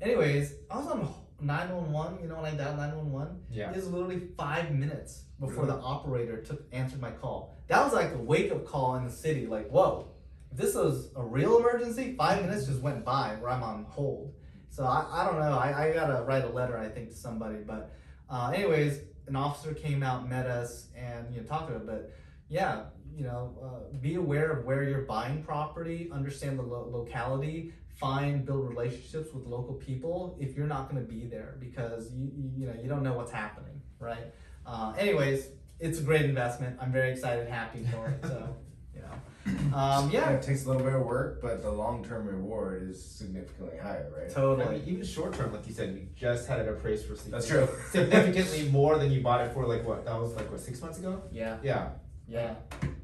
Anyways, 0.00 0.54
I 0.70 0.78
was 0.78 0.86
on 0.88 1.08
nine 1.40 1.74
one 1.74 1.90
one. 1.92 2.18
You 2.22 2.28
know, 2.28 2.36
when 2.36 2.44
I 2.44 2.54
dialed 2.56 2.76
nine 2.76 2.96
one 2.96 3.10
one, 3.12 3.40
Yeah. 3.50 3.70
it 3.70 3.76
was 3.76 3.88
literally 3.88 4.20
five 4.36 4.70
minutes 4.70 5.24
before 5.40 5.66
the 5.66 5.74
operator 5.76 6.42
took 6.42 6.62
answered 6.72 7.00
my 7.00 7.10
call. 7.12 7.56
That 7.68 7.84
was 7.84 7.92
like 7.92 8.12
a 8.12 8.18
wake 8.18 8.50
up 8.52 8.64
call 8.66 8.96
in 8.96 9.04
the 9.04 9.10
city. 9.10 9.46
Like, 9.46 9.68
whoa, 9.70 10.08
if 10.50 10.56
this 10.58 10.74
was 10.74 11.10
a 11.16 11.22
real 11.22 11.58
emergency, 11.58 12.14
five 12.16 12.42
minutes 12.42 12.66
just 12.66 12.80
went 12.80 13.04
by 13.04 13.36
where 13.40 13.50
I'm 13.50 13.62
on 13.62 13.84
hold. 13.84 14.34
So 14.78 14.84
I, 14.84 15.08
I 15.10 15.24
don't 15.24 15.40
know. 15.40 15.58
I, 15.58 15.88
I 15.88 15.92
gotta 15.92 16.22
write 16.22 16.44
a 16.44 16.48
letter, 16.48 16.78
I 16.78 16.88
think, 16.88 17.08
to 17.08 17.16
somebody. 17.16 17.56
But 17.66 17.96
uh, 18.30 18.52
anyways, 18.54 19.00
an 19.26 19.34
officer 19.34 19.74
came 19.74 20.04
out, 20.04 20.28
met 20.28 20.46
us, 20.46 20.86
and 20.96 21.34
you 21.34 21.40
know 21.40 21.46
talked 21.48 21.66
to 21.66 21.72
her. 21.72 21.80
But 21.80 22.14
yeah, 22.48 22.84
you 23.12 23.24
know, 23.24 23.58
uh, 23.60 23.98
be 24.00 24.14
aware 24.14 24.52
of 24.52 24.64
where 24.64 24.84
you're 24.84 25.02
buying 25.02 25.42
property. 25.42 26.08
Understand 26.12 26.60
the 26.60 26.62
lo- 26.62 26.88
locality. 26.92 27.72
Find, 27.96 28.46
build 28.46 28.68
relationships 28.68 29.34
with 29.34 29.46
local 29.46 29.74
people 29.74 30.38
if 30.38 30.56
you're 30.56 30.68
not 30.68 30.88
going 30.88 31.04
to 31.04 31.12
be 31.12 31.26
there 31.26 31.56
because 31.58 32.12
you, 32.12 32.30
you 32.36 32.50
you 32.58 32.66
know 32.68 32.74
you 32.80 32.88
don't 32.88 33.02
know 33.02 33.14
what's 33.14 33.32
happening, 33.32 33.82
right? 33.98 34.32
Uh, 34.64 34.92
anyways, 34.96 35.48
it's 35.80 35.98
a 35.98 36.02
great 36.02 36.24
investment. 36.24 36.78
I'm 36.80 36.92
very 36.92 37.10
excited, 37.10 37.48
happy 37.48 37.84
for 37.90 38.10
it. 38.10 38.20
So, 38.22 38.56
you 38.94 39.00
know, 39.00 39.10
um, 39.74 40.10
Yeah, 40.10 40.30
yeah, 40.30 40.30
it 40.30 40.42
takes 40.42 40.64
a 40.64 40.68
little 40.68 40.82
bit 40.82 40.94
of 40.94 41.02
work, 41.02 41.40
but 41.42 41.62
the 41.62 41.70
long 41.70 42.04
term 42.04 42.26
reward 42.26 42.88
is 42.90 43.02
significantly 43.02 43.78
higher, 43.78 44.10
right? 44.16 44.30
I 44.30 44.32
totally. 44.32 44.78
mean, 44.78 44.88
even 44.88 45.04
short 45.04 45.34
term, 45.34 45.52
like 45.52 45.66
you 45.66 45.74
said, 45.74 45.94
you 45.94 46.06
just 46.16 46.48
had 46.48 46.60
it 46.60 46.68
appraised 46.68 47.06
for 47.06 47.14
That's 47.30 47.46
true. 47.48 47.68
significantly 47.90 48.68
more 48.70 48.98
than 48.98 49.10
you 49.12 49.20
bought 49.22 49.40
it 49.46 49.52
for. 49.52 49.66
Like 49.66 49.86
what? 49.86 50.04
That 50.04 50.18
was 50.20 50.34
like 50.34 50.50
what 50.50 50.60
six 50.60 50.80
months 50.80 50.98
ago. 50.98 51.22
Yeah, 51.32 51.56
Yeah. 51.62 51.90
yeah. 52.28 52.54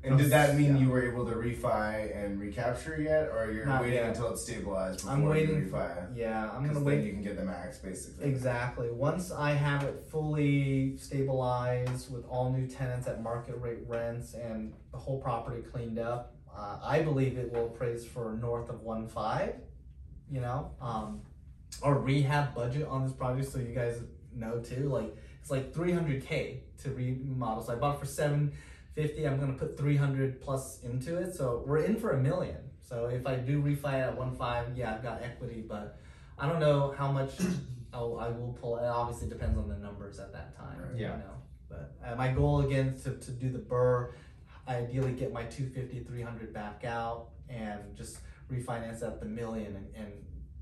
And 0.03 0.19
did 0.19 0.29
that 0.33 0.55
mean 0.55 0.77
Yeah. 0.77 0.83
you 0.83 0.91
were 0.91 1.03
able 1.11 1.25
to 1.25 1.33
refi 1.33 2.15
and 2.15 2.39
recapture 2.39 3.01
yet, 3.01 3.29
or 3.31 3.51
you're 3.51 3.65
Not 3.65 3.81
waiting 3.81 3.97
yet. 3.97 4.09
until 4.09 4.29
it's 4.31 4.43
stabilized 4.43 4.99
before 4.99 5.13
I'm 5.13 5.23
you 5.23 5.29
waiting. 5.31 5.71
refi? 5.71 6.15
Yeah, 6.17 6.51
I'm 6.51 6.61
gonna 6.63 6.75
then 6.75 6.85
wait. 6.85 7.05
you 7.07 7.13
can 7.13 7.23
get 7.23 7.37
the 7.39 7.45
max 7.45 7.79
basically. 7.79 8.27
Exactly. 8.29 8.91
Once 8.91 9.33
I 9.33 9.53
have 9.53 9.83
it 9.85 10.05
fully 10.11 10.99
stabilized 10.99 12.13
with 12.13 12.27
all 12.27 12.53
new 12.53 12.67
tenants 12.67 13.07
at 13.09 13.23
market 13.23 13.57
rate 13.61 13.79
rents 13.87 14.35
and 14.35 14.75
the 14.93 14.99
whole 14.99 15.21
property 15.23 15.63
cleaned 15.63 15.99
up, 15.99 16.34
uh, 16.57 16.79
I 16.83 17.03
believe 17.03 17.39
it 17.39 17.53
will 17.53 17.67
appraise 17.67 18.05
for 18.05 18.37
north 18.41 18.69
of 18.69 18.83
one 18.83 19.09
five. 19.09 19.55
You 20.31 20.41
know, 20.41 20.73
um, 20.81 21.23
our 21.83 21.99
rehab 21.99 22.55
budget 22.55 22.87
on 22.89 23.05
this 23.05 23.13
project, 23.13 23.51
so 23.51 23.59
you 23.59 23.75
guys 23.75 24.01
know 24.35 24.61
too, 24.61 24.89
like 24.89 25.15
it's 25.41 25.51
like 25.51 25.75
three 25.75 25.93
hundred 25.93 26.25
k 26.25 26.63
to 26.83 26.91
remodel. 26.91 27.63
So 27.63 27.73
I 27.73 27.77
bought 27.77 27.97
it 27.97 28.01
for 28.01 28.07
seven 28.07 28.53
fifty. 28.95 29.27
I'm 29.27 29.39
gonna 29.39 29.55
put 29.55 29.77
three 29.77 29.97
hundred 29.97 30.41
plus 30.41 30.83
into 30.83 31.19
it, 31.19 31.35
so 31.35 31.63
we're 31.67 31.79
in 31.79 31.97
for 31.97 32.13
a 32.13 32.21
million. 32.21 32.59
So 32.83 33.07
if 33.07 33.27
I 33.27 33.37
do 33.37 33.63
refi 33.63 33.95
at 33.95 34.17
one 34.17 34.37
five, 34.37 34.77
yeah, 34.77 34.95
I've 34.95 35.03
got 35.03 35.23
equity, 35.23 35.65
but 35.67 35.99
I 36.39 36.49
don't 36.49 36.61
know 36.61 36.95
how 36.97 37.11
much 37.11 37.33
I'll, 37.93 38.19
I 38.19 38.29
will 38.29 38.57
pull. 38.61 38.79
It 38.79 38.85
obviously 38.85 39.29
depends 39.29 39.59
on 39.59 39.69
the 39.69 39.77
numbers 39.77 40.19
at 40.19 40.33
that 40.33 40.57
time. 40.57 40.79
Right. 40.81 41.01
Yeah. 41.01 41.13
You 41.13 41.19
know, 41.19 41.35
but 41.69 41.93
uh, 42.05 42.15
my 42.17 42.29
goal 42.29 42.61
again 42.61 42.89
is 42.89 43.03
to, 43.05 43.13
to 43.13 43.31
do 43.31 43.51
the 43.51 43.59
burr, 43.59 44.15
ideally 44.69 45.13
get 45.13 45.33
my 45.33 45.45
250, 45.45 46.01
300 46.05 46.53
back 46.53 46.85
out 46.85 47.29
and 47.49 47.81
just 47.97 48.19
refinance 48.51 49.03
at 49.03 49.21
the 49.21 49.27
million 49.27 49.77
and, 49.77 49.87
and 49.97 50.13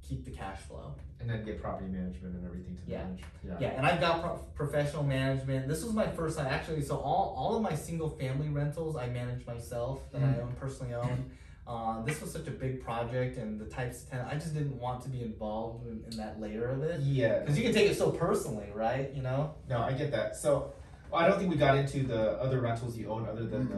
keep 0.06 0.24
the 0.24 0.30
cash 0.30 0.58
flow. 0.60 0.94
And 1.20 1.30
then 1.30 1.44
get 1.44 1.62
property 1.62 1.86
management 1.88 2.34
and 2.34 2.44
everything 2.44 2.76
to 2.76 2.82
Yeah. 2.90 3.04
manage. 3.04 3.22
Yeah. 3.46 3.54
Yeah, 3.60 3.68
and 3.76 3.86
I've 3.86 4.00
got 4.00 4.22
pro- 4.22 4.36
professional 4.56 5.04
management. 5.04 5.68
This 5.68 5.84
was 5.84 5.92
my 5.94 6.08
first 6.08 6.36
time 6.36 6.48
actually. 6.48 6.82
So 6.82 6.96
all, 6.96 7.32
all 7.38 7.54
of 7.56 7.62
my 7.62 7.76
single 7.76 8.10
family 8.10 8.48
rentals 8.48 8.96
I 8.96 9.06
manage 9.08 9.46
myself 9.46 10.00
that 10.12 10.20
I 10.22 10.40
own 10.40 10.54
personally 10.58 10.94
own. 10.94 11.30
Uh, 11.64 12.02
this 12.02 12.20
was 12.20 12.32
such 12.32 12.48
a 12.48 12.50
big 12.50 12.82
project 12.82 13.36
and 13.38 13.60
the 13.60 13.64
types 13.66 14.02
of 14.02 14.10
tenant. 14.10 14.28
I 14.28 14.34
just 14.34 14.52
didn't 14.52 14.76
want 14.80 15.00
to 15.04 15.08
be 15.08 15.22
involved 15.22 15.86
in, 15.86 16.02
in 16.10 16.16
that 16.16 16.40
layer 16.40 16.68
of 16.68 16.82
it 16.82 16.98
Yeah. 17.02 17.38
because 17.38 17.56
you 17.56 17.62
can 17.62 17.72
take 17.72 17.88
it 17.88 17.96
so 17.96 18.10
personally, 18.10 18.66
right? 18.74 19.14
You 19.14 19.22
know. 19.22 19.54
No, 19.68 19.78
I 19.80 19.92
get 19.92 20.10
that. 20.10 20.34
So, 20.34 20.72
well, 21.12 21.20
I 21.22 21.28
don't 21.28 21.38
think 21.38 21.50
we 21.50 21.56
got 21.56 21.76
into 21.76 22.02
the 22.04 22.32
other 22.40 22.60
rentals 22.60 22.96
you 22.96 23.08
own 23.10 23.28
other 23.28 23.46
than 23.46 23.68
Mm. 23.68 23.70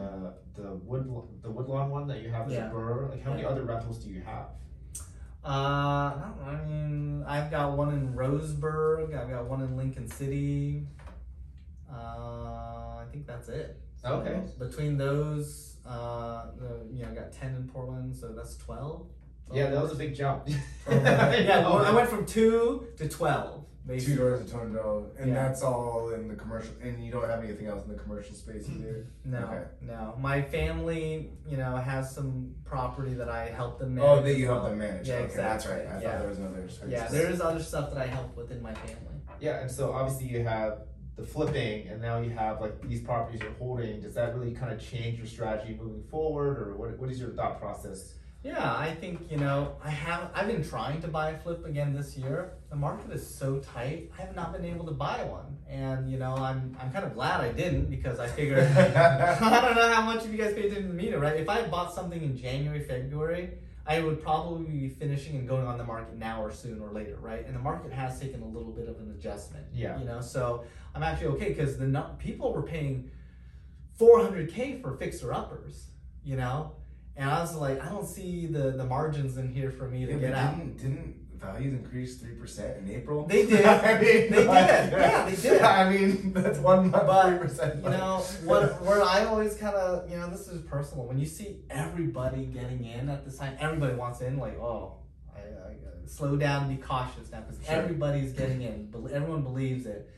the 0.55 0.61
the 0.61 0.71
wood 0.75 1.05
the 1.41 1.51
woodlawn 1.51 1.89
one 1.91 2.07
that 2.07 2.21
you 2.21 2.29
have 2.29 2.47
as 2.47 2.53
Yeah. 2.53 2.69
a 2.69 2.73
BRRRR. 2.73 3.09
Like, 3.11 3.21
how 3.21 3.31
many 3.31 3.43
Yeah. 3.43 3.49
other 3.49 3.63
rentals 3.63 3.97
do 4.03 4.09
you 4.09 4.21
have? 4.21 4.45
Uh, 5.43 5.47
I, 5.47 6.13
don't 6.25 6.37
know, 6.37 6.51
I 6.51 6.65
mean, 6.65 7.23
I've 7.27 7.51
got 7.51 7.77
one 7.77 7.93
in 7.93 8.13
Roseburg. 8.15 9.13
I've 9.15 9.29
got 9.29 9.45
one 9.47 9.61
in 9.61 9.75
Lincoln 9.77 10.07
City. 10.07 10.87
Uh, 11.91 11.95
I 11.95 13.05
think 13.11 13.27
that's 13.27 13.49
it. 13.49 13.79
So 13.97 14.15
Okay. 14.21 14.41
Between 14.57 14.97
those, 14.97 15.75
uh, 15.85 16.47
the, 16.57 16.87
you 16.91 17.03
know, 17.03 17.11
I 17.11 17.15
got 17.15 17.31
ten 17.31 17.53
in 17.55 17.67
Portland, 17.67 18.15
so 18.15 18.29
that's 18.33 18.55
twelve. 18.57 19.07
Yeah, 19.53 19.69
that 19.69 19.81
was 19.81 19.91
a 19.91 19.95
big 19.95 20.15
jump. 20.15 20.47
yeah, 20.89 21.59
well, 21.61 21.77
I 21.85 21.91
went 21.91 22.09
from 22.09 22.25
two 22.25 22.87
to 22.97 23.07
twelve. 23.07 23.65
Two 23.87 23.93
Basically. 23.93 24.15
doors 24.15 24.45
to 24.51 24.51
two 24.51 24.73
dollars, 24.73 25.11
and 25.19 25.29
Yeah. 25.29 25.47
that's 25.47 25.61
all 25.61 26.09
in 26.09 26.27
the 26.27 26.33
commercial. 26.35 26.73
And 26.81 27.05
you 27.05 27.11
don't 27.11 27.29
have 27.29 27.43
anything 27.43 27.67
else 27.67 27.83
in 27.85 27.91
the 27.91 27.99
commercial 27.99 28.33
space 28.33 28.67
either. 28.67 29.05
No, 29.23 29.37
Okay. 29.45 29.63
no. 29.81 30.15
My 30.19 30.41
family, 30.41 31.33
you 31.47 31.57
know, 31.57 31.75
has 31.75 32.09
some 32.11 32.55
property 32.65 33.13
that 33.13 33.29
I 33.29 33.45
help 33.49 33.77
them 33.77 33.93
manage. 33.93 34.09
Oh, 34.09 34.21
that 34.23 34.37
you 34.39 34.45
help 34.47 34.61
well. 34.61 34.69
them 34.71 34.79
manage. 34.79 35.07
Yeah, 35.07 35.15
okay, 35.17 35.25
exactly. 35.25 35.43
that's 35.43 35.67
right. 35.67 35.95
I 35.97 36.01
yeah. 36.01 36.11
thought 36.11 36.19
there 36.21 36.29
was 36.29 36.39
another 36.39 36.67
space. 36.67 36.89
yeah, 36.89 37.07
there 37.09 37.29
is 37.29 37.41
other 37.41 37.61
stuff 37.61 37.93
that 37.93 38.01
I 38.01 38.07
help 38.07 38.35
with 38.35 38.49
in 38.51 38.59
my 38.63 38.73
family. 38.73 39.21
yeah, 39.39 39.59
and 39.61 39.69
so 39.69 39.91
obviously 39.91 40.27
you 40.29 40.43
have 40.43 40.79
the 41.15 41.23
flipping, 41.23 41.87
and 41.87 42.01
now 42.01 42.19
you 42.19 42.31
have 42.31 42.61
like 42.61 42.81
these 42.87 43.01
properties 43.03 43.39
you're 43.41 43.51
holding. 43.53 44.01
Does 44.01 44.15
that 44.15 44.35
really 44.35 44.53
kind 44.55 44.73
of 44.73 44.79
change 44.81 45.19
your 45.19 45.27
strategy 45.27 45.77
moving 45.79 46.03
forward, 46.09 46.57
or 46.57 46.75
what? 46.75 46.97
What 46.97 47.11
is 47.11 47.19
your 47.19 47.29
thought 47.31 47.59
process? 47.61 48.15
Yeah, 48.45 48.75
I 48.75 48.93
think 48.93 49.31
you 49.31 49.37
know 49.37 49.75
I 49.83 49.89
have. 49.89 50.29
I've 50.35 50.45
been 50.45 50.63
trying 50.63 51.01
to 51.01 51.07
buy 51.07 51.31
a 51.31 51.37
flip 51.39 51.65
again 51.65 51.95
this 51.95 52.15
year. 52.15 52.51
The 52.69 52.75
market 52.75 53.11
is 53.11 53.27
so 53.27 53.57
tight. 53.57 54.11
I 54.15 54.21
have 54.21 54.35
not 54.35 54.53
been 54.53 54.63
able 54.65 54.85
to 54.85 54.91
buy 54.91 55.23
one, 55.23 55.57
and 55.67 56.07
you 56.11 56.19
know 56.19 56.35
I'm 56.35 56.77
I'm 56.79 56.91
kind 56.91 57.05
of 57.05 57.15
glad 57.15 57.41
I 57.41 57.51
didn't 57.51 57.89
because 57.89 58.19
I 58.19 58.27
figured 58.27 58.59
I 58.77 59.61
don't 59.61 59.75
know 59.75 59.91
how 59.91 60.03
much 60.03 60.25
of 60.25 60.31
you 60.31 60.37
guys 60.37 60.53
pay 60.53 60.67
attention 60.67 60.83
to 60.83 60.87
the 60.89 60.93
meter, 60.93 61.19
right? 61.19 61.37
If 61.37 61.49
I 61.49 61.63
bought 61.63 61.91
something 61.91 62.21
in 62.21 62.37
January, 62.37 62.83
February, 62.83 63.49
I 63.87 64.01
would 64.01 64.21
probably 64.21 64.65
be 64.65 64.89
finishing 64.89 65.37
and 65.37 65.47
going 65.47 65.65
on 65.65 65.79
the 65.79 65.83
market 65.83 66.15
now 66.15 66.43
or 66.43 66.51
soon 66.51 66.79
or 66.81 66.91
later, 66.91 67.17
right? 67.19 67.43
And 67.47 67.55
the 67.55 67.59
market 67.59 67.91
has 67.93 68.19
taken 68.19 68.43
a 68.43 68.47
little 68.47 68.71
bit 68.71 68.87
of 68.87 68.99
an 68.99 69.09
adjustment. 69.17 69.65
Yeah. 69.73 69.97
You 69.97 70.05
know, 70.05 70.21
so 70.21 70.65
I'm 70.93 71.01
actually 71.01 71.27
okay 71.37 71.49
because 71.49 71.79
the 71.79 72.05
people 72.19 72.53
were 72.53 72.61
paying 72.61 73.09
400k 73.99 74.83
for 74.83 74.95
fixer 74.97 75.33
uppers, 75.33 75.87
you 76.23 76.35
know, 76.35 76.73
and 77.17 77.29
I 77.29 77.39
was 77.39 77.55
like, 77.55 77.81
I 77.83 77.89
don't 77.89 78.05
see 78.07 78.45
the 78.47 78.71
the 78.71 78.85
margins 78.85 79.37
in 79.37 79.51
here 79.53 79.71
for 79.71 79.87
me 79.87 80.05
to 80.05 80.13
get 80.15 80.33
out. 80.33 80.57
didn't, 80.57 80.77
didn't 80.77 81.15
values 81.39 81.73
increase 81.73 82.17
three 82.17 82.35
percent 82.35 82.77
in 82.79 82.91
April? 82.91 83.25
They 83.27 83.45
did. 83.45 83.65
I 83.65 83.93
mean, 83.93 84.01
They 84.01 84.29
did. 84.29 84.47
Yeah, 84.47 85.29
they 85.29 85.35
did. 85.35 85.61
I 85.79 85.89
mean, 85.89 86.33
that's 86.33 86.59
one 86.59 86.89
month 86.89 87.05
But, 87.07 87.29
three 87.29 87.37
percent. 87.37 87.83
You 87.83 87.89
know, 87.89 88.17
what 88.43 88.81
where 88.81 89.03
I 89.03 89.25
always 89.25 89.55
kind 89.55 89.75
of, 89.75 90.09
you 90.09 90.17
know, 90.17 90.29
this 90.29 90.47
is 90.47 90.61
personal. 90.63 91.05
When 91.05 91.17
you 91.19 91.25
see 91.25 91.57
everybody 91.69 92.45
getting 92.45 92.85
in 92.85 93.09
at 93.09 93.25
this 93.25 93.37
time, 93.37 93.55
everybody 93.59 93.95
wants 93.95 94.21
in. 94.21 94.37
Like, 94.37 94.57
oh, 94.59 94.97
I, 95.35 95.39
I 95.39 95.73
slow 96.07 96.35
down, 96.37 96.69
be 96.73 96.81
cautious 96.81 97.31
now, 97.31 97.41
because 97.41 97.63
Sure. 97.65 97.75
everybody's 97.75 98.31
getting 98.33 98.61
in. 98.61 98.93
Everyone 99.13 99.43
believes 99.43 99.85
it, 99.85 100.09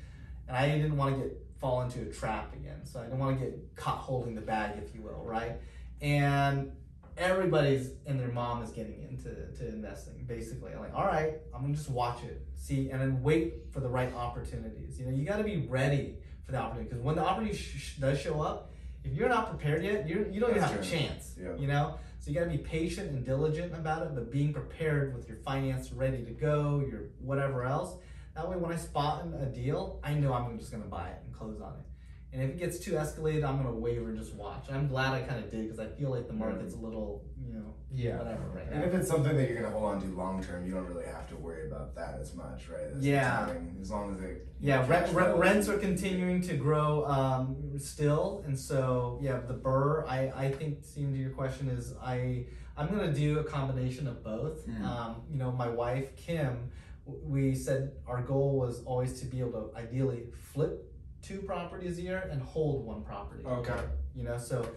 and 0.48 0.56
I 0.58 0.70
didn't 0.70 0.98
want 0.98 1.16
to 1.16 1.22
get 1.24 1.38
fall 1.60 1.82
into 1.82 2.02
a 2.02 2.06
trap 2.06 2.54
again. 2.54 2.86
So 2.86 3.00
I 3.00 3.04
didn't 3.06 3.20
want 3.20 3.40
to 3.40 3.46
get 3.46 3.76
caught 3.76 3.98
holding 3.98 4.36
the 4.36 4.42
bag, 4.42 4.78
if 4.84 4.94
you 4.94 5.02
will, 5.02 5.24
right? 5.26 5.54
And 6.02 6.72
everybody's 7.18 7.92
and 8.06 8.20
their 8.20 8.28
mom 8.30 8.62
is 8.62 8.70
getting 8.70 9.02
into 9.10 9.30
to 9.58 9.68
investing 9.68 10.24
basically. 10.28 10.72
I'm 10.74 10.80
like 10.80 10.94
all 10.94 11.06
right 11.06 11.34
i'm 11.54 11.62
gonna 11.62 11.74
just 11.74 11.90
watch 11.90 12.24
it. 12.24 12.42
See 12.56 12.90
and 12.92 13.02
then 13.02 13.22
wait 13.22 13.72
for 13.72 13.80
the 13.80 13.90
right 13.90 14.14
opportunities. 14.14 15.00
You 15.00 15.06
know 15.06 15.12
you 15.12 15.26
got 15.26 15.38
to 15.38 15.44
be 15.44 15.66
ready 15.68 16.16
for 16.46 16.52
the 16.54 16.60
opportunity 16.60 16.90
because 16.90 17.04
when 17.04 17.16
the 17.16 17.24
opportunity 17.24 17.58
sh- 17.58 17.96
does 18.00 18.20
show 18.20 18.42
up 18.42 18.72
if 19.04 19.14
you're 19.14 19.30
not 19.30 19.50
prepared 19.50 19.84
yet 19.84 20.08
you're, 20.08 20.28
you 20.28 20.40
don't 20.40 20.52
even 20.52 20.62
have 20.62 20.80
a 20.80 20.84
chance 20.84 21.36
Yeah. 21.42 21.56
you 21.58 21.68
know? 21.68 21.96
So 22.20 22.32
you 22.32 22.38
got 22.40 22.46
to 22.46 22.50
be 22.52 22.58
patient 22.58 23.12
and 23.12 23.26
diligent 23.26 23.74
about 23.74 24.04
it 24.04 24.16
but 24.16 24.32
being 24.32 24.54
prepared 24.54 25.16
with 25.16 25.28
your 25.28 25.38
finance 25.38 25.92
ready 25.92 26.24
to 26.24 26.32
go 26.32 26.84
your 26.90 27.02
whatever 27.20 27.64
else. 27.64 27.96
That 28.36 28.48
way 28.50 28.56
when 28.58 28.72
i 28.72 28.76
spot 28.76 29.26
a 29.42 29.46
deal 29.48 30.00
i 30.04 30.14
know 30.14 30.32
i'm 30.34 30.58
just 30.60 30.72
gonna 30.72 30.84
buy 30.86 31.08
it 31.10 31.18
and 31.26 31.34
close 31.34 31.60
on 31.60 31.74
it 31.80 31.86
and 32.34 32.42
if 32.44 32.50
it 32.52 32.58
gets 32.60 32.80
too 32.80 32.92
escalated, 32.94 33.44
I'm 33.44 33.58
gonna 33.58 33.72
waver 33.74 34.10
and 34.10 34.18
just 34.18 34.34
watch. 34.36 34.66
I'm 34.72 34.88
glad 34.88 35.14
I 35.14 35.22
kind 35.22 35.44
of 35.44 35.50
did 35.50 35.64
because 35.64 35.80
I 35.80 35.88
feel 35.88 36.10
like 36.12 36.28
the 36.28 36.34
market's 36.34 36.74
a 36.74 36.78
little, 36.78 37.24
you 37.42 37.54
know, 37.54 37.74
Yeah. 37.92 38.18
whatever 38.18 38.44
right 38.54 38.68
And 38.70 38.84
if 38.84 38.94
it's 38.94 39.08
something 39.08 39.36
that 39.38 39.50
you're 39.50 39.62
gonna 39.62 39.72
hold 39.74 39.86
on 39.96 40.02
to 40.02 40.08
long 40.16 40.44
term, 40.44 40.66
you 40.66 40.74
don't 40.74 40.86
really 40.88 41.06
have 41.06 41.28
to 41.30 41.36
worry 41.38 41.68
about 41.68 41.96
that 41.96 42.20
as 42.20 42.36
much, 42.36 42.68
right? 42.70 42.94
The 42.94 43.00
Yeah. 43.00 43.46
timing, 43.46 43.78
As 43.82 43.90
long 43.90 44.14
as 44.14 44.22
it. 44.22 44.48
Yeah, 44.60 44.86
rent, 44.88 45.14
rent, 45.14 45.38
rents 45.38 45.70
are 45.70 45.78
continuing 45.78 46.42
to 46.42 46.58
grow 46.58 47.06
um, 47.06 47.78
still, 47.80 48.44
and 48.46 48.60
so 48.60 49.20
yeah, 49.22 49.40
the 49.40 49.54
BRRRR. 49.54 50.06
I 50.08 50.32
I 50.36 50.52
think, 50.52 50.84
seeing 50.84 51.14
to 51.14 51.18
your 51.20 51.32
question 51.32 51.70
is 51.70 51.94
I 52.02 52.48
I'm 52.76 52.88
gonna 52.90 53.14
do 53.14 53.40
a 53.40 53.44
combination 53.44 54.06
of 54.08 54.24
both. 54.24 54.68
Mm. 54.68 54.84
Um, 54.84 55.24
you 55.32 55.38
know, 55.38 55.52
my 55.52 55.70
wife 55.70 56.16
Kim, 56.18 56.70
we 57.06 57.56
said 57.56 57.94
our 58.06 58.22
goal 58.22 58.58
was 58.60 58.84
always 58.84 59.20
to 59.22 59.26
be 59.26 59.40
able 59.40 59.70
to 59.70 59.78
ideally 59.78 60.28
flip 60.38 60.87
two 61.22 61.40
properties 61.40 61.98
a 61.98 62.02
year 62.02 62.30
and 62.32 62.42
hold 62.42 62.86
one 62.86 63.04
property. 63.04 63.44
Okay. 63.46 63.80
You 64.16 64.24
know, 64.24 64.38
so 64.38 64.70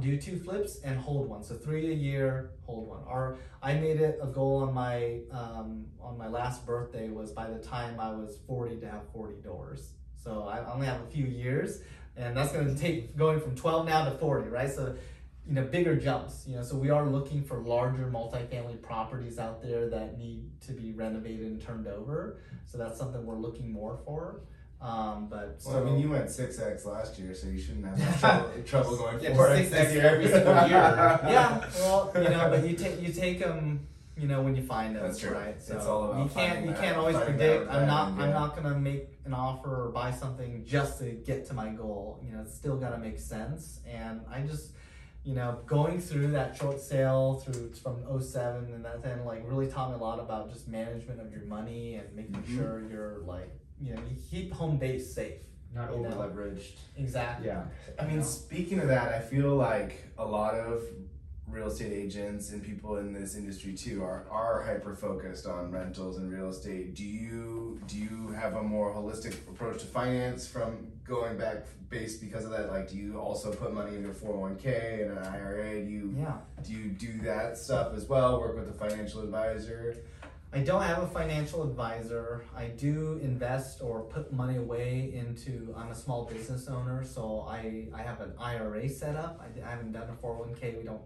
do 0.00 0.16
two 0.16 0.38
flips 0.38 0.80
and 0.82 0.98
hold 0.98 1.28
one. 1.28 1.42
So 1.42 1.54
three 1.54 1.90
a 1.90 1.94
year, 1.94 2.52
hold 2.62 2.88
one. 2.88 3.02
Or 3.06 3.38
I 3.62 3.74
made 3.74 4.00
it 4.00 4.18
a 4.22 4.26
goal 4.26 4.62
on 4.62 4.74
my 4.74 5.20
um, 5.30 5.86
on 6.00 6.16
my 6.18 6.28
last 6.28 6.66
birthday 6.66 7.08
was 7.08 7.32
by 7.32 7.48
the 7.48 7.58
time 7.58 8.00
I 8.00 8.10
was 8.10 8.38
forty 8.46 8.76
to 8.76 8.88
have 8.88 9.02
forty 9.12 9.40
doors. 9.40 9.92
So 10.22 10.44
I 10.44 10.70
only 10.72 10.86
have 10.86 11.00
a 11.00 11.06
few 11.06 11.24
years, 11.24 11.82
and 12.16 12.36
that's 12.36 12.52
going 12.52 12.74
to 12.74 12.80
take 12.80 13.16
going 13.16 13.40
from 13.40 13.56
twelve 13.56 13.86
now 13.86 14.04
to 14.04 14.12
forty, 14.18 14.48
right? 14.48 14.70
So 14.70 14.96
you 15.46 15.54
know, 15.54 15.64
bigger 15.64 15.96
jumps. 15.96 16.44
You 16.46 16.56
know, 16.56 16.62
so 16.62 16.76
we 16.76 16.90
are 16.90 17.06
looking 17.06 17.42
for 17.42 17.58
larger 17.58 18.06
multifamily 18.06 18.80
properties 18.82 19.38
out 19.38 19.62
there 19.62 19.88
that 19.88 20.18
need 20.18 20.60
to 20.66 20.72
be 20.72 20.92
renovated 20.92 21.46
and 21.46 21.60
turned 21.60 21.86
over. 21.86 22.40
So 22.66 22.78
that's 22.78 22.98
something 22.98 23.24
we're 23.24 23.38
looking 23.38 23.72
more 23.72 23.98
for. 24.04 24.42
Um, 24.80 25.26
but 25.28 25.60
Well, 25.66 25.78
I 25.78 25.84
mean, 25.84 26.00
you 26.00 26.08
went 26.10 26.30
six 26.30 26.58
x 26.58 26.86
last 26.86 27.18
year, 27.18 27.34
so 27.34 27.48
you 27.48 27.60
shouldn't 27.60 27.84
have 27.86 28.20
trouble, 28.20 28.50
trouble 28.64 28.96
going 28.96 29.20
Yeah, 29.20 29.34
four 29.34 29.50
x 29.50 29.68
6X 29.68 29.96
every 29.96 30.26
single 30.26 30.54
year. 30.54 30.68
yeah, 31.24 31.64
well, 31.80 32.10
you 32.14 32.22
know, 32.30 32.48
but 32.50 32.66
you 32.66 32.74
take 32.76 33.00
you 33.02 33.12
take 33.12 33.40
them, 33.40 33.86
you 34.16 34.26
know, 34.26 34.40
when 34.40 34.56
you 34.56 34.62
find 34.62 34.96
them, 34.96 35.02
That's 35.02 35.18
true. 35.18 35.32
right? 35.32 35.54
It's 35.54 35.70
all 35.70 36.04
about 36.12 36.22
you 36.24 36.30
can't 36.30 36.64
you 36.64 36.72
that- 36.72 36.80
can't 36.80 36.96
always 36.96 37.16
predict. 37.18 37.70
I'm 37.70 37.86
not 37.86 38.16
blend, 38.16 38.32
I'm 38.32 38.40
not 38.40 38.56
gonna 38.56 38.78
make 38.78 39.18
an 39.26 39.34
offer 39.34 39.86
or 39.86 39.90
buy 39.90 40.10
something 40.12 40.64
just 40.64 40.98
to 41.00 41.10
get 41.10 41.46
to 41.48 41.54
my 41.54 41.68
goal. 41.68 42.18
You 42.24 42.32
know, 42.32 42.40
it's 42.42 42.54
still 42.54 42.76
gotta 42.78 42.96
make 42.98 43.18
sense. 43.18 43.80
And 43.86 44.22
I 44.30 44.40
just 44.40 44.72
you 45.22 45.34
know, 45.34 45.58
going 45.66 46.00
through 46.00 46.28
that 46.28 46.56
short 46.56 46.80
sale 46.80 47.34
through 47.44 47.74
from 47.74 47.96
07 48.22 48.72
and 48.72 48.82
that 48.86 49.02
then 49.02 49.26
like 49.26 49.42
really 49.44 49.66
taught 49.66 49.90
me 49.90 49.94
a 49.96 49.98
lot 49.98 50.18
about 50.18 50.50
just 50.50 50.66
management 50.66 51.20
of 51.20 51.30
your 51.30 51.44
money 51.44 51.96
and 51.96 52.16
making 52.16 52.36
Mhm. 52.42 52.56
sure 52.56 52.82
you're 52.90 53.18
like 53.26 53.50
you 53.80 53.94
know, 53.94 54.00
you 54.10 54.16
keep 54.30 54.52
home 54.52 54.76
base 54.78 55.12
safe. 55.14 55.34
Not 55.74 55.90
You 55.90 56.04
over 56.06 56.10
leveraged. 56.16 56.72
Exactly. 56.96 57.46
Yeah. 57.46 57.62
I 57.98 58.04
mean, 58.04 58.22
speaking 58.24 58.80
of 58.80 58.88
that, 58.88 59.12
I 59.14 59.20
feel 59.20 59.54
like 59.54 60.04
a 60.18 60.24
lot 60.24 60.54
of 60.54 60.82
real 61.46 61.68
estate 61.68 61.92
agents 61.92 62.50
and 62.50 62.62
people 62.62 62.96
in 62.96 63.12
this 63.12 63.34
industry 63.36 63.72
too 63.74 64.02
are, 64.04 64.24
are 64.30 64.62
hyper 64.62 64.94
focused 64.94 65.46
on 65.46 65.70
rentals 65.70 66.18
and 66.18 66.30
real 66.32 66.48
estate. 66.50 66.94
Do 66.94 67.04
you 67.04 67.80
do 67.86 67.96
you 67.98 68.28
have 68.36 68.54
a 68.54 68.62
more 68.62 68.92
holistic 68.92 69.32
approach 69.48 69.80
to 69.80 69.86
finance 69.86 70.46
from 70.46 70.88
going 71.04 71.36
back 71.38 71.66
based 71.88 72.20
because 72.20 72.44
of 72.44 72.50
that? 72.50 72.70
Like, 72.70 72.88
do 72.88 72.96
you 72.96 73.18
also 73.18 73.52
put 73.52 73.72
money 73.72 73.96
into 73.96 74.10
a 74.10 74.14
four 74.14 74.32
hundred 74.34 74.40
one 74.40 74.56
k 74.56 75.02
and 75.08 75.18
an 75.18 75.24
IRA? 75.24 75.84
Do 75.84 75.90
you 75.90 76.14
Yeah. 76.18 76.34
do 76.64 76.72
you 76.72 76.88
do 76.90 77.20
that 77.22 77.58
stuff 77.58 77.94
as 77.94 78.06
well? 78.08 78.40
Work 78.40 78.56
with 78.56 78.68
a 78.68 78.72
financial 78.88 79.22
advisor? 79.22 79.96
I 80.52 80.58
don't 80.60 80.82
have 80.82 81.02
a 81.02 81.06
financial 81.06 81.62
advisor. 81.62 82.44
I 82.56 82.66
do 82.66 83.20
invest 83.22 83.80
or 83.82 84.02
put 84.02 84.32
money 84.32 84.56
away 84.56 85.12
into. 85.14 85.72
I'm 85.76 85.90
a 85.90 85.94
small 85.94 86.24
business 86.24 86.66
owner, 86.66 87.04
so 87.04 87.46
I 87.48 87.86
I 87.94 88.02
have 88.02 88.20
an 88.20 88.32
IRA 88.38 88.88
set 88.88 89.14
up. 89.14 89.40
I, 89.40 89.66
I 89.66 89.70
haven't 89.70 89.92
done 89.92 90.08
a 90.10 90.26
401k. 90.26 90.78
We 90.78 90.82
don't, 90.82 91.02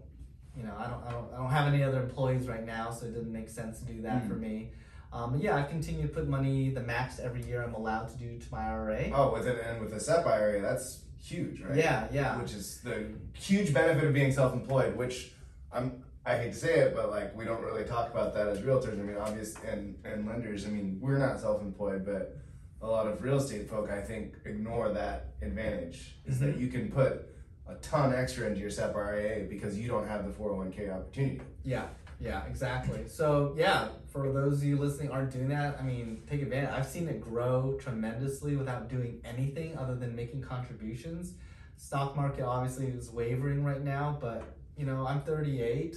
you 0.56 0.62
know, 0.62 0.74
I 0.78 0.86
don't 0.86 1.04
I 1.06 1.10
don't 1.10 1.32
I 1.34 1.36
don't 1.36 1.50
have 1.50 1.72
any 1.72 1.82
other 1.82 2.02
employees 2.02 2.48
right 2.48 2.64
now, 2.64 2.90
so 2.90 3.06
it 3.06 3.12
didn't 3.12 3.32
make 3.32 3.50
sense 3.50 3.80
to 3.80 3.84
do 3.84 4.00
that 4.02 4.26
for 4.26 4.34
me. 4.34 4.70
Um, 5.12 5.32
but 5.32 5.42
yeah, 5.42 5.56
I 5.56 5.62
continue 5.62 6.02
to 6.02 6.08
put 6.08 6.26
money 6.26 6.70
the 6.70 6.80
max 6.80 7.20
every 7.20 7.44
year 7.44 7.62
I'm 7.62 7.74
allowed 7.74 8.08
to 8.08 8.16
do 8.16 8.38
to 8.38 8.46
my 8.50 8.66
IRA. 8.66 9.10
Oh, 9.12 9.32
with 9.32 9.46
an 9.46 9.58
and 9.58 9.80
with 9.80 9.92
a 9.92 10.00
SEP 10.00 10.26
IRA, 10.26 10.60
that's 10.60 11.02
huge, 11.22 11.60
right? 11.60 11.76
Yeah, 11.76 12.08
yeah. 12.10 12.40
Which 12.40 12.52
is 12.52 12.80
the 12.80 13.10
huge 13.34 13.72
benefit 13.72 14.04
of 14.04 14.12
being 14.12 14.32
self-employed, 14.32 14.96
which 14.96 15.32
I'm 15.72 16.02
I 16.26 16.36
hate 16.36 16.52
to 16.52 16.58
say 16.58 16.78
it, 16.80 16.94
but 16.94 17.10
like 17.10 17.36
we 17.36 17.44
don't 17.44 17.62
really 17.62 17.84
talk 17.84 18.10
about 18.10 18.34
that 18.34 18.48
as 18.48 18.60
realtors. 18.60 18.98
I 18.98 19.02
mean, 19.02 19.16
obvious 19.16 19.54
and 19.66 19.96
and 20.04 20.26
lenders. 20.26 20.66
I 20.66 20.70
mean, 20.70 20.98
we're 21.00 21.18
not 21.18 21.38
self-employed, 21.40 22.04
but 22.04 22.36
a 22.80 22.86
lot 22.86 23.06
of 23.06 23.22
real 23.22 23.38
estate 23.38 23.68
folk, 23.68 23.90
I 23.90 24.00
think, 24.00 24.34
ignore 24.44 24.90
that 24.92 25.34
advantage. 25.42 26.16
Is 26.26 26.38
that 26.40 26.52
mm-hmm. 26.52 26.60
you 26.60 26.68
can 26.68 26.90
put 26.90 27.28
a 27.66 27.74
ton 27.76 28.14
extra 28.14 28.46
into 28.46 28.60
your 28.60 28.70
SEP 28.70 28.94
IRA 28.94 29.44
because 29.48 29.78
you 29.78 29.88
don't 29.88 30.06
have 30.06 30.24
the 30.24 30.30
401k 30.30 30.94
opportunity. 30.94 31.40
Yeah, 31.62 31.86
yeah, 32.20 32.44
exactly. 32.46 33.08
So 33.08 33.54
yeah, 33.56 33.88
for 34.06 34.32
those 34.32 34.58
of 34.58 34.64
you 34.64 34.78
listening 34.78 35.10
aren't 35.10 35.30
doing 35.30 35.48
that, 35.48 35.78
I 35.80 35.82
mean, 35.82 36.22
take 36.28 36.42
advantage. 36.42 36.70
I've 36.70 36.86
seen 36.86 37.08
it 37.08 37.20
grow 37.20 37.76
tremendously 37.80 38.56
without 38.56 38.88
doing 38.88 39.20
anything 39.24 39.76
other 39.78 39.94
than 39.94 40.14
making 40.14 40.42
contributions. 40.42 41.34
Stock 41.76 42.16
market 42.16 42.44
obviously 42.44 42.86
is 42.86 43.10
wavering 43.10 43.64
right 43.64 43.82
now, 43.82 44.18
but 44.20 44.56
you 44.76 44.86
know, 44.86 45.06
I'm 45.06 45.22
38. 45.22 45.96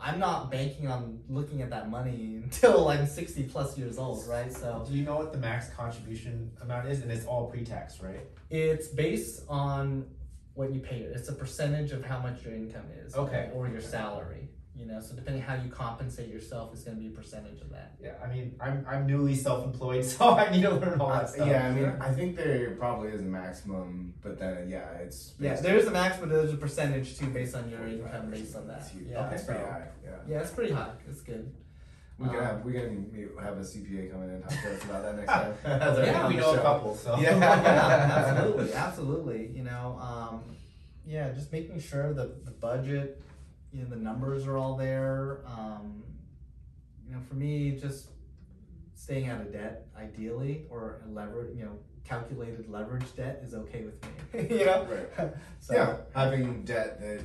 I'm 0.00 0.18
not 0.20 0.50
banking 0.50 0.86
on 0.88 1.20
looking 1.28 1.60
at 1.62 1.70
that 1.70 1.90
money 1.90 2.40
until 2.44 2.88
I'm 2.88 3.06
60 3.06 3.44
plus 3.44 3.76
years 3.76 3.98
old, 3.98 4.26
right? 4.28 4.52
So 4.52 4.84
Do 4.88 4.94
you 4.94 5.04
know 5.04 5.16
what 5.16 5.32
the 5.32 5.38
max 5.38 5.68
contribution 5.70 6.50
amount 6.62 6.86
is? 6.88 7.02
And 7.02 7.10
it's 7.10 7.26
all 7.26 7.46
pre-tax, 7.50 8.00
right? 8.00 8.20
it's 8.50 8.86
based 8.88 9.42
on 9.48 10.06
what 10.54 10.72
you 10.72 10.80
pay. 10.80 11.00
It's 11.00 11.28
a 11.28 11.32
percentage 11.34 11.92
of 11.92 12.04
how 12.04 12.18
much 12.20 12.44
your 12.44 12.54
income 12.54 12.86
is, 13.04 13.14
Okay. 13.14 13.50
or 13.54 13.68
your 13.68 13.80
salary. 13.80 14.48
You 14.78 14.86
know, 14.86 15.00
so 15.00 15.14
depending 15.16 15.42
how 15.42 15.54
you 15.54 15.68
compensate 15.70 16.28
yourself 16.28 16.72
is 16.72 16.82
going 16.82 16.96
to 16.96 17.02
be 17.02 17.08
a 17.08 17.10
percentage 17.10 17.60
of 17.60 17.70
that. 17.70 17.96
Yeah. 18.00 18.12
I 18.24 18.28
mean, 18.32 18.54
I'm 18.60 18.86
I'm 18.88 19.06
newly 19.08 19.34
self-employed, 19.34 20.04
so 20.12 20.34
I 20.34 20.50
need 20.50 20.62
to 20.62 20.70
learn 20.70 21.00
all 21.00 21.08
that 21.08 21.24
Uh, 21.24 21.26
stuff. 21.26 21.48
yeah, 21.48 21.66
I 21.66 21.72
mean, 21.72 21.92
I 22.00 22.12
think 22.12 22.36
there 22.36 22.70
probably 22.76 23.08
is 23.08 23.20
a 23.20 23.24
maximum, 23.24 24.14
but 24.22 24.38
then 24.38 24.68
yeah, 24.68 24.90
it's 25.04 25.34
Yeah, 25.40 25.60
there's 25.60 25.86
a 25.86 25.90
max, 25.90 26.18
but 26.18 26.28
there's 26.28 26.52
a 26.52 26.56
percentage 26.56 27.18
too 27.18 27.26
based 27.26 27.56
on 27.56 27.68
your 27.68 27.86
income 27.88 28.30
based 28.30 28.54
on 28.54 28.68
that. 28.68 28.88
Yeah, 28.94 29.28
That's 29.28 29.42
so- 29.44 29.52
pretty 29.52 29.64
high. 29.64 29.88
Yeah. 30.04 30.10
yeah, 30.28 30.40
it's 30.42 30.52
pretty 30.52 30.72
high. 30.72 30.92
It's 31.08 31.22
good. 31.22 31.52
We 32.20 32.26
can 32.28 32.36
Um, 32.36 32.44
have 32.44 32.64
we 32.64 32.72
can 32.72 33.28
have 33.42 33.58
a 33.58 33.64
CPA 33.64 34.10
come 34.12 34.22
in 34.24 34.30
and 34.30 34.42
talk 34.42 34.52
to 34.62 34.74
us 34.74 34.84
about 34.84 35.02
that 35.02 35.16
next 35.16 35.32
time. 35.32 35.54
As 35.64 35.82
I 35.82 35.86
our 35.86 35.94
think 36.04 36.06
Yeah, 36.16 36.28
we 36.28 36.36
know 36.36 36.52
the 36.54 36.60
a 36.60 36.62
couple, 36.62 36.94
so 36.94 37.16
Yeah. 37.18 37.36
yeah, 37.36 38.28
absolutely, 38.28 38.72
absolutely. 38.74 39.46
You 39.58 39.64
know, 39.64 39.98
um, 40.00 40.42
yeah, 41.04 41.30
just 41.32 41.50
making 41.52 41.80
sure 41.80 42.12
that 42.14 42.44
the 42.44 42.50
budget, 42.52 43.20
you 43.72 43.82
know, 43.82 43.88
the 43.88 43.96
numbers 43.96 44.46
are 44.46 44.56
all 44.56 44.76
there. 44.76 45.40
Um, 45.46 46.02
you 47.06 47.14
know, 47.14 47.20
for 47.28 47.34
me, 47.34 47.78
just 47.80 48.08
staying 48.94 49.28
out 49.28 49.40
of 49.40 49.52
debt, 49.52 49.86
ideally, 49.96 50.64
or 50.70 51.00
a 51.06 51.10
lever, 51.10 51.48
you 51.54 51.64
know, 51.64 51.78
calculated 52.04 52.68
leverage 52.70 53.14
debt 53.16 53.40
is 53.44 53.54
okay 53.54 53.84
with 53.84 54.02
me. 54.02 54.58
you 54.58 54.66
know, 54.66 54.86
Right. 55.18 55.32
so 55.60 55.74
yeah, 55.74 55.96
having 56.14 56.64
debt 56.64 57.00
that 57.00 57.20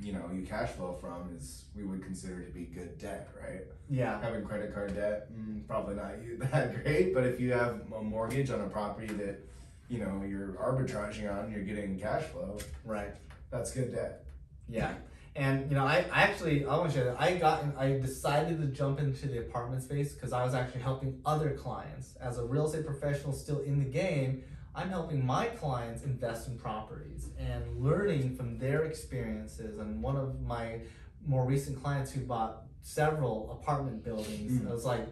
you 0.00 0.12
know 0.12 0.30
you 0.32 0.42
cash 0.46 0.70
flow 0.70 0.96
from 1.00 1.34
is 1.36 1.64
we 1.74 1.82
would 1.84 2.02
consider 2.04 2.42
to 2.42 2.50
be 2.52 2.64
good 2.64 2.98
debt, 2.98 3.28
right? 3.40 3.62
yeah, 3.90 4.20
Having 4.20 4.44
credit 4.44 4.72
card 4.74 4.94
debt, 4.94 5.32
mm, 5.32 5.66
probably 5.66 5.96
not 5.96 6.12
that 6.52 6.82
great, 6.84 7.12
but 7.14 7.24
if 7.24 7.40
you 7.40 7.52
have 7.52 7.80
a 7.96 8.02
mortgage 8.02 8.50
on 8.50 8.60
a 8.60 8.68
property 8.68 9.12
that 9.14 9.40
you 9.88 9.98
know 9.98 10.22
you're 10.28 10.48
arbitraging 10.60 11.32
on, 11.32 11.50
you're 11.50 11.62
getting 11.64 11.98
cash 11.98 12.22
flow, 12.24 12.58
right. 12.84 13.14
that's 13.50 13.72
good 13.72 13.92
debt. 13.94 14.24
Yeah. 14.68 14.94
And 15.38 15.70
you 15.70 15.76
know, 15.76 15.86
I, 15.86 16.04
I 16.12 16.22
actually 16.22 16.66
I 16.66 16.76
want 16.76 16.90
to 16.90 16.96
share 16.96 17.04
that 17.04 17.20
I 17.20 17.36
got 17.36 17.62
in, 17.62 17.72
I 17.78 17.96
decided 18.00 18.60
to 18.60 18.66
jump 18.66 18.98
into 18.98 19.28
the 19.28 19.38
apartment 19.38 19.84
space 19.84 20.12
because 20.12 20.32
I 20.32 20.44
was 20.44 20.52
actually 20.52 20.80
helping 20.82 21.20
other 21.24 21.50
clients 21.50 22.16
as 22.20 22.38
a 22.38 22.44
real 22.44 22.66
estate 22.66 22.84
professional 22.84 23.32
still 23.32 23.60
in 23.60 23.78
the 23.78 23.84
game. 23.84 24.42
I'm 24.74 24.90
helping 24.90 25.24
my 25.24 25.46
clients 25.46 26.02
invest 26.02 26.48
in 26.48 26.58
properties 26.58 27.28
and 27.38 27.62
learning 27.80 28.34
from 28.36 28.58
their 28.58 28.82
experiences. 28.84 29.78
And 29.78 30.02
one 30.02 30.16
of 30.16 30.40
my 30.42 30.80
more 31.24 31.44
recent 31.44 31.80
clients 31.80 32.10
who 32.10 32.20
bought 32.22 32.64
several 32.82 33.52
apartment 33.52 34.04
buildings, 34.04 34.60
Mm. 34.60 34.68
I 34.68 34.72
was 34.74 34.84
like, 34.84 35.06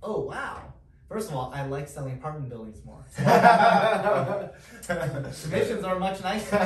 oh 0.00 0.20
wow. 0.20 0.74
First 1.12 1.28
of 1.28 1.36
all, 1.36 1.52
I 1.54 1.66
like 1.66 1.88
selling 1.88 2.14
apartment 2.14 2.48
buildings 2.48 2.80
more. 2.86 3.04
Commissions 4.86 5.84
are 5.84 5.98
much 5.98 6.22
nicer. 6.22 6.56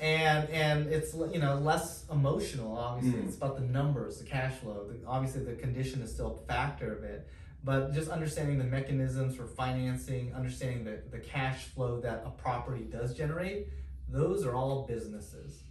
and 0.00 0.48
and 0.50 0.86
it's 0.86 1.14
you 1.14 1.40
know 1.40 1.56
less 1.56 2.04
emotional 2.10 2.76
obviously. 2.76 3.20
Mm. 3.20 3.26
it's 3.26 3.36
about 3.36 3.56
the 3.56 3.64
numbers 3.64 4.18
the 4.18 4.24
cash 4.24 4.54
flow. 4.54 4.86
The, 4.88 5.04
obviously 5.06 5.42
the 5.42 5.54
condition 5.54 6.00
is 6.00 6.12
still 6.12 6.40
a 6.40 6.46
factor 6.46 6.94
of 6.96 7.02
it. 7.02 7.28
But 7.64 7.92
just 7.92 8.08
understanding 8.08 8.58
the 8.58 8.64
mechanisms 8.64 9.34
for 9.34 9.46
financing 9.46 10.32
understanding 10.32 10.84
the, 10.84 11.02
the 11.10 11.18
cash 11.18 11.64
flow 11.64 12.00
that 12.02 12.22
a 12.24 12.30
property 12.30 12.84
does 12.84 13.14
generate 13.14 13.66
those 14.08 14.46
are 14.46 14.54
all 14.54 14.86
businesses 14.86 15.64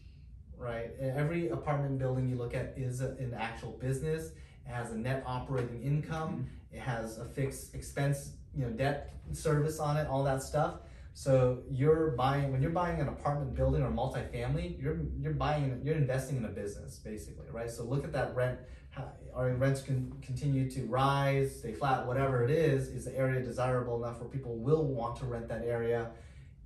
right? 0.58 0.92
Every 1.00 1.50
apartment 1.50 2.00
building 2.00 2.30
you 2.30 2.38
look 2.38 2.54
at 2.54 2.74
is 2.78 3.02
a, 3.02 3.10
an 3.20 3.36
actual 3.38 3.72
business. 3.72 4.32
It 4.66 4.72
has 4.72 4.92
a 4.92 4.98
net 4.98 5.24
operating 5.26 5.84
income 5.84 6.48
it 6.76 6.80
has 6.80 7.18
a 7.18 7.26
fixed 7.26 7.74
expense 7.74 8.34
you 8.56 8.66
know 8.66 8.72
debt 8.72 9.14
service 9.32 9.80
on 9.80 9.98
it 9.98 10.08
all 10.08 10.24
that 10.24 10.44
stuff 10.44 10.76
so 11.18 11.60
you're 11.72 12.12
buying 12.12 12.52
when 12.52 12.62
you're 12.62 12.72
buying 12.72 13.00
an 13.00 13.08
apartment 13.08 13.56
building 13.56 13.82
or 13.82 13.90
multifamily, 13.90 14.80
you're 14.82 15.00
you're 15.18 15.32
buying 15.32 15.80
you're 15.82 15.96
investing 15.96 16.36
in 16.36 16.44
a 16.44 16.50
business 16.50 16.98
basically, 16.98 17.46
right? 17.52 17.72
So 17.72 17.86
look 17.86 18.04
at 18.04 18.12
that 18.12 18.36
rent. 18.36 18.60
How, 18.90 19.08
are 19.34 19.50
rents 19.54 19.82
can 19.82 20.12
continue 20.22 20.70
to 20.72 20.86
rise, 20.88 21.60
stay 21.60 21.72
flat, 21.72 22.06
whatever 22.06 22.44
it 22.44 22.52
is? 22.52 22.90
Is 22.90 23.06
the 23.06 23.18
area 23.18 23.42
desirable 23.42 24.04
enough 24.04 24.20
where 24.20 24.28
people 24.28 24.58
will 24.58 24.84
want 24.84 25.16
to 25.20 25.26
rent 25.26 25.48
that 25.48 25.64
area? 25.64 26.12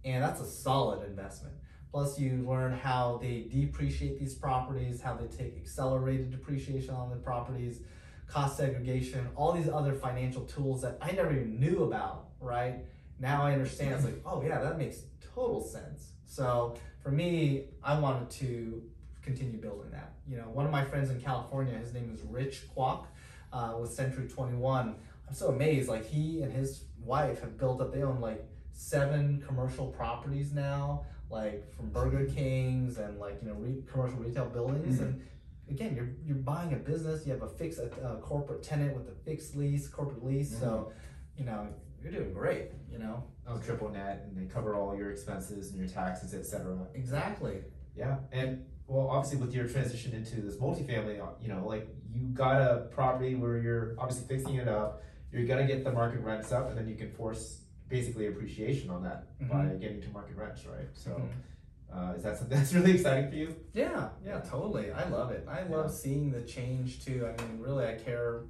And 0.03 0.23
that's 0.23 0.41
a 0.41 0.47
solid 0.47 1.07
investment. 1.07 1.53
Plus, 1.91 2.19
you 2.19 2.43
learn 2.47 2.73
how 2.73 3.19
they 3.21 3.47
depreciate 3.51 4.19
these 4.19 4.33
properties, 4.33 4.99
how 4.99 5.13
they 5.13 5.27
take 5.27 5.57
accelerated 5.57 6.31
depreciation 6.31 6.95
on 6.95 7.11
the 7.11 7.17
properties, 7.17 7.81
cost 8.29 8.57
segregation, 8.57 9.27
all 9.35 9.51
these 9.53 9.69
other 9.69 9.93
financial 9.93 10.43
tools 10.43 10.81
that 10.83 10.97
I 11.01 11.11
never 11.11 11.31
even 11.31 11.59
knew 11.59 11.83
about, 11.83 12.27
right? 12.39 12.75
now 13.21 13.41
I 13.43 13.51
understand. 13.51 13.93
It's 13.95 14.05
like, 14.05 14.21
oh 14.25 14.41
yeah, 14.41 14.59
that 14.61 14.77
makes 14.77 14.99
total 15.35 15.61
sense. 15.61 16.11
So 16.25 16.77
for 17.03 17.11
me, 17.11 17.65
I 17.83 17.99
wanted 17.99 18.29
to 18.41 18.81
continue 19.21 19.57
building 19.59 19.91
that. 19.91 20.13
You 20.25 20.37
know, 20.37 20.43
one 20.53 20.65
of 20.65 20.71
my 20.71 20.85
friends 20.85 21.09
in 21.09 21.19
California, 21.19 21.73
his 21.77 21.93
name 21.93 22.11
is 22.13 22.21
Rich 22.29 22.61
Kwok, 22.73 23.07
uh, 23.51 23.75
with 23.81 23.91
Century 23.91 24.27
Twenty 24.29 24.55
One. 24.55 24.95
I'm 25.27 25.33
so 25.33 25.49
amazed. 25.49 25.89
Like 25.89 26.05
he 26.05 26.43
and 26.43 26.53
his 26.53 26.83
wife 27.03 27.41
have 27.41 27.57
built 27.57 27.81
up. 27.81 27.93
They 27.93 28.03
own 28.03 28.21
like 28.21 28.41
seven 28.71 29.43
commercial 29.45 29.87
properties 29.87 30.53
now, 30.53 31.03
like 31.29 31.69
from 31.75 31.89
Burger 31.89 32.23
Kings 32.25 32.99
and 32.99 33.19
like 33.19 33.37
you 33.41 33.49
know 33.49 33.55
re- 33.55 33.83
commercial 33.91 34.17
retail 34.19 34.45
buildings 34.45 34.99
Mhm. 34.99 35.01
and. 35.01 35.21
Again, 35.69 35.95
you're, 35.95 36.09
you're 36.25 36.43
buying 36.43 36.73
a 36.73 36.77
business. 36.77 37.25
You 37.25 37.33
have 37.33 37.43
a 37.43 37.49
fixed 37.49 37.79
uh, 37.79 38.15
corporate 38.21 38.63
tenant 38.63 38.95
with 38.95 39.07
a 39.07 39.15
fixed 39.23 39.55
lease, 39.55 39.87
corporate 39.87 40.25
lease. 40.25 40.57
So, 40.59 40.91
you 41.37 41.45
know, 41.45 41.67
you're 42.01 42.11
doing 42.11 42.33
great. 42.33 42.71
You 42.91 42.99
know, 42.99 43.23
Oh, 43.47 43.57
triple 43.59 43.89
net, 43.89 44.25
and 44.27 44.37
they 44.37 44.51
cover 44.51 44.75
all 44.75 44.95
your 44.95 45.11
expenses 45.11 45.69
and 45.71 45.79
your 45.79 45.87
taxes, 45.87 46.33
etc. 46.33 46.77
Exactly. 46.93 47.61
Yeah, 47.95 48.17
and 48.31 48.63
well, 48.87 49.07
obviously 49.09 49.39
with 49.39 49.53
your 49.53 49.67
transition 49.67 50.13
into 50.13 50.41
this 50.41 50.55
multifamily, 50.57 51.19
uh, 51.21 51.31
you 51.41 51.47
know, 51.47 51.65
like 51.67 51.87
you 52.11 52.27
got 52.27 52.61
a 52.61 52.87
property 52.91 53.35
where 53.35 53.57
you're 53.57 53.95
obviously 53.97 54.27
fixing 54.27 54.55
it 54.55 54.67
up, 54.67 55.01
you're 55.31 55.45
gonna 55.47 55.65
get 55.67 55.83
the 55.83 55.91
market 55.91 56.19
rents 56.21 56.51
up, 56.51 56.69
and 56.69 56.77
then 56.77 56.87
you 56.87 56.95
can 56.95 57.11
force 57.11 57.61
basically 57.87 58.27
appreciation 58.27 58.89
on 58.91 59.01
that 59.03 59.27
by 59.49 59.65
Mhm. 59.65 59.81
getting 59.81 60.01
to 60.01 60.09
market 60.09 60.35
rents, 60.35 60.65
right? 60.67 60.87
So, 60.93 61.11
Mhm. 61.11 61.27
Uh, 61.93 62.13
is 62.15 62.23
that 62.23 62.37
something 62.37 62.57
that's 62.57 62.73
really 62.73 62.91
exciting 62.93 63.29
for 63.29 63.35
you? 63.35 63.55
Yeah, 63.73 64.09
yeah, 64.25 64.39
totally. 64.41 64.91
I 64.91 65.07
love 65.09 65.31
it. 65.31 65.47
I 65.49 65.63
love 65.63 65.85
Yeah. 65.87 65.91
seeing 65.91 66.31
the 66.31 66.41
change 66.41 67.03
too. 67.03 67.27
I 67.27 67.41
mean, 67.41 67.59
really, 67.59 67.85
I 67.85 67.95
care 67.95 68.41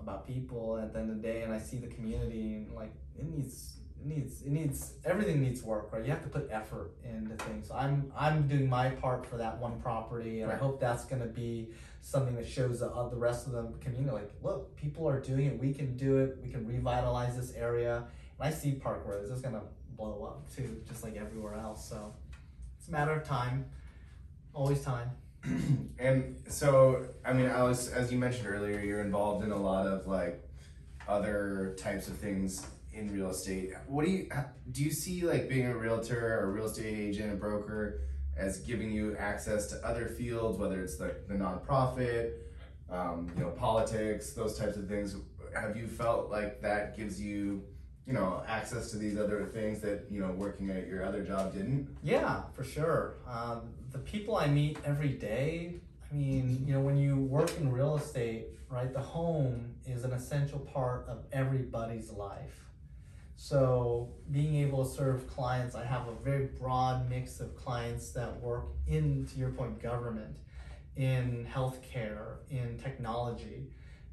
about 0.00 0.26
people 0.26 0.78
at 0.78 0.92
the 0.92 0.98
end 1.00 1.10
of 1.10 1.16
the 1.16 1.22
day, 1.22 1.42
and 1.42 1.52
I 1.52 1.58
see 1.58 1.78
the 1.78 1.86
community, 1.88 2.54
and 2.54 2.72
like 2.74 2.92
it 3.18 3.24
needs, 3.28 3.76
it 4.00 4.06
needs, 4.06 4.42
it 4.42 4.50
needs 4.50 4.94
everything 5.04 5.40
needs 5.40 5.62
work, 5.62 5.92
right? 5.92 6.04
You 6.04 6.10
have 6.10 6.22
to 6.22 6.28
put 6.28 6.48
effort 6.50 6.92
into 7.04 7.34
things. 7.44 7.68
So 7.68 7.74
I'm, 7.74 8.12
I'm 8.16 8.46
doing 8.48 8.68
my 8.68 8.90
part 8.90 9.26
for 9.26 9.36
that 9.36 9.58
one 9.58 9.80
property, 9.80 10.40
and 10.42 10.50
I 10.50 10.56
hope 10.56 10.80
that's 10.80 11.04
going 11.04 11.22
to 11.22 11.28
be 11.28 11.68
something 12.00 12.34
that 12.36 12.46
shows 12.48 12.80
the, 12.80 12.90
uh, 12.90 13.08
the 13.08 13.16
rest 13.16 13.46
of 13.46 13.52
the 13.52 13.64
community, 13.80 14.10
like, 14.14 14.30
look, 14.42 14.74
people 14.76 15.08
are 15.08 15.20
doing 15.20 15.46
it. 15.46 15.58
We 15.58 15.74
can 15.74 15.96
do 15.96 16.18
it. 16.18 16.38
We 16.42 16.48
can 16.50 16.66
revitalize 16.66 17.36
this 17.36 17.52
area. 17.54 18.04
And 18.38 18.48
I 18.48 18.50
see 18.50 18.72
Parkrose 18.82 19.24
is 19.24 19.30
just 19.30 19.42
going 19.42 19.56
to 19.56 19.62
blow 19.96 20.24
up 20.24 20.54
too, 20.54 20.80
just 20.88 21.02
like 21.02 21.16
everywhere 21.16 21.54
else. 21.54 21.86
So 21.88 22.14
a 22.88 22.92
matter 22.92 23.12
of 23.12 23.24
time. 23.24 23.66
Always 24.54 24.82
time. 24.82 25.10
and 25.98 26.36
so 26.48 27.06
I 27.24 27.32
mean, 27.32 27.46
Alex, 27.46 27.88
as 27.88 28.10
you 28.10 28.18
mentioned 28.18 28.48
earlier, 28.48 28.80
you're 28.80 29.00
involved 29.00 29.44
in 29.44 29.52
a 29.52 29.56
lot 29.56 29.86
of 29.86 30.06
like 30.06 30.42
other 31.06 31.76
types 31.78 32.08
of 32.08 32.16
things 32.16 32.66
in 32.92 33.12
real 33.12 33.30
estate. 33.30 33.72
What 33.86 34.04
do 34.04 34.10
you 34.10 34.28
do? 34.72 34.82
You 34.82 34.90
see 34.90 35.22
like 35.22 35.48
being 35.48 35.66
a 35.66 35.76
realtor 35.76 36.40
or 36.40 36.44
a 36.44 36.52
real 36.52 36.66
estate 36.66 36.98
agent, 36.98 37.32
a 37.32 37.36
broker, 37.36 38.00
as 38.36 38.58
giving 38.60 38.90
you 38.90 39.16
access 39.16 39.68
to 39.68 39.86
other 39.86 40.06
fields, 40.06 40.58
whether 40.58 40.82
it's 40.82 40.96
the 40.96 41.16
the 41.28 41.34
nonprofit, 41.34 42.32
um, 42.90 43.30
you 43.36 43.44
know, 43.44 43.50
politics, 43.50 44.32
those 44.32 44.58
types 44.58 44.76
of 44.76 44.88
things. 44.88 45.16
Have 45.54 45.76
you 45.76 45.86
felt 45.86 46.30
like 46.30 46.60
that 46.60 46.96
gives 46.96 47.20
you, 47.20 47.62
you 48.08 48.14
know, 48.14 48.42
access 48.48 48.90
to 48.90 48.96
these 48.96 49.18
other 49.18 49.44
things 49.44 49.80
that 49.80 50.06
you 50.10 50.18
know 50.18 50.32
working 50.32 50.70
at 50.70 50.88
your 50.88 51.04
other 51.04 51.22
job 51.22 51.52
didn't? 51.52 51.94
Yeah, 52.02 52.42
for 52.54 52.64
sure. 52.64 53.16
Um, 53.28 53.74
the 53.92 53.98
people 53.98 54.36
I 54.36 54.46
meet 54.46 54.78
every 54.84 55.10
day, 55.10 55.74
I 56.10 56.14
mean, 56.14 56.64
you 56.66 56.72
know, 56.72 56.80
when 56.80 56.96
you 56.96 57.16
work 57.16 57.54
in 57.58 57.70
real 57.70 57.98
estate, 57.98 58.46
right, 58.70 58.90
the 58.90 59.00
home 59.00 59.74
is 59.86 60.04
an 60.04 60.12
essential 60.12 60.58
part 60.58 61.06
of 61.06 61.18
everybody's 61.32 62.10
life. 62.10 62.64
So, 63.36 64.08
being 64.32 64.56
able 64.56 64.84
to 64.84 64.90
serve 64.90 65.28
clients, 65.28 65.76
I 65.76 65.84
have 65.84 66.08
a 66.08 66.14
very 66.24 66.46
broad 66.46 67.08
mix 67.08 67.40
of 67.40 67.54
clients 67.54 68.10
that 68.12 68.40
work 68.40 68.64
in, 68.86 69.26
to 69.26 69.38
your 69.38 69.50
point, 69.50 69.80
government, 69.80 70.36
in 70.96 71.46
healthcare, 71.54 72.38
in 72.50 72.78
technology. 72.82 73.68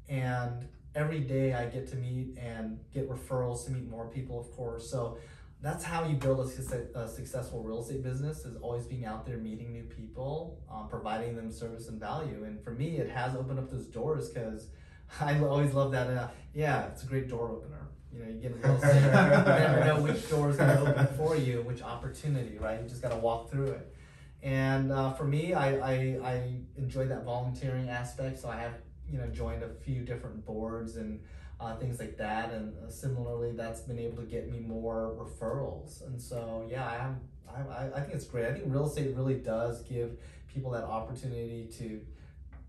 And 0.08 0.68
every 0.96 1.20
day 1.20 1.54
I 1.54 1.66
get 1.66 1.86
to 1.90 1.96
meet 1.96 2.36
and 2.38 2.80
get 2.92 3.08
referrals 3.08 3.64
to 3.66 3.70
meet 3.70 3.88
more 3.88 4.08
people, 4.08 4.40
of 4.40 4.50
course. 4.50 4.90
So, 4.90 5.18
that's 5.62 5.82
how 5.82 6.06
you 6.06 6.16
build 6.16 6.38
a, 6.40 6.98
a 6.98 7.08
successful 7.08 7.62
real 7.62 7.82
estate 7.82 8.02
business 8.02 8.44
is 8.44 8.56
always 8.56 8.84
being 8.84 9.04
out 9.04 9.24
there 9.26 9.38
meeting 9.38 9.72
new 9.72 9.84
people 9.84 10.60
um, 10.70 10.88
providing 10.88 11.34
them 11.34 11.50
service 11.50 11.88
and 11.88 11.98
value. 11.98 12.44
And 12.44 12.62
for 12.62 12.72
me 12.72 12.98
it 12.98 13.10
has 13.10 13.34
opened 13.34 13.58
up 13.58 13.70
those 13.70 13.86
doors 13.86 14.28
because 14.30 14.68
i 15.20 15.38
always 15.40 15.72
love 15.72 15.92
that 15.92 16.08
uh, 16.08 16.28
yeah 16.52 16.86
it's 16.86 17.04
a 17.04 17.06
great 17.06 17.28
door 17.28 17.50
opener. 17.50 17.88
You 18.12 18.20
know 18.20 18.30
you 18.30 18.40
get 18.40 18.54
real 18.62 18.76
estate 18.76 19.02
you 19.02 19.10
never 19.10 19.84
know 19.84 20.00
which 20.00 20.28
door 20.28 20.50
is 20.50 20.56
going 20.56 20.76
to 20.76 20.90
open 20.90 21.06
for 21.16 21.36
you 21.36 21.62
which 21.62 21.82
opportunity 21.82 22.58
right? 22.58 22.80
You 22.82 22.88
just 22.88 23.02
got 23.02 23.10
to 23.10 23.16
walk 23.18 23.50
through 23.50 23.68
it. 23.68 23.94
And 24.42 24.92
uh, 24.92 25.12
for 25.14 25.24
me 25.24 25.54
I, 25.54 25.76
I 25.78 25.94
i 26.22 26.52
enjoy 26.76 27.06
that 27.06 27.24
volunteering 27.24 27.88
aspect 27.88 28.38
so 28.38 28.48
i 28.48 28.56
have 28.56 28.74
you 29.10 29.18
know 29.18 29.26
joined 29.28 29.62
a 29.62 29.68
few 29.84 30.02
different 30.02 30.44
boards 30.44 30.96
and 30.96 31.20
uh, 31.60 31.76
things 31.76 31.98
like 31.98 32.16
that. 32.18 32.52
And 32.52 32.74
uh, 32.84 32.90
similarly, 32.90 33.52
that's 33.52 33.80
been 33.80 33.98
able 33.98 34.16
to 34.18 34.28
get 34.28 34.50
me 34.50 34.60
more 34.60 35.14
referrals. 35.18 36.06
And 36.06 36.20
so, 36.20 36.66
yeah, 36.70 36.86
I 36.86 36.94
have, 36.94 37.70
I, 37.70 37.88
I 37.96 38.00
think 38.00 38.14
it's 38.14 38.26
great. 38.26 38.46
I 38.46 38.52
think 38.52 38.64
real 38.66 38.86
estate 38.86 39.14
really 39.16 39.34
does 39.36 39.82
give 39.82 40.18
people 40.52 40.70
that 40.72 40.84
opportunity 40.84 41.68
to, 41.78 42.00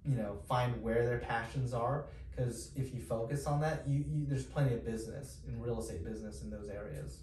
you 0.06 0.16
know, 0.16 0.38
find 0.48 0.82
where 0.82 1.06
their 1.06 1.20
passions 1.20 1.74
are. 1.74 2.06
Because 2.30 2.72
if 2.76 2.94
you 2.94 3.02
focus 3.02 3.46
on 3.48 3.60
that, 3.62 3.84
you, 3.88 4.06
you 4.08 4.26
there's 4.28 4.46
plenty 4.46 4.74
of 4.74 4.86
business 4.86 5.38
in 5.48 5.60
real 5.60 5.80
estate 5.80 6.06
business 6.06 6.44
in 6.44 6.50
those 6.50 6.70
areas. 6.70 7.20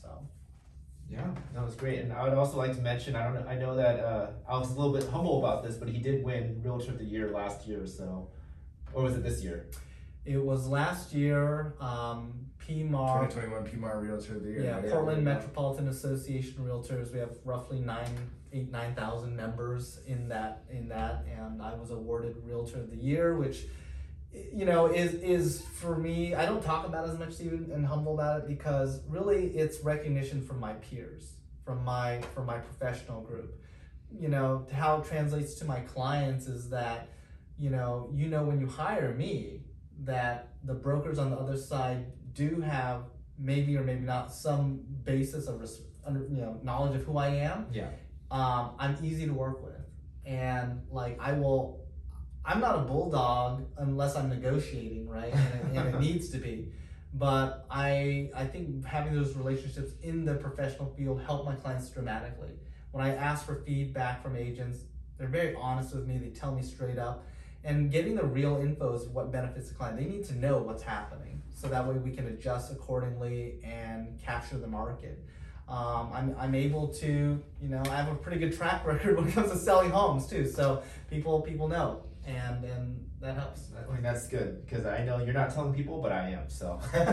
So. 0.00 0.08
Yeah, 1.10 1.26
that 1.54 1.64
was 1.64 1.74
great. 1.74 2.00
And 2.00 2.12
I 2.12 2.22
would 2.24 2.34
also 2.34 2.58
like 2.58 2.74
to 2.74 2.82
mention, 2.82 3.16
I 3.16 3.24
don't 3.24 3.34
know, 3.34 3.46
I 3.48 3.54
know 3.54 3.74
that 3.76 4.00
uh, 4.00 4.26
I 4.46 4.58
was 4.58 4.70
a 4.70 4.74
little 4.78 4.92
bit 4.92 5.08
humble 5.08 5.38
about 5.38 5.64
this, 5.64 5.76
but 5.76 5.88
he 5.88 5.98
did 5.98 6.22
win 6.22 6.60
Realtor 6.62 6.90
of 6.90 6.98
the 6.98 7.04
Year 7.04 7.30
last 7.30 7.66
year, 7.66 7.86
so, 7.86 8.28
or 8.92 9.04
was 9.04 9.14
it 9.14 9.22
this 9.22 9.42
year? 9.42 9.66
It 10.24 10.42
was 10.42 10.68
last 10.68 11.12
year, 11.14 11.74
um, 11.80 12.48
PMAR 12.68 13.30
2021 13.30 13.64
PMAR 13.64 14.02
Realtor 14.02 14.36
of 14.36 14.42
the 14.42 14.50
Year. 14.50 14.62
Yeah, 14.62 14.90
Portland 14.90 15.24
Metropolitan 15.24 15.88
Association 15.88 16.56
Realtors. 16.58 17.12
We 17.12 17.18
have 17.18 17.38
roughly 17.44 17.80
nine, 17.80 18.30
eight, 18.52 18.70
nine 18.70 18.94
thousand 18.94 19.36
members 19.36 20.00
in 20.06 20.28
that 20.28 20.64
in 20.70 20.88
that, 20.88 21.24
and 21.34 21.62
I 21.62 21.74
was 21.74 21.90
awarded 21.90 22.36
Realtor 22.44 22.80
of 22.80 22.90
the 22.90 22.98
Year, 22.98 23.36
which 23.36 23.64
you 24.52 24.66
know 24.66 24.86
is 24.86 25.14
is 25.14 25.62
for 25.62 25.96
me. 25.96 26.34
I 26.34 26.44
don't 26.44 26.62
talk 26.62 26.86
about 26.86 27.08
it 27.08 27.12
as 27.12 27.18
much 27.18 27.32
Steven 27.32 27.70
and 27.72 27.86
humble 27.86 28.12
about 28.12 28.40
it 28.40 28.48
because 28.48 29.00
really 29.08 29.46
it's 29.56 29.80
recognition 29.80 30.42
from 30.42 30.60
my 30.60 30.74
peers, 30.74 31.36
from 31.64 31.82
my 31.84 32.20
from 32.34 32.44
my 32.44 32.58
professional 32.58 33.22
group. 33.22 33.58
You 34.10 34.28
know 34.28 34.66
how 34.70 35.00
it 35.00 35.06
translates 35.06 35.54
to 35.54 35.64
my 35.64 35.80
clients 35.80 36.46
is 36.46 36.68
that 36.68 37.08
you 37.58 37.70
know 37.70 38.10
you 38.14 38.28
know 38.28 38.44
when 38.44 38.60
you 38.60 38.66
hire 38.66 39.14
me 39.14 39.62
that 40.04 40.50
the 40.64 40.74
brokers 40.74 41.18
on 41.18 41.30
the 41.30 41.36
other 41.36 41.56
side 41.56 42.06
do 42.32 42.60
have 42.60 43.02
maybe 43.38 43.76
or 43.76 43.82
maybe 43.82 44.04
not 44.04 44.32
some 44.32 44.80
basis 45.04 45.46
of 45.48 45.60
res- 45.60 45.82
under, 46.06 46.20
you 46.28 46.40
know 46.40 46.58
knowledge 46.62 46.96
of 46.96 47.04
who 47.04 47.18
I 47.18 47.28
am. 47.28 47.66
Yeah. 47.72 47.88
Um, 48.30 48.72
I'm 48.78 48.96
easy 49.02 49.26
to 49.26 49.32
work 49.32 49.62
with, 49.64 49.80
and 50.24 50.82
like 50.90 51.18
I 51.20 51.32
will. 51.32 51.84
I'm 52.44 52.60
not 52.60 52.76
a 52.76 52.78
bulldog 52.78 53.66
unless 53.76 54.16
I'm 54.16 54.30
negotiating, 54.30 55.06
right? 55.06 55.34
And 55.34 55.76
it, 55.76 55.78
and 55.78 55.94
it 55.94 56.00
needs 56.06 56.30
to 56.30 56.38
be. 56.38 56.72
But 57.14 57.66
I 57.70 58.30
I 58.34 58.44
think 58.44 58.84
having 58.84 59.14
those 59.14 59.34
relationships 59.34 59.92
in 60.02 60.24
the 60.24 60.34
professional 60.34 60.94
field 60.96 61.22
help 61.22 61.44
my 61.44 61.54
clients 61.54 61.90
dramatically. 61.90 62.50
When 62.92 63.04
I 63.04 63.14
ask 63.14 63.44
for 63.44 63.56
feedback 63.66 64.22
from 64.22 64.36
agents, 64.36 64.78
they're 65.18 65.28
very 65.28 65.54
honest 65.56 65.94
with 65.94 66.06
me. 66.06 66.18
They 66.18 66.30
tell 66.30 66.54
me 66.54 66.62
straight 66.62 66.98
up 66.98 67.26
and 67.68 67.92
getting 67.92 68.14
the 68.14 68.24
real 68.24 68.56
info 68.56 68.94
is 68.94 69.06
what 69.08 69.30
benefits 69.30 69.68
the 69.68 69.74
client. 69.74 69.98
They 69.98 70.06
need 70.06 70.24
to 70.24 70.38
know 70.38 70.58
what's 70.58 70.82
happening, 70.82 71.42
so 71.54 71.68
that 71.68 71.86
way 71.86 71.96
we 71.96 72.12
can 72.12 72.26
adjust 72.28 72.72
accordingly 72.72 73.60
and 73.62 74.18
capture 74.18 74.56
the 74.56 74.66
market. 74.66 75.22
Um, 75.68 76.10
I'm, 76.14 76.34
I'm 76.38 76.54
able 76.54 76.88
to, 76.94 77.06
you 77.60 77.68
know, 77.68 77.82
I 77.90 77.96
have 77.96 78.10
a 78.10 78.14
pretty 78.14 78.38
good 78.38 78.56
track 78.56 78.86
record 78.86 79.16
when 79.18 79.28
it 79.28 79.34
comes 79.34 79.50
to 79.52 79.58
selling 79.58 79.90
homes 79.90 80.26
too. 80.26 80.48
So 80.48 80.82
people 81.10 81.42
people 81.42 81.68
know, 81.68 82.04
and 82.28 82.64
and 82.64 83.04
that 83.20 83.34
helps. 83.34 83.72
I 83.74 83.92
mean, 83.92 84.02
that's 84.02 84.28
good 84.28 84.64
because 84.64 84.86
I 84.86 85.04
know 85.04 85.18
you're 85.18 85.34
not 85.34 85.52
telling 85.52 85.74
people, 85.74 86.00
but 86.00 86.12
I 86.12 86.28
am. 86.30 86.48
So 86.48 86.78
Great, 86.92 87.04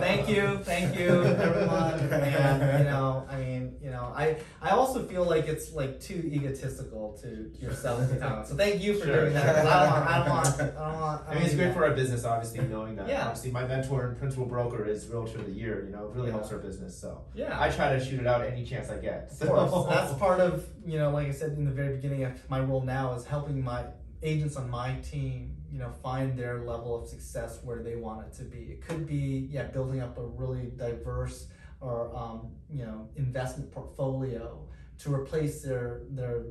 thank 0.00 0.28
you, 0.28 0.58
thank 0.58 0.98
you, 0.98 1.22
everyone. 1.22 2.00
And 2.12 2.78
you 2.80 2.84
know, 2.84 3.26
I 3.30 3.36
mean, 3.38 3.76
you 3.80 3.90
know, 3.90 4.12
I 4.14 4.36
I 4.60 4.70
also 4.70 5.06
feel 5.06 5.24
like 5.24 5.46
it's 5.46 5.72
like 5.72 6.00
too 6.00 6.28
egotistical 6.32 7.16
to 7.22 7.50
yourself 7.58 8.08
to. 8.10 8.44
So 8.46 8.56
thank 8.56 8.82
you 8.82 8.98
for 8.98 9.06
Sure, 9.06 9.20
doing 9.22 9.34
that. 9.34 9.64
I 9.66 9.84
don't 9.84 9.92
want, 9.92 10.06
I 10.06 10.18
don't 10.18 10.28
want, 10.28 10.60
I 10.60 10.90
don't 10.90 11.00
want. 11.00 11.22
I 11.28 11.34
mean, 11.34 11.42
it's 11.44 11.54
great 11.54 11.68
need 11.68 11.74
for 11.74 11.84
our 11.84 11.94
business, 11.94 12.24
obviously, 12.24 12.60
knowing 12.66 12.96
that. 12.96 13.08
Yeah. 13.08 13.26
Obviously, 13.26 13.52
my 13.52 13.66
mentor 13.66 14.06
and 14.08 14.18
principal 14.18 14.46
broker 14.46 14.84
is 14.84 15.06
Realtor 15.08 15.38
of 15.38 15.46
the 15.46 15.52
Year. 15.52 15.84
You 15.86 15.92
know, 15.92 16.08
it 16.08 16.14
really 16.14 16.30
helps 16.30 16.50
our 16.50 16.58
business. 16.58 16.98
So. 16.98 17.24
Yeah. 17.34 17.60
I 17.60 17.70
try 17.70 17.96
to 17.96 18.04
shoot 18.04 18.20
it 18.20 18.26
out 18.26 18.44
any 18.44 18.64
chance 18.64 18.90
I 18.90 18.98
get. 18.98 19.30
Of 19.40 19.48
course, 19.48 19.88
that's 19.88 20.14
part 20.14 20.40
of 20.40 20.66
you 20.86 20.98
know, 20.98 21.10
like 21.10 21.28
I 21.28 21.32
said 21.32 21.52
in 21.52 21.64
the 21.64 21.70
very 21.70 21.96
beginning, 21.96 22.24
of 22.24 22.50
my 22.50 22.60
role 22.60 22.82
now 22.82 23.14
is 23.14 23.24
helping 23.26 23.62
my 23.62 23.84
agents 24.22 24.56
on 24.56 24.70
my 24.70 24.94
team, 24.96 25.56
you 25.70 25.78
know, 25.78 25.90
find 26.02 26.38
their 26.38 26.60
level 26.60 27.00
of 27.00 27.08
success 27.08 27.60
where 27.62 27.82
they 27.82 27.96
want 27.96 28.26
it 28.26 28.32
to 28.34 28.44
be. 28.44 28.58
It 28.58 28.80
could 28.80 29.06
be 29.06 29.48
yeah, 29.50 29.64
building 29.64 30.00
up 30.00 30.18
a 30.18 30.24
really 30.24 30.72
diverse 30.76 31.48
or 31.80 32.14
um, 32.16 32.48
you 32.70 32.84
know 32.84 33.08
investment 33.16 33.70
portfolio 33.70 34.66
to 34.98 35.14
replace 35.14 35.62
their 35.62 36.02
their 36.10 36.44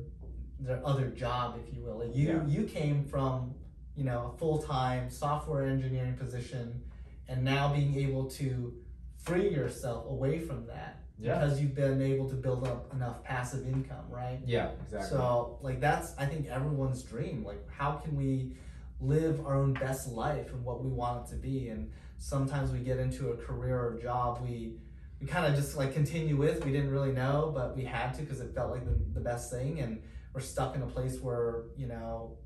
their 0.60 0.84
other 0.86 1.08
job, 1.08 1.58
if 1.62 1.74
you 1.74 1.82
will. 1.82 1.98
Like 1.98 2.14
you 2.14 2.28
Yeah. 2.28 2.46
you 2.46 2.64
came 2.64 3.04
from 3.04 3.54
you 3.96 4.04
know 4.04 4.32
a 4.34 4.38
full 4.38 4.62
time 4.62 5.10
software 5.10 5.66
engineering 5.66 6.16
position, 6.16 6.82
and 7.28 7.44
now 7.44 7.72
being 7.72 7.96
able 7.96 8.30
to 8.30 8.74
free 9.18 9.48
yourself 9.48 10.08
away 10.08 10.38
from 10.38 10.66
that 10.66 11.02
Yeah. 11.18 11.38
because 11.38 11.60
you've 11.60 11.74
been 11.74 12.02
able 12.02 12.28
to 12.28 12.34
build 12.34 12.66
up 12.66 12.92
enough 12.92 13.24
passive 13.24 13.66
income, 13.66 14.04
right? 14.10 14.38
Yeah, 14.44 14.70
exactly. 14.84 15.08
So, 15.08 15.58
like, 15.62 15.80
that's, 15.80 16.14
I 16.18 16.26
think, 16.26 16.46
everyone's 16.46 17.02
dream. 17.02 17.42
Like, 17.44 17.66
how 17.70 17.92
can 17.92 18.14
we 18.16 18.56
live 19.00 19.44
our 19.46 19.56
own 19.56 19.72
best 19.72 20.08
life 20.08 20.52
and 20.52 20.64
what 20.64 20.84
we 20.84 20.90
want 20.90 21.26
it 21.26 21.30
to 21.30 21.36
be? 21.36 21.68
And 21.68 21.90
sometimes 22.18 22.70
we 22.70 22.80
get 22.80 22.98
into 22.98 23.30
a 23.30 23.36
career 23.36 23.78
or 23.78 23.98
job 24.00 24.42
we, 24.42 24.76
we 25.20 25.26
kind 25.26 25.46
of 25.46 25.54
just 25.54 25.76
like 25.76 25.94
continue 25.94 26.36
with. 26.36 26.64
We 26.64 26.72
didn't 26.72 26.90
really 26.90 27.12
know, 27.12 27.52
but 27.54 27.76
we 27.76 27.84
had 27.84 28.12
to 28.14 28.22
because 28.22 28.40
it 28.40 28.54
felt 28.54 28.70
like 28.70 28.84
the, 28.84 28.96
the 29.14 29.20
best 29.20 29.50
thing. 29.50 29.80
And 29.80 30.02
we're 30.34 30.40
stuck 30.40 30.74
in 30.76 30.82
a 30.82 30.86
place 30.86 31.18
where 31.20 31.62
you 31.76 31.86
know 31.86 32.36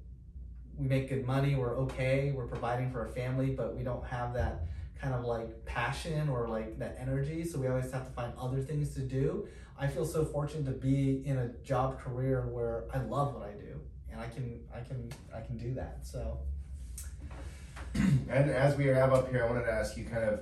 we 0.79 0.87
make 0.87 1.09
good 1.09 1.27
money, 1.27 1.57
we're 1.57 1.77
okay, 1.79 2.33
we're 2.33 2.47
providing 2.47 2.91
for 2.91 3.07
a 3.07 3.13
family, 3.13 3.51
but 3.51 3.77
we 3.77 3.83
don't 3.83 4.07
have 4.07 4.33
that 4.35 4.63
kind 5.01 5.15
of 5.15 5.25
like 5.25 5.65
passion 5.65 6.29
or 6.29 6.49
like 6.49 6.79
that 6.79 6.97
energy. 7.01 7.45
So 7.45 7.59
we 7.59 7.69
always 7.69 7.91
have 7.93 8.07
to 8.07 8.13
find 8.13 8.33
other 8.39 8.61
things 8.61 8.95
to 8.95 9.01
do. 9.01 9.49
I 9.79 9.87
feel 9.87 10.05
so 10.05 10.25
fortunate 10.25 10.67
to 10.67 10.73
be 10.73 11.23
in 11.25 11.39
a 11.39 11.49
job 11.65 11.99
career 12.01 12.47
where 12.51 12.85
I 12.93 12.99
love 12.99 13.35
what 13.35 13.45
I 13.45 13.53
do 13.53 13.81
and 14.11 14.21
I 14.21 14.27
can 14.27 14.61
I 14.75 14.81
can 14.81 15.11
I 15.35 15.41
can 15.41 15.57
do 15.57 15.75
that. 15.75 15.99
So 16.03 16.39
And 17.95 18.51
as 18.51 18.77
we 18.77 18.89
wrap 18.89 19.13
up 19.13 19.31
here, 19.31 19.45
I 19.45 19.49
wanted 19.49 19.65
to 19.65 19.73
ask 19.73 19.97
you 19.97 20.05
kind 20.05 20.25
of 20.25 20.41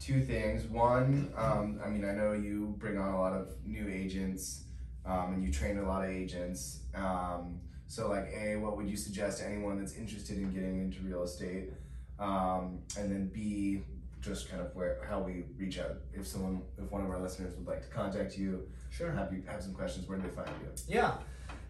two 0.00 0.22
things. 0.22 0.64
One, 0.64 1.32
um, 1.36 1.80
I 1.84 1.88
mean, 1.88 2.04
I 2.04 2.12
know 2.12 2.32
you 2.32 2.74
bring 2.78 2.98
on 2.98 3.12
a 3.12 3.20
lot 3.20 3.32
of 3.32 3.50
new 3.66 3.86
agents, 3.88 4.64
um, 5.04 5.34
and 5.34 5.44
you 5.44 5.52
train 5.52 5.78
a 5.78 5.86
lot 5.86 6.04
of 6.04 6.10
agents. 6.10 6.80
Um, 6.94 7.60
so, 7.86 8.08
like, 8.08 8.30
a, 8.34 8.56
what 8.56 8.76
would 8.76 8.88
you 8.88 8.96
suggest 8.96 9.38
to 9.38 9.46
anyone 9.46 9.78
that's 9.78 9.94
interested 9.94 10.38
in 10.38 10.52
getting 10.52 10.80
into 10.80 11.00
real 11.02 11.22
estate? 11.22 11.70
Um, 12.18 12.80
and 12.96 13.10
then 13.10 13.30
B, 13.32 13.82
just 14.20 14.50
kind 14.50 14.60
of 14.60 14.74
where 14.74 15.00
how 15.08 15.20
we 15.20 15.44
reach 15.56 15.78
out 15.78 15.98
if 16.12 16.26
someone, 16.26 16.62
if 16.76 16.90
one 16.90 17.04
of 17.04 17.10
our 17.10 17.20
listeners 17.20 17.54
would 17.56 17.66
like 17.66 17.82
to 17.82 17.88
contact 17.88 18.36
you, 18.36 18.66
sure. 18.90 19.12
have 19.12 19.32
you 19.32 19.42
have 19.46 19.62
some 19.62 19.74
questions, 19.74 20.08
where 20.08 20.18
do 20.18 20.28
they 20.28 20.34
find 20.34 20.50
you? 20.60 20.68
Yeah. 20.88 21.14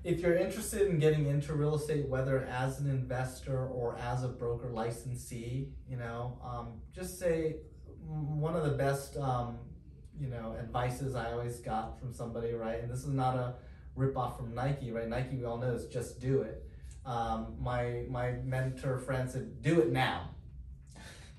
If 0.05 0.21
you're 0.21 0.37
interested 0.37 0.89
in 0.89 0.99
getting 0.99 1.27
into 1.27 1.53
real 1.55 1.75
estate, 1.75 2.09
whether 2.09 2.45
as 2.45 2.81
an 2.81 2.89
investor 2.89 3.67
or 3.67 3.99
as 3.99 4.25
a 4.25 4.29
broker 4.29 4.71
licensee, 4.71 5.69
you 5.89 5.97
know, 5.97 6.39
um, 6.43 6.81
just 6.95 7.19
say 7.19 7.57
one 8.07 8.57
of 8.57 8.63
the 8.65 8.77
best, 8.77 9.17
um, 9.17 9.59
you 10.19 10.29
know, 10.29 10.57
advices 10.59 11.15
I 11.15 11.33
always 11.33 11.59
got 11.59 11.99
from 11.99 12.13
somebody, 12.13 12.53
right? 12.53 12.81
And 12.81 12.91
this 12.91 13.01
is 13.01 13.09
not 13.13 13.37
a 13.37 13.55
rip 13.97 14.17
off 14.17 14.37
from 14.39 14.55
Nike, 14.55 14.93
right? 14.93 15.09
Nike, 15.09 15.37
we 15.37 15.45
all 15.45 15.59
know, 15.59 15.73
is 15.73 15.87
just 15.87 16.21
do 16.21 16.43
it. 16.43 16.65
Um, 17.05 17.57
my 17.59 18.05
my 18.09 18.33
mentor 18.45 18.99
friend 18.99 19.31
said, 19.31 19.63
"Do 19.63 19.81
it 19.81 19.91
now." 19.93 20.31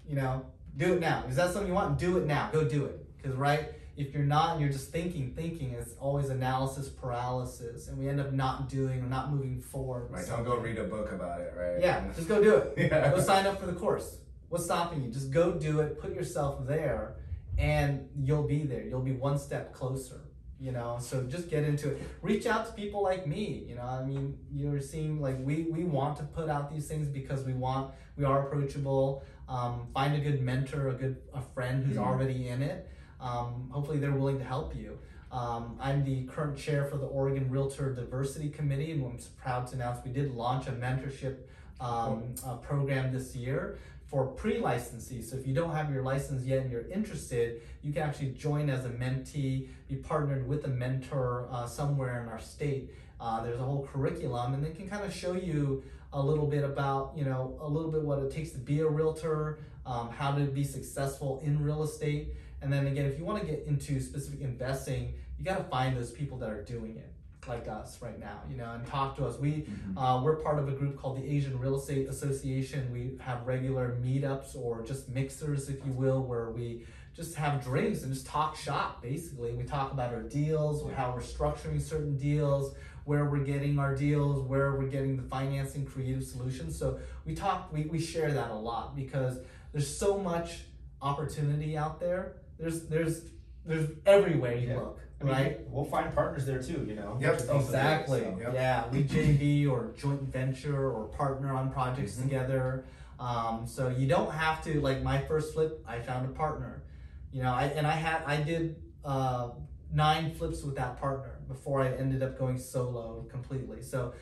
You 0.09 0.15
know, 0.15 0.45
do 0.75 0.93
it 0.93 0.99
now. 0.99 1.23
Is 1.29 1.35
that 1.35 1.51
something 1.51 1.67
you 1.67 1.75
want? 1.75 1.99
Do 1.99 2.17
it 2.17 2.25
now. 2.25 2.49
Go 2.51 2.67
do 2.67 2.85
it. 2.85 3.05
Because 3.17 3.37
right, 3.37 3.69
if 3.95 4.13
you're 4.13 4.23
not 4.23 4.53
and 4.53 4.61
you're 4.61 4.71
just 4.71 4.91
thinking, 4.91 5.33
thinking, 5.35 5.73
it's 5.73 5.93
always 5.99 6.29
analysis 6.29 6.89
paralysis, 6.89 7.89
and 7.89 7.97
we 7.97 8.07
end 8.09 8.19
up 8.19 8.31
not 8.31 8.69
doing 8.69 9.01
or 9.01 9.05
not 9.07 9.31
moving 9.31 9.61
forward. 9.61 10.09
Right, 10.09 10.25
don't 10.25 10.43
go 10.45 10.57
read 10.57 10.79
a 10.79 10.85
book 10.85 11.11
about 11.11 11.41
it, 11.41 11.53
right? 11.55 11.79
Yeah, 11.79 12.05
just 12.15 12.27
go 12.27 12.41
do 12.41 12.55
it. 12.55 12.73
Yeah. 12.91 13.11
Go 13.11 13.21
sign 13.21 13.45
up 13.45 13.59
for 13.59 13.67
the 13.67 13.73
course. 13.73 14.17
What's 14.47 14.65
stopping 14.65 15.03
you? 15.03 15.11
Just 15.11 15.31
go 15.31 15.51
do 15.51 15.81
it. 15.81 16.01
Put 16.01 16.15
yourself 16.15 16.65
there, 16.65 17.17
and 17.57 18.07
you'll 18.15 18.47
be 18.47 18.63
there. 18.63 18.83
You'll 18.83 19.01
be 19.01 19.11
one 19.11 19.37
step 19.37 19.73
closer. 19.73 20.21
You 20.61 20.73
know, 20.73 20.97
so 20.99 21.23
just 21.23 21.49
get 21.49 21.63
into 21.63 21.91
it. 21.91 22.01
Reach 22.21 22.45
out 22.45 22.65
to 22.65 22.73
people 22.73 23.01
like 23.01 23.25
me. 23.25 23.65
You 23.67 23.75
know, 23.75 23.83
I 23.83 24.03
mean, 24.03 24.37
you're 24.51 24.81
seeing 24.81 25.21
like 25.21 25.37
we 25.39 25.67
we 25.69 25.83
want 25.83 26.17
to 26.17 26.23
put 26.23 26.49
out 26.49 26.73
these 26.73 26.87
things 26.87 27.07
because 27.07 27.43
we 27.43 27.53
want 27.53 27.93
we 28.17 28.25
are 28.25 28.47
approachable. 28.47 29.23
Um, 29.49 29.87
find 29.93 30.13
a 30.15 30.19
good 30.19 30.41
mentor, 30.41 30.89
a 30.89 30.93
good 30.93 31.17
a 31.33 31.41
friend 31.41 31.83
who's 31.83 31.97
Mhm. 31.97 32.05
already 32.05 32.47
in 32.49 32.61
it. 32.61 32.87
Um, 33.19 33.67
hopefully, 33.71 33.97
they're 33.97 34.13
willing 34.13 34.37
to 34.37 34.43
help 34.45 34.75
you. 34.75 34.99
Um, 35.31 35.75
I'm 35.79 36.03
the 36.05 36.25
current 36.27 36.57
chair 36.57 36.85
for 36.85 36.97
the 36.97 37.07
Oregon 37.07 37.49
Realtor 37.49 37.93
Diversity 37.93 38.49
Committee, 38.49 38.91
and 38.91 39.03
I'm 39.03 39.17
proud 39.37 39.67
to 39.67 39.75
announce 39.75 40.03
we 40.05 40.11
did 40.11 40.33
launch 40.35 40.67
a 40.67 40.71
mentorship 40.71 41.37
um, 41.81 42.35
uh, 42.45 42.57
program 42.57 43.13
this 43.13 43.35
year 43.37 43.77
for 44.05 44.25
pre-licensees. 44.27 45.29
So 45.29 45.37
if 45.37 45.47
you 45.47 45.53
don't 45.53 45.71
have 45.71 45.93
your 45.93 46.03
license 46.03 46.43
yet 46.45 46.63
and 46.63 46.69
you're 46.71 46.89
interested, 46.89 47.61
you 47.81 47.93
can 47.93 48.01
actually 48.03 48.31
join 48.31 48.69
as 48.69 48.83
a 48.85 48.89
mentee, 48.89 49.69
be 49.87 49.95
partnered 49.95 50.45
with 50.47 50.65
a 50.65 50.67
mentor 50.67 51.47
uh, 51.49 51.65
somewhere 51.65 52.21
in 52.21 52.27
our 52.27 52.39
state. 52.39 52.91
Uh, 53.21 53.41
there's 53.43 53.59
a 53.59 53.63
whole 53.63 53.85
curriculum, 53.85 54.53
and 54.55 54.63
they 54.65 54.71
can 54.71 54.89
kind 54.89 55.05
of 55.05 55.13
show 55.13 55.33
you 55.33 55.81
a 56.13 56.21
little 56.21 56.47
bit 56.47 56.63
about, 56.63 57.13
you 57.15 57.25
know, 57.25 57.57
a 57.61 57.67
little 57.67 57.91
bit 57.91 58.01
what 58.01 58.19
it 58.19 58.31
takes 58.31 58.51
to 58.51 58.57
be 58.57 58.79
a 58.79 58.87
realtor, 58.87 59.59
um, 59.85 60.09
how 60.09 60.31
to 60.31 60.41
be 60.45 60.63
successful 60.63 61.41
in 61.43 61.63
real 61.63 61.83
estate. 61.83 62.33
And 62.61 62.71
then 62.73 62.87
again, 62.87 63.05
if 63.05 63.17
you 63.17 63.25
want 63.25 63.39
to 63.39 63.45
get 63.45 63.65
into 63.67 63.99
specific 64.01 64.41
investing, 64.41 65.13
you 65.37 65.45
got 65.45 65.57
to 65.57 65.63
find 65.65 65.95
those 65.95 66.11
people 66.11 66.37
that 66.39 66.49
are 66.49 66.63
doing 66.63 66.97
it, 66.97 67.13
like 67.47 67.67
us 67.67 68.01
right 68.01 68.19
now, 68.19 68.41
you 68.49 68.57
know, 68.57 68.71
and 68.73 68.85
talk 68.85 69.15
to 69.17 69.25
us. 69.25 69.39
We 69.39 69.65
uh, 69.95 70.21
we're 70.23 70.35
part 70.35 70.59
of 70.59 70.67
a 70.67 70.73
group 70.73 70.99
called 70.99 71.17
the 71.17 71.29
Asian 71.29 71.57
Real 71.59 71.77
Estate 71.77 72.09
Association. 72.09 72.91
We 72.91 73.17
have 73.21 73.47
regular 73.47 73.97
meetups 74.03 74.55
or 74.55 74.83
just 74.83 75.09
mixers, 75.09 75.69
if 75.69 75.85
you 75.85 75.93
will, 75.93 76.23
where 76.23 76.49
we 76.49 76.85
just 77.15 77.35
have 77.35 77.63
drinks 77.63 78.03
and 78.03 78.13
just 78.13 78.27
talk 78.27 78.55
shop. 78.55 79.01
Basically, 79.01 79.51
we 79.53 79.63
talk 79.63 79.91
about 79.91 80.13
our 80.13 80.21
deals, 80.21 80.89
how 80.95 81.11
we're 81.13 81.21
structuring 81.21 81.81
certain 81.81 82.17
deals, 82.17 82.75
where 83.09 83.25
we're 83.25 83.43
getting 83.43 83.79
our 83.79 83.95
deals, 83.95 84.47
where 84.47 84.75
we're 84.75 84.85
getting 84.87 85.17
the 85.17 85.23
financing, 85.23 85.83
creative 85.83 86.23
solutions. 86.23 86.77
So 86.77 86.99
we 87.25 87.33
talk, 87.33 87.73
we, 87.73 87.85
we 87.85 87.99
share 87.99 88.31
that 88.33 88.51
a 88.51 88.53
lot 88.53 88.95
because 88.95 89.39
there's 89.71 89.97
so 89.97 90.19
much 90.19 90.59
opportunity 91.01 91.75
out 91.75 91.99
there. 91.99 92.35
There's 92.59 92.85
there's 92.87 93.23
there's 93.65 93.89
everywhere 94.05 94.55
you 94.55 94.67
Yeah. 94.67 94.75
look, 94.75 94.99
I 95.19 95.23
mean, 95.23 95.33
right? 95.33 95.59
We'll 95.71 95.85
find 95.85 96.13
partners 96.13 96.45
there 96.45 96.61
too, 96.61 96.85
you 96.87 96.93
know. 96.93 97.17
Yep, 97.19 97.31
which 97.33 97.41
is 97.41 97.49
also 97.49 97.65
good, 97.71 97.75
Exactly. 97.75 98.19
so. 98.21 98.37
Yep. 98.41 98.53
Yeah, 98.53 98.87
we 98.91 99.03
JV 99.03 99.67
or 99.67 99.91
joint 99.97 100.21
venture 100.21 100.91
or 100.91 101.05
partner 101.07 101.51
on 101.55 101.71
projects 101.71 102.15
Mhm. 102.15 102.23
together. 102.23 102.85
Um, 103.19 103.65
so 103.65 103.87
you 103.89 104.07
don't 104.07 104.31
have 104.31 104.63
to 104.65 104.79
like 104.81 105.01
my 105.01 105.17
first 105.19 105.55
flip. 105.55 105.83
I 105.87 105.99
found 105.99 106.27
a 106.27 106.31
partner. 106.31 106.83
You 107.31 107.41
know, 107.41 107.51
I 107.53 107.63
and 107.75 107.87
I 107.87 107.93
had 108.07 108.21
I 108.27 108.37
did 108.43 108.75
uh, 109.03 109.49
nine 109.91 110.31
flips 110.35 110.61
with 110.63 110.75
that 110.75 110.99
partner 110.99 111.38
before 111.49 111.81
I 111.81 111.89
ended 111.89 112.23
up 112.23 112.39
going 112.39 112.57
solo 112.57 113.27
completely. 113.29 113.81
So 113.81 114.13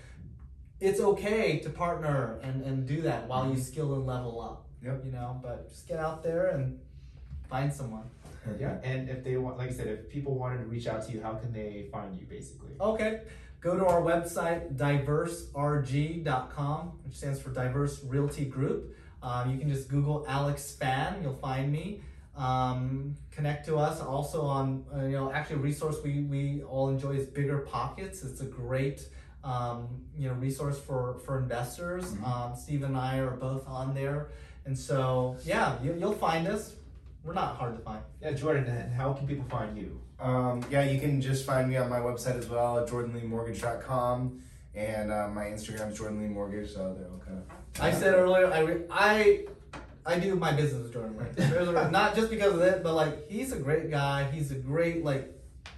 it's 0.80 0.99
okay 0.99 1.59
to 1.59 1.69
partner 1.69 2.39
and, 2.41 2.63
and 2.63 2.88
do 2.88 3.01
that 3.01 3.28
while 3.28 3.47
you 3.49 3.59
skill 3.59 3.93
and 3.93 4.07
level 4.07 4.41
up. 4.41 4.65
Yep. 4.84 5.03
You 5.05 5.11
know, 5.11 5.39
but 5.43 5.69
just 5.69 5.88
get 5.88 5.99
out 5.99 6.23
there 6.23 6.47
and 6.47 6.80
find 7.49 7.71
someone. 7.71 8.05
Yeah, 8.61 8.78
and 8.82 9.09
if 9.09 9.25
they 9.25 9.36
want, 9.36 9.57
like 9.57 9.71
I 9.71 9.73
said, 9.73 9.88
if 9.88 10.09
people 10.09 10.39
wanted 10.39 10.59
to 10.59 10.67
reach 10.67 10.88
out 10.88 11.05
to 11.05 11.11
you, 11.11 11.21
how 11.21 11.34
can 11.34 11.51
they 11.51 11.89
find 11.91 12.17
you, 12.17 12.25
basically? 12.25 12.69
Okay. 12.80 13.23
Go 13.59 13.75
to 13.75 13.86
our 13.86 14.01
website, 14.01 14.78
diverserg.com, 14.78 16.99
which 17.03 17.15
stands 17.15 17.41
for 17.41 17.49
Diverse 17.49 18.01
Realty 18.05 18.45
Group. 18.45 18.95
Um, 19.21 19.51
you 19.51 19.57
can 19.57 19.67
just 19.67 19.89
Google 19.89 20.23
Alex 20.30 20.78
Phan, 20.80 21.21
you'll 21.21 21.34
find 21.34 21.73
me. 21.73 21.99
Um, 22.38 23.15
connect 23.31 23.65
to 23.65 23.77
us 23.77 23.99
also 23.99 24.41
on, 24.43 24.85
uh, 24.95 25.05
you 25.05 25.11
know, 25.13 25.31
actually 25.31 25.55
a 25.57 25.59
resource 25.59 25.97
we, 26.03 26.21
we 26.21 26.61
all 26.63 26.89
enjoy 26.89 27.11
is 27.11 27.25
Bigger 27.27 27.59
Pockets. 27.59 28.23
It's 28.23 28.41
a 28.41 28.45
great, 28.45 29.07
um, 29.43 29.88
you 30.15 30.27
know, 30.27 30.35
resource 30.35 30.79
for, 30.79 31.19
for 31.25 31.39
investors. 31.39 32.05
Mhm. 32.13 32.27
Um, 32.27 32.55
Steve 32.55 32.83
and 32.83 32.95
I 32.95 33.17
are 33.17 33.31
both 33.31 33.67
on 33.67 33.93
there. 33.95 34.29
And 34.65 34.77
so, 34.77 35.38
yeah, 35.45 35.81
you, 35.81 35.95
you'll 35.99 36.13
find 36.13 36.47
us. 36.47 36.73
We're 37.23 37.33
not 37.33 37.55
hard 37.57 37.75
to 37.75 37.81
find. 37.83 38.01
Yeah, 38.21 38.31
Jordan, 38.33 38.65
and 38.65 38.93
how 38.93 39.13
can 39.13 39.27
people 39.27 39.45
find 39.49 39.77
you? 39.77 39.99
Um, 40.19 40.63
yeah, 40.69 40.83
you 40.83 40.99
can 40.99 41.19
just 41.21 41.45
find 41.45 41.67
me 41.69 41.75
on 41.77 41.89
my 41.89 41.99
website 41.99 42.38
as 42.38 42.47
well 42.47 42.79
at 42.79 42.88
jordanleemortgage.com. 42.88 44.41
And 44.75 45.11
uh, 45.11 45.27
my 45.29 45.45
Instagram 45.45 45.91
is 45.91 45.97
Jordan 45.97 46.21
Lee 46.21 46.27
Mortgage, 46.27 46.71
so 46.71 46.95
they'll 46.99 47.17
kind 47.25 47.39
of. 47.39 47.81
I 47.81 47.91
said 47.91 48.13
earlier, 48.13 48.47
I, 48.51 48.59
re- 48.59 48.83
I, 48.91 49.45
I 50.08 50.18
do 50.20 50.36
my 50.36 50.53
business 50.53 50.84
with 50.84 50.93
Jordan 50.93 51.18
Ray. 51.18 51.28
There's 51.36 51.68
a- 51.68 51.91
not 51.91 52.16
just 52.16 52.30
because 52.30 52.53
of 52.53 52.62
it, 52.62 52.82
but 52.82 52.93
like 52.95 53.30
he's 53.30 53.51
a 53.51 53.58
great 53.60 53.91
guy. 53.91 54.24
He's 54.32 54.51
a 54.51 54.55
great 54.55 55.03
like, 55.03 55.34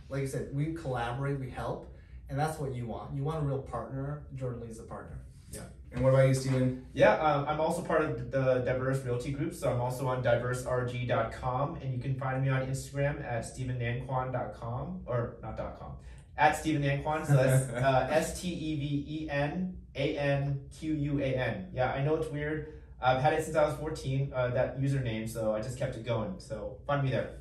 like 0.08 0.24
I 0.24 0.28
said, 0.28 0.50
we 0.54 0.74
collaborate, 0.74 1.40
we 1.40 1.50
help, 1.50 1.92
and 2.30 2.38
that's 2.38 2.60
what 2.60 2.74
you 2.76 2.86
want. 2.86 3.16
You 3.16 3.24
want 3.24 3.40
a 3.44 3.48
real 3.48 3.60
partner. 3.62 4.24
Jordan 4.36 4.62
Lee's 4.62 4.80
a 4.80 4.84
partner. 4.84 5.20
Yeah. 5.52 5.62
And 5.92 6.04
what 6.04 6.14
about 6.14 6.28
you, 6.28 6.36
Steven? 6.36 6.86
Yeah, 6.94 7.16
um, 7.16 7.46
I'm 7.48 7.60
also 7.60 7.82
part 7.82 8.04
of 8.04 8.30
the 8.30 8.60
Diverse 8.64 9.04
Realty 9.04 9.32
Group, 9.32 9.56
so 9.56 9.72
I'm 9.72 9.82
also 9.82 10.06
on 10.08 10.22
diverserg.com, 10.24 11.78
and 11.82 11.92
you 11.92 12.00
can 12.00 12.14
find 12.20 12.44
me 12.44 12.50
on 12.50 12.62
Instagram 12.68 13.24
at 13.26 13.44
stevennanquan.com, 13.44 15.02
or 15.08 15.38
not 15.42 15.58
.com, 15.58 15.94
at 16.38 16.56
Steven 16.56 16.84
Nanquan, 16.84 17.26
so 17.26 17.34
that's 17.34 17.70
uh, 17.74 18.08
S 18.12 18.40
T 18.40 18.50
E 18.50 18.76
V 18.80 19.24
E 19.26 19.30
N 19.30 19.78
A 19.96 20.18
N 20.18 20.62
Q 20.80 20.94
U 20.94 21.20
A 21.20 21.36
N. 21.36 21.68
Yeah, 21.74 21.92
I 21.92 22.04
know 22.04 22.16
it's 22.16 22.30
weird. 22.30 22.79
I've 23.02 23.22
had 23.22 23.34
it 23.34 23.43
since 23.43 23.56
I 23.56 23.66
was 23.66 23.76
14, 23.78 24.32
uh, 24.36 24.50
that 24.50 24.80
username, 24.80 25.28
so 25.30 25.54
I 25.56 25.62
just 25.62 25.78
kept 25.78 25.95
it 25.95 26.06
going. 26.06 26.34
So 26.38 26.78
find 26.86 27.04
me 27.04 27.10
there. 27.12 27.32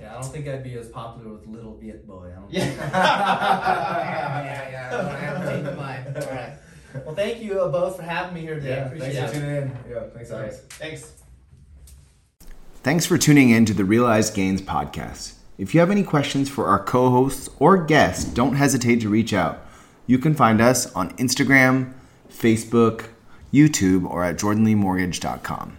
Yeah, 0.00 0.16
I 0.16 0.20
don't 0.20 0.30
think 0.32 0.46
I'd 0.48 0.62
be 0.64 0.74
as 0.74 0.88
popular 0.88 1.32
with 1.32 1.46
Little 1.46 1.76
Viet 1.76 2.06
Boy. 2.06 2.30
I 2.32 2.40
don't 2.40 2.50
Yeah. 2.52 2.64
think. 2.66 2.80
yeah, 2.80 4.44
yeah, 4.44 4.70
yeah. 4.70 5.08
I 5.08 5.18
haven't 5.18 5.48
changed 5.48 5.64
my 5.64 5.74
mind. 5.74 6.16
All 6.16 6.30
right. 6.34 6.52
Well, 7.04 7.14
thank 7.14 7.42
you 7.42 7.60
uh, 7.60 7.68
both 7.68 7.96
for 7.98 8.02
having 8.02 8.32
me 8.34 8.40
here 8.40 8.54
today. 8.54 8.70
Yeah, 8.70 8.86
Appreciate 8.86 9.12
thanks 9.14 9.32
it. 9.32 9.34
for 9.34 9.40
tuning 9.44 9.56
in. 9.62 9.76
Yeah, 9.90 10.00
thanks, 10.14 10.30
All 10.30 10.40
right. 10.40 10.50
guys. 10.50 10.60
Thanks. 10.70 11.12
Thanks 12.82 13.04
for 13.06 13.18
tuning 13.18 13.50
in 13.50 13.66
to 13.66 13.74
the 13.74 13.84
Realized 13.84 14.34
Gains 14.34 14.62
podcast. 14.62 15.34
If 15.58 15.74
you 15.74 15.80
have 15.80 15.90
any 15.90 16.02
questions 16.02 16.48
for 16.48 16.66
our 16.66 16.82
co 16.82 17.10
hosts 17.10 17.50
or 17.58 17.84
guests, 17.84 18.24
don't 18.24 18.54
hesitate 18.56 19.00
to 19.02 19.10
reach 19.10 19.34
out. 19.34 19.62
You 20.06 20.18
can 20.18 20.34
find 20.34 20.62
us 20.62 20.90
on 20.94 21.10
Instagram, 21.18 21.92
Facebook, 22.30 23.08
YouTube, 23.52 24.08
or 24.08 24.24
at 24.24 24.38
jordanleemortgage.com. 24.38 25.76